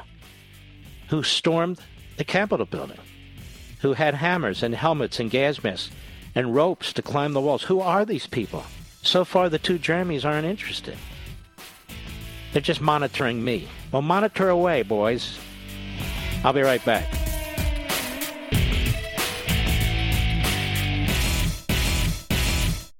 [1.09, 1.81] who stormed
[2.17, 2.99] the Capitol building?
[3.81, 5.91] Who had hammers and helmets and gas masks
[6.37, 7.65] and ropes to climb the walls?
[7.65, 8.65] Who are these people?
[9.03, 10.97] So far, the two Jeremys aren't interested.
[12.53, 13.67] They're just monitoring me.
[13.91, 15.37] Well, monitor away, boys.
[16.45, 17.28] I'll be right back.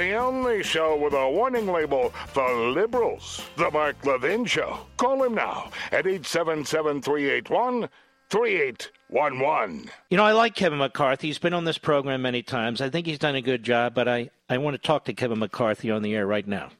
[0.00, 3.42] The only show with a warning label for liberals.
[3.56, 4.78] The Mark Levin Show.
[4.96, 7.86] Call him now at 877 381
[8.30, 9.90] 3811.
[10.08, 11.26] You know, I like Kevin McCarthy.
[11.26, 12.80] He's been on this program many times.
[12.80, 15.38] I think he's done a good job, but I, I want to talk to Kevin
[15.38, 16.70] McCarthy on the air right now.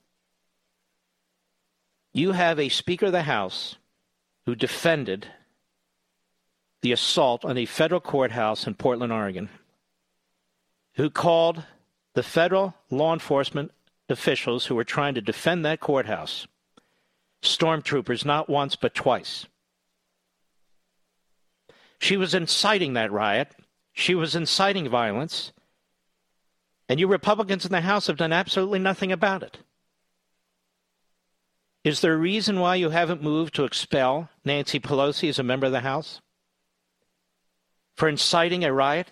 [2.15, 3.77] You have a Speaker of the House
[4.47, 5.27] who defended
[6.81, 9.51] the assault on a federal courthouse in Portland, Oregon,
[10.95, 11.65] who called
[12.15, 13.73] the federal law enforcement
[14.09, 16.47] officials who were trying to defend that courthouse
[17.43, 19.47] stormtroopers not once but twice.
[21.99, 23.55] She was inciting that riot.
[23.93, 25.53] She was inciting violence.
[26.89, 29.59] And you Republicans in the House have done absolutely nothing about it.
[31.85, 35.67] Is there a reason why you haven't moved to expel Nancy Pelosi as a member
[35.67, 36.21] of the House?
[37.97, 39.09] For inciting a riot,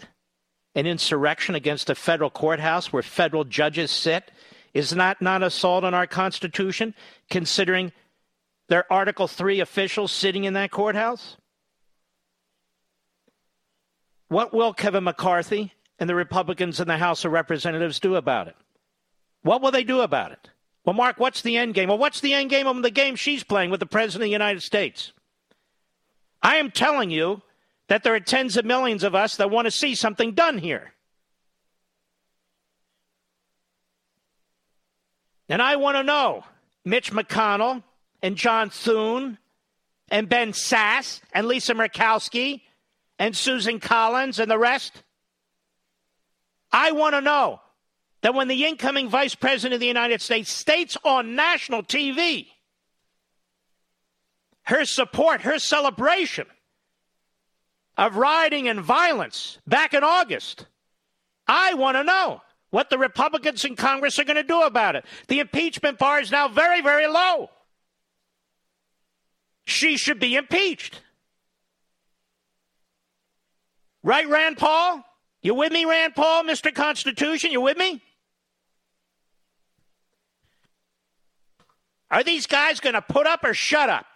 [0.74, 4.30] an insurrection against a federal courthouse where federal judges sit?
[4.74, 6.94] Is not not assault on our Constitution,
[7.30, 7.90] considering
[8.68, 11.36] their Article 3 officials sitting in that courthouse?
[14.28, 18.56] What will Kevin McCarthy and the Republicans in the House of Representatives do about it?
[19.42, 20.50] What will they do about it?
[20.84, 21.88] Well, Mark, what's the end game?
[21.88, 24.32] Well, what's the end game of the game she's playing with the President of the
[24.32, 25.12] United States?
[26.42, 27.42] I am telling you
[27.88, 30.92] that there are tens of millions of us that want to see something done here.
[35.48, 36.44] And I want to know
[36.84, 37.82] Mitch McConnell
[38.22, 39.38] and John Thune
[40.10, 42.62] and Ben Sasse and Lisa Murkowski
[43.18, 45.02] and Susan Collins and the rest.
[46.70, 47.60] I want to know
[48.20, 52.48] that when the incoming Vice President of the United States states on national TV
[54.64, 56.46] her support, her celebration
[57.98, 60.66] of rioting and violence back in August,
[61.48, 65.04] I want to know what the Republicans in Congress are going to do about it.
[65.26, 67.50] The impeachment bar is now very, very low.
[69.64, 71.02] She should be impeached.
[74.02, 75.04] Right, Rand Paul?
[75.42, 76.72] You with me, Rand Paul, Mr.
[76.72, 77.50] Constitution?
[77.50, 78.00] You with me?
[82.10, 84.06] Are these guys going to put up or shut up?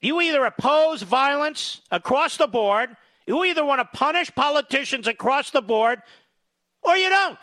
[0.00, 2.96] You either oppose violence across the board,
[3.26, 6.00] you either want to punish politicians across the board,
[6.82, 7.38] or you don't.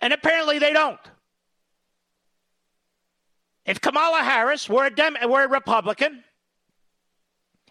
[0.00, 1.00] And apparently they don't.
[3.66, 6.24] If Kamala Harris were a, Dem- were a Republican,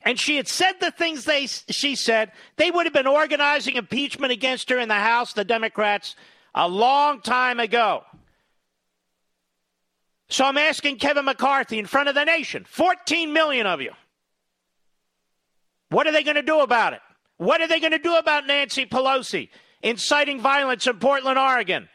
[0.04, 4.32] and she had said the things they she said, they would have been organizing impeachment
[4.32, 6.16] against her in the House, the Democrats,
[6.54, 8.04] a long time ago.
[10.30, 13.92] So I'm asking Kevin McCarthy in front of the nation, 14 million of you.
[15.90, 17.00] What are they going to do about it?
[17.38, 19.50] What are they going to do about Nancy Pelosi
[19.82, 21.88] inciting violence in Portland, Oregon?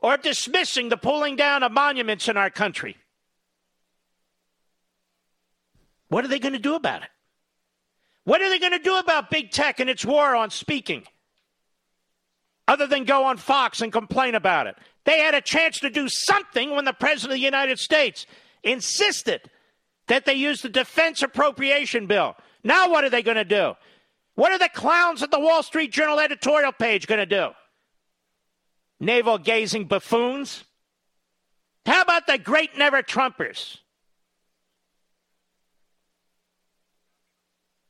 [0.00, 2.96] Or dismissing the pulling down of monuments in our country?
[6.08, 7.08] What are they going to do about it?
[8.24, 11.04] What are they going to do about big tech and its war on speaking?
[12.68, 14.76] Other than go on Fox and complain about it.
[15.04, 18.26] They had a chance to do something when the President of the United States
[18.62, 19.42] insisted
[20.06, 22.36] that they use the Defense Appropriation Bill.
[22.62, 23.74] Now, what are they going to do?
[24.34, 27.48] What are the clowns at the Wall Street Journal editorial page going to do?
[29.00, 30.64] Navel gazing buffoons?
[31.84, 33.78] How about the great never Trumpers?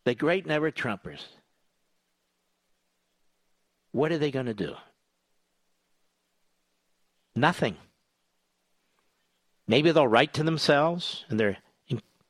[0.05, 1.23] The great never Trumpers.
[3.93, 4.75] What are they going to do?
[7.35, 7.77] Nothing.
[9.67, 11.59] Maybe they'll write to themselves and their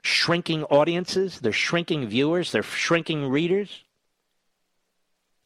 [0.03, 3.85] shrinking audiences, their shrinking viewers, their shrinking readers.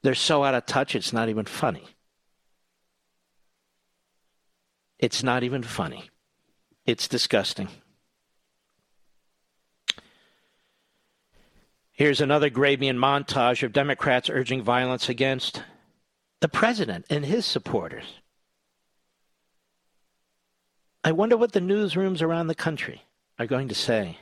[0.02, 1.84] They're so out of touch, it's not even funny.
[4.98, 6.10] It's not even funny.
[6.86, 7.68] It's disgusting.
[11.92, 15.62] Here's another Grabien montage of Democrats urging violence against
[16.40, 18.20] the president and his supporters.
[21.02, 23.02] I wonder what the newsrooms around the country
[23.38, 24.18] are going to say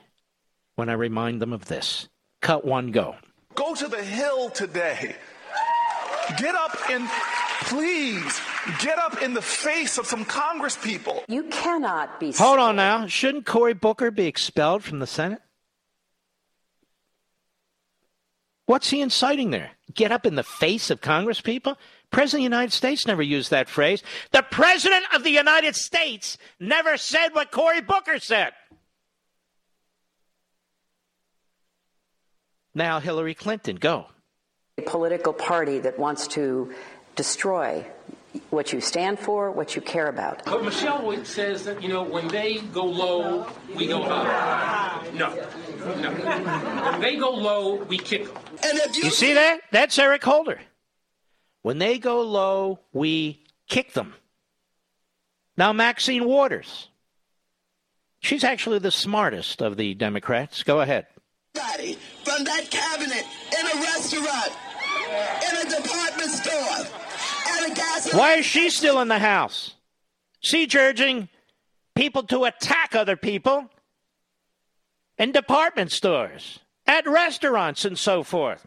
[0.76, 2.08] when I remind them of this.
[2.40, 3.16] Cut one, go.
[3.54, 5.16] Go to the Hill today.
[6.38, 7.08] Get up and
[7.62, 8.40] please
[8.80, 11.22] get up in the face of some Congress people.
[11.28, 12.32] You cannot be.
[12.32, 13.06] Hold on now.
[13.06, 15.40] Shouldn't Cory Booker be expelled from the Senate?
[18.66, 19.72] What's he inciting there?
[19.92, 21.76] Get up in the face of Congress people?
[22.14, 24.02] President of the United States never used that phrase.
[24.30, 28.52] The President of the United States never said what Cory Booker said.
[32.72, 34.06] Now, Hillary Clinton, go.
[34.78, 36.72] A political party that wants to
[37.16, 37.84] destroy
[38.50, 40.44] what you stand for, what you care about.
[40.44, 45.04] But Michelle says that, you know, when they go low, we go high.
[45.14, 45.34] No.
[46.00, 46.10] No.
[46.10, 48.42] When they go low, we kick them.
[48.64, 49.62] And if you, you see that?
[49.72, 50.60] That's Eric Holder.
[51.64, 54.12] When they go low, we kick them.
[55.56, 56.88] Now, Maxine Waters.
[58.20, 60.62] She's actually the smartest of the Democrats.
[60.62, 61.06] Go ahead.
[61.54, 63.24] From that cabinet,
[63.58, 64.52] in a restaurant,
[65.48, 69.74] in a department store, why is she still in the House?
[70.40, 71.30] She's urging
[71.94, 73.70] people to attack other people
[75.16, 78.66] in department stores, at restaurants, and so forth.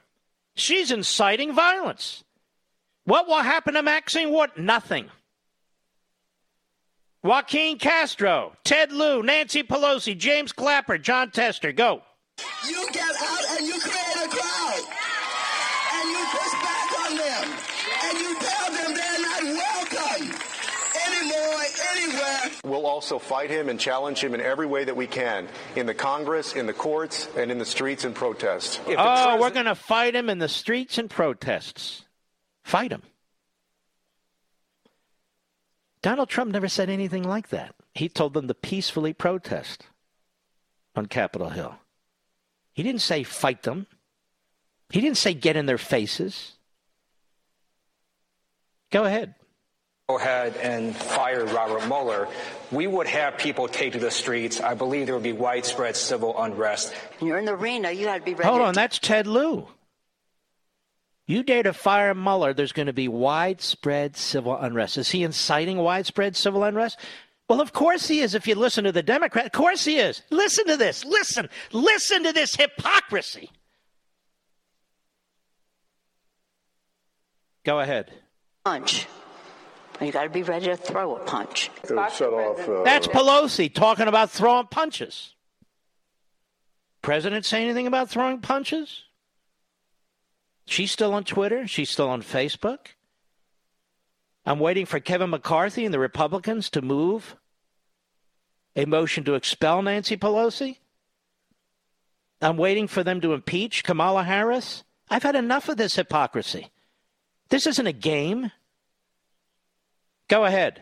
[0.56, 2.24] She's inciting violence.
[3.08, 4.58] What will happen to Maxine What?
[4.58, 5.10] Nothing.
[7.24, 12.02] Joaquin Castro, Ted Lieu, Nancy Pelosi, James Clapper, Jon Tester, go.
[12.68, 14.82] You get out and you create a crowd.
[15.94, 17.58] And you push back on them.
[18.04, 20.32] And you tell them they're not welcome
[21.08, 21.64] anymore,
[21.94, 22.52] anywhere.
[22.66, 25.48] We'll also fight him and challenge him in every way that we can
[25.78, 28.82] in the Congress, in the courts, and in the streets and protests.
[28.86, 32.04] If oh, pres- we're going to fight him in the streets and protests.
[32.68, 33.02] Fight him.
[36.02, 37.74] Donald Trump never said anything like that.
[37.94, 39.86] He told them to peacefully protest
[40.94, 41.76] on Capitol Hill.
[42.74, 43.88] He didn't say fight them.
[44.90, 46.58] He didn't say get in their faces.
[48.92, 49.36] Go ahead.
[50.10, 52.28] Go ahead and fire Robert Mueller.
[52.70, 54.60] We would have people take to the streets.
[54.60, 56.94] I believe there would be widespread civil unrest.
[57.22, 57.92] You're in the arena.
[57.92, 58.50] You got to be ready.
[58.50, 59.70] Hold to on, that's Ted Lieu.
[61.28, 64.98] You dare to fire Mueller, there's going to be widespread civil unrest.
[64.98, 66.98] Is he inciting widespread civil unrest?
[67.50, 68.34] Well, of course he is.
[68.34, 70.22] If you listen to the Democrat, of course he is.
[70.30, 71.04] Listen to this.
[71.04, 71.50] Listen.
[71.74, 73.52] Listen to this hypocrisy.
[77.66, 78.12] Go ahead.
[78.64, 79.08] punch.
[80.00, 81.70] You got to be ready to throw a punch.
[81.84, 82.70] set off.
[82.70, 85.34] Uh, That's Pelosi talking about throwing punches.
[87.02, 89.04] President say anything about throwing punches?
[90.68, 91.66] She's still on Twitter.
[91.66, 92.80] She's still on Facebook.
[94.46, 97.38] I'm waiting for Kevin McCarthy and the Republicans to move
[98.76, 100.78] a motion to expel Nancy Pelosi.
[102.42, 104.84] I'm waiting for them to impeach Kamala Harris.
[105.10, 106.70] I've had enough of this hypocrisy.
[107.50, 108.52] This isn't a game.
[110.28, 110.82] Go ahead.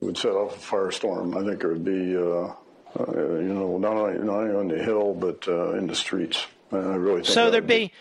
[0.00, 1.36] would set off a firestorm.
[1.36, 2.54] I think it would be, uh,
[2.98, 6.46] uh, you know, not only, not only on the hill, but uh, in the streets.
[6.72, 7.92] I really think So there'd be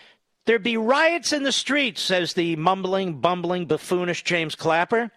[0.47, 5.11] there'd be riots in the streets, says the mumbling, bumbling, buffoonish James Clapper,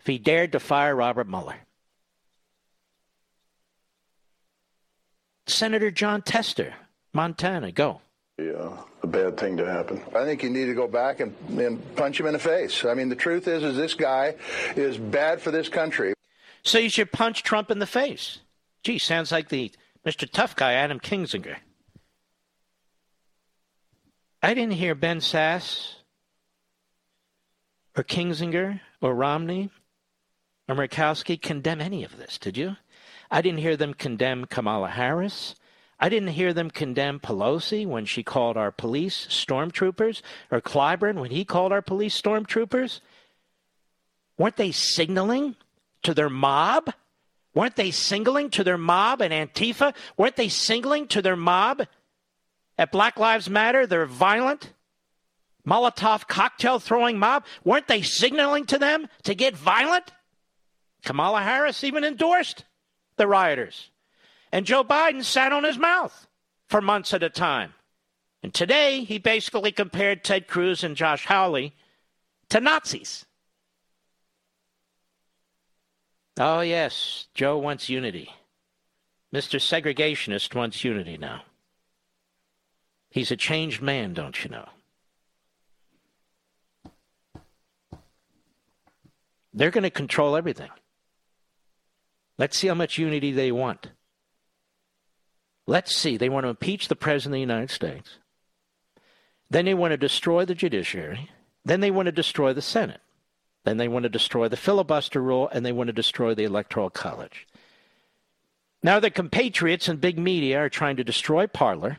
[0.00, 1.58] if he dared to fire Robert Mueller.
[5.46, 6.74] Senator Jon Tester,
[7.12, 8.00] Montana, go.
[8.38, 8.70] be uh,
[9.02, 10.00] a bad thing to happen.
[10.14, 12.84] I think you need to go back and, and punch him in the face.
[12.84, 14.34] I mean, the truth is, is this guy
[14.76, 16.14] is bad for this country.
[16.62, 18.38] So you should punch Trump in the face.
[18.82, 19.72] Gee, sounds like the
[20.06, 20.30] Mr.
[20.30, 21.56] Tough Guy, Adam Kinzinger.
[24.42, 25.96] I didn't hear Ben Sasse
[27.96, 29.70] or Kinzinger or Romney
[30.66, 32.76] or Murkowski condemn any of this, did you?
[33.30, 35.54] I didn't hear them condemn Kamala Harris.
[35.98, 41.30] I didn't hear them condemn Pelosi when she called our police stormtroopers, or Clyburn when
[41.30, 43.00] he called our police stormtroopers.
[44.38, 45.56] Weren't they signaling
[46.02, 46.94] to their mob?
[47.52, 49.94] Weren't they signaling to their mob and Antifa?
[50.16, 51.82] Weren't they signaling to their mob
[52.80, 54.72] at Black Lives Matter, their violent
[55.68, 57.44] Molotov cocktail throwing mob?
[57.62, 60.10] Weren't they signaling to them to get violent?
[61.04, 62.64] Kamala Harris even endorsed
[63.16, 63.90] the rioters.
[64.50, 66.26] And Joe Biden sat on his mouth
[66.68, 67.74] for months at a time.
[68.42, 71.74] And today, he basically compared Ted Cruz and Josh Hawley
[72.48, 73.26] to Nazis.
[76.38, 78.30] Oh, yes, Joe wants unity.
[79.34, 79.60] Mr.
[79.60, 81.42] Segregationist wants unity now.
[83.10, 84.68] He's a changed man, don't you know?
[89.52, 90.70] They're going to control everything.
[92.38, 93.88] Let's see how much unity they want.
[95.66, 96.16] Let's see.
[96.16, 98.18] They want to impeach the President of the United States.
[99.50, 101.30] Then they want to destroy the judiciary.
[101.64, 103.00] Then they want to destroy the Senate.
[103.64, 106.88] Then they want to destroy the filibuster rule, and they want to destroy the Electoral
[106.88, 107.46] College.
[108.82, 111.98] Now, the compatriots and big media are trying to destroy Parler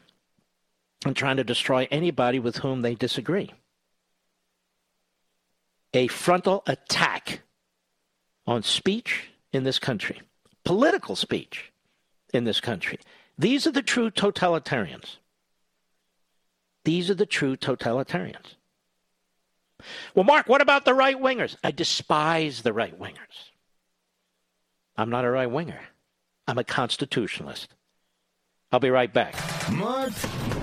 [1.06, 3.52] and trying to destroy anybody with whom they disagree.
[5.94, 7.42] A frontal attack
[8.46, 10.22] on speech in this country,
[10.64, 11.72] political speech
[12.34, 13.00] in this country.
[13.38, 15.18] These are the true totalitarians.
[16.84, 18.56] These are the true totalitarians.
[20.16, 21.56] Well, Mark, what about the right wingers?
[21.64, 23.50] I despise the right wingers.
[24.96, 25.80] I'm not a right winger.
[26.48, 27.74] I'm a constitutionalist.
[28.72, 29.36] I'll be right back.
[29.72, 30.14] Mark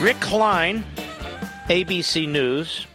[0.00, 0.84] Rick Klein,
[1.68, 2.86] ABC News.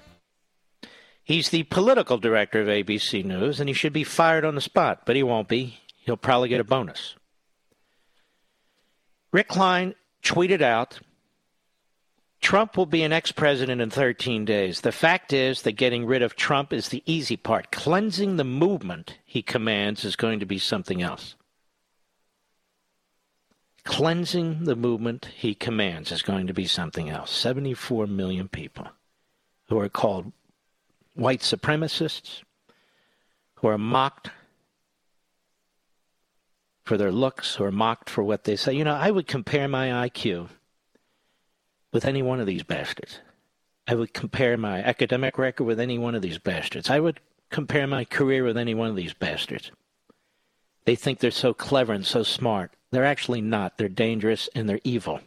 [1.23, 5.02] He's the political director of ABC News, and he should be fired on the spot,
[5.06, 5.80] but he won't be.
[5.98, 7.15] He'll probably get a bonus.
[9.32, 10.99] Rick Klein tweeted out
[12.40, 14.82] Trump will be an ex president in 13 days.
[14.82, 17.72] The fact is that getting rid of Trump is the easy part.
[17.72, 21.36] Cleansing the movement he commands is going to be something else.
[23.83, 27.31] Cleansing the movement he commands is going to be something else.
[27.31, 28.87] 74 million people
[29.69, 30.31] who are called
[31.13, 32.43] white supremacists,
[33.55, 34.29] who are mocked
[36.83, 38.73] for their looks, who are mocked for what they say.
[38.73, 40.49] You know, I would compare my IQ
[41.91, 43.19] with any one of these bastards.
[43.87, 46.89] I would compare my academic record with any one of these bastards.
[46.89, 49.71] I would compare my career with any one of these bastards.
[50.85, 52.71] They think they're so clever and so smart.
[52.91, 53.77] They're actually not.
[53.77, 55.21] They're dangerous and they're evil.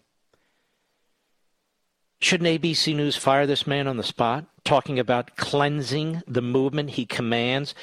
[2.21, 7.07] Shouldn't ABC News fire this man on the spot, talking about cleansing the movement he
[7.07, 7.75] commands?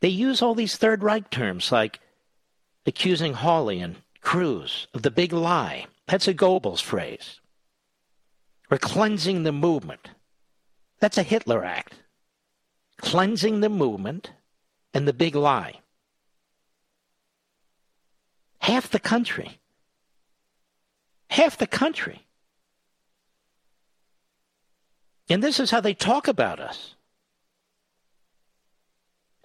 [0.00, 2.00] They use all these Third Reich terms like
[2.86, 5.86] accusing Hawley and Cruz of the big lie.
[6.06, 7.40] That's a Goebbels phrase.
[8.70, 10.08] Or cleansing the movement.
[10.98, 11.94] That's a Hitler act.
[12.96, 14.32] Cleansing the movement
[14.94, 15.81] and the big lie
[18.62, 19.58] half the country.
[21.28, 22.26] Half the country.
[25.28, 26.94] And this is how they talk about us.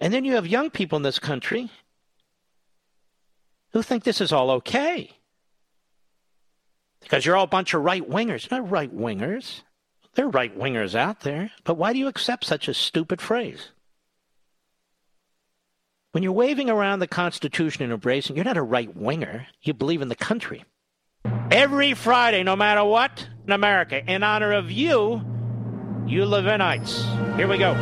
[0.00, 1.70] And then you have young people in this country
[3.72, 5.10] who think this is all okay.
[7.00, 8.50] Because you're all a bunch of right wingers.
[8.50, 9.62] Not right wingers.
[10.14, 11.50] There are right wingers out there.
[11.64, 13.70] But why do you accept such a stupid phrase?
[16.12, 19.46] When you're waving around the Constitution and embracing, you're not a right winger.
[19.60, 20.64] You believe in the country.
[21.50, 25.22] Every Friday, no matter what, in America, in honor of you,
[26.06, 27.36] you Levinites.
[27.36, 27.74] Here we go.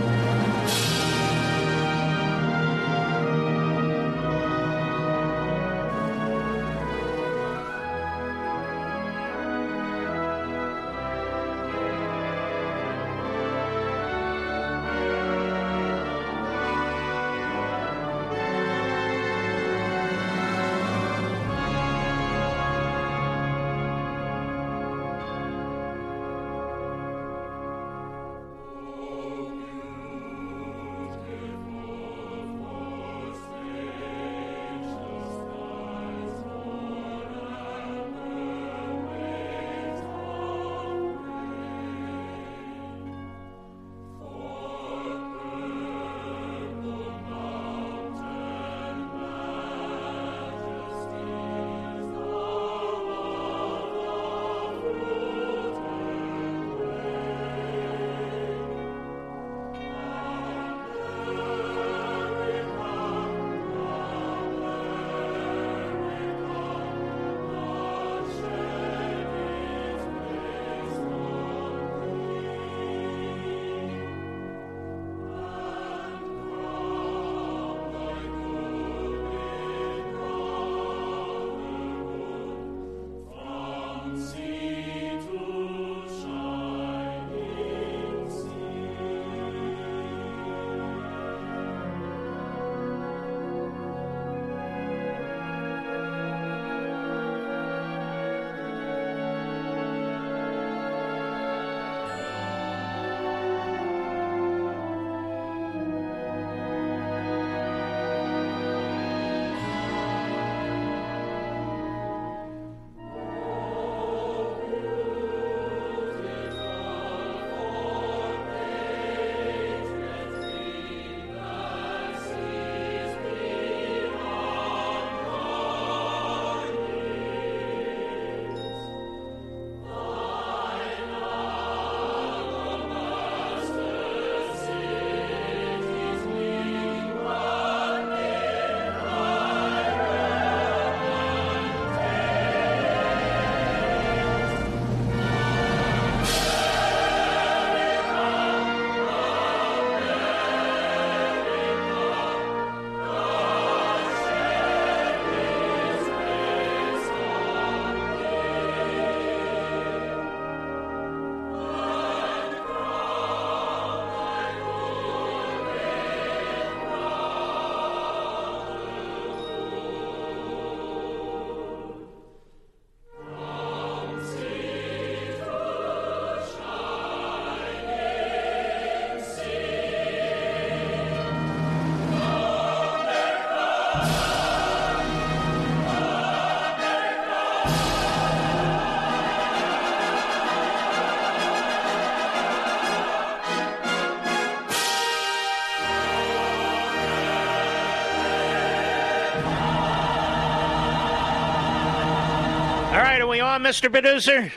[203.57, 203.91] On, Mr.
[203.91, 204.53] Producer?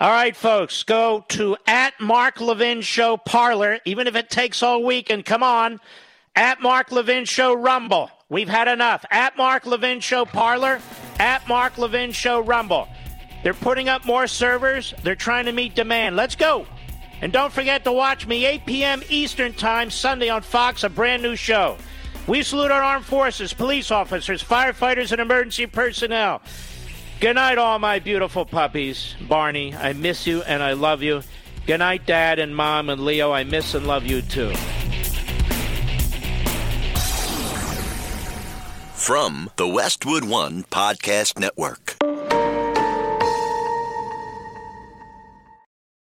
[0.00, 4.82] All right, folks, go to at Mark Levin Show Parler, even if it takes all
[4.82, 5.78] week, and come on,
[6.34, 8.10] at Mark Levin Show Rumble.
[8.28, 9.04] We've had enough.
[9.12, 10.80] At Mark Levin Show Parler,
[11.20, 12.88] at Mark Levin Show Rumble.
[13.44, 14.92] They're putting up more servers.
[15.04, 16.16] They're trying to meet demand.
[16.16, 16.66] Let's go.
[17.20, 19.02] And don't forget to watch me 8 p.m.
[19.08, 21.76] Eastern Time Sunday on Fox, a brand new show.
[22.26, 26.42] We salute our armed forces, police officers, firefighters, and emergency personnel.
[27.18, 29.14] Good night, all my beautiful puppies.
[29.26, 31.22] Barney, I miss you and I love you.
[31.66, 33.32] Good night, Dad and Mom and Leo.
[33.32, 34.52] I miss and love you too.
[38.92, 41.96] From the Westwood One Podcast Network.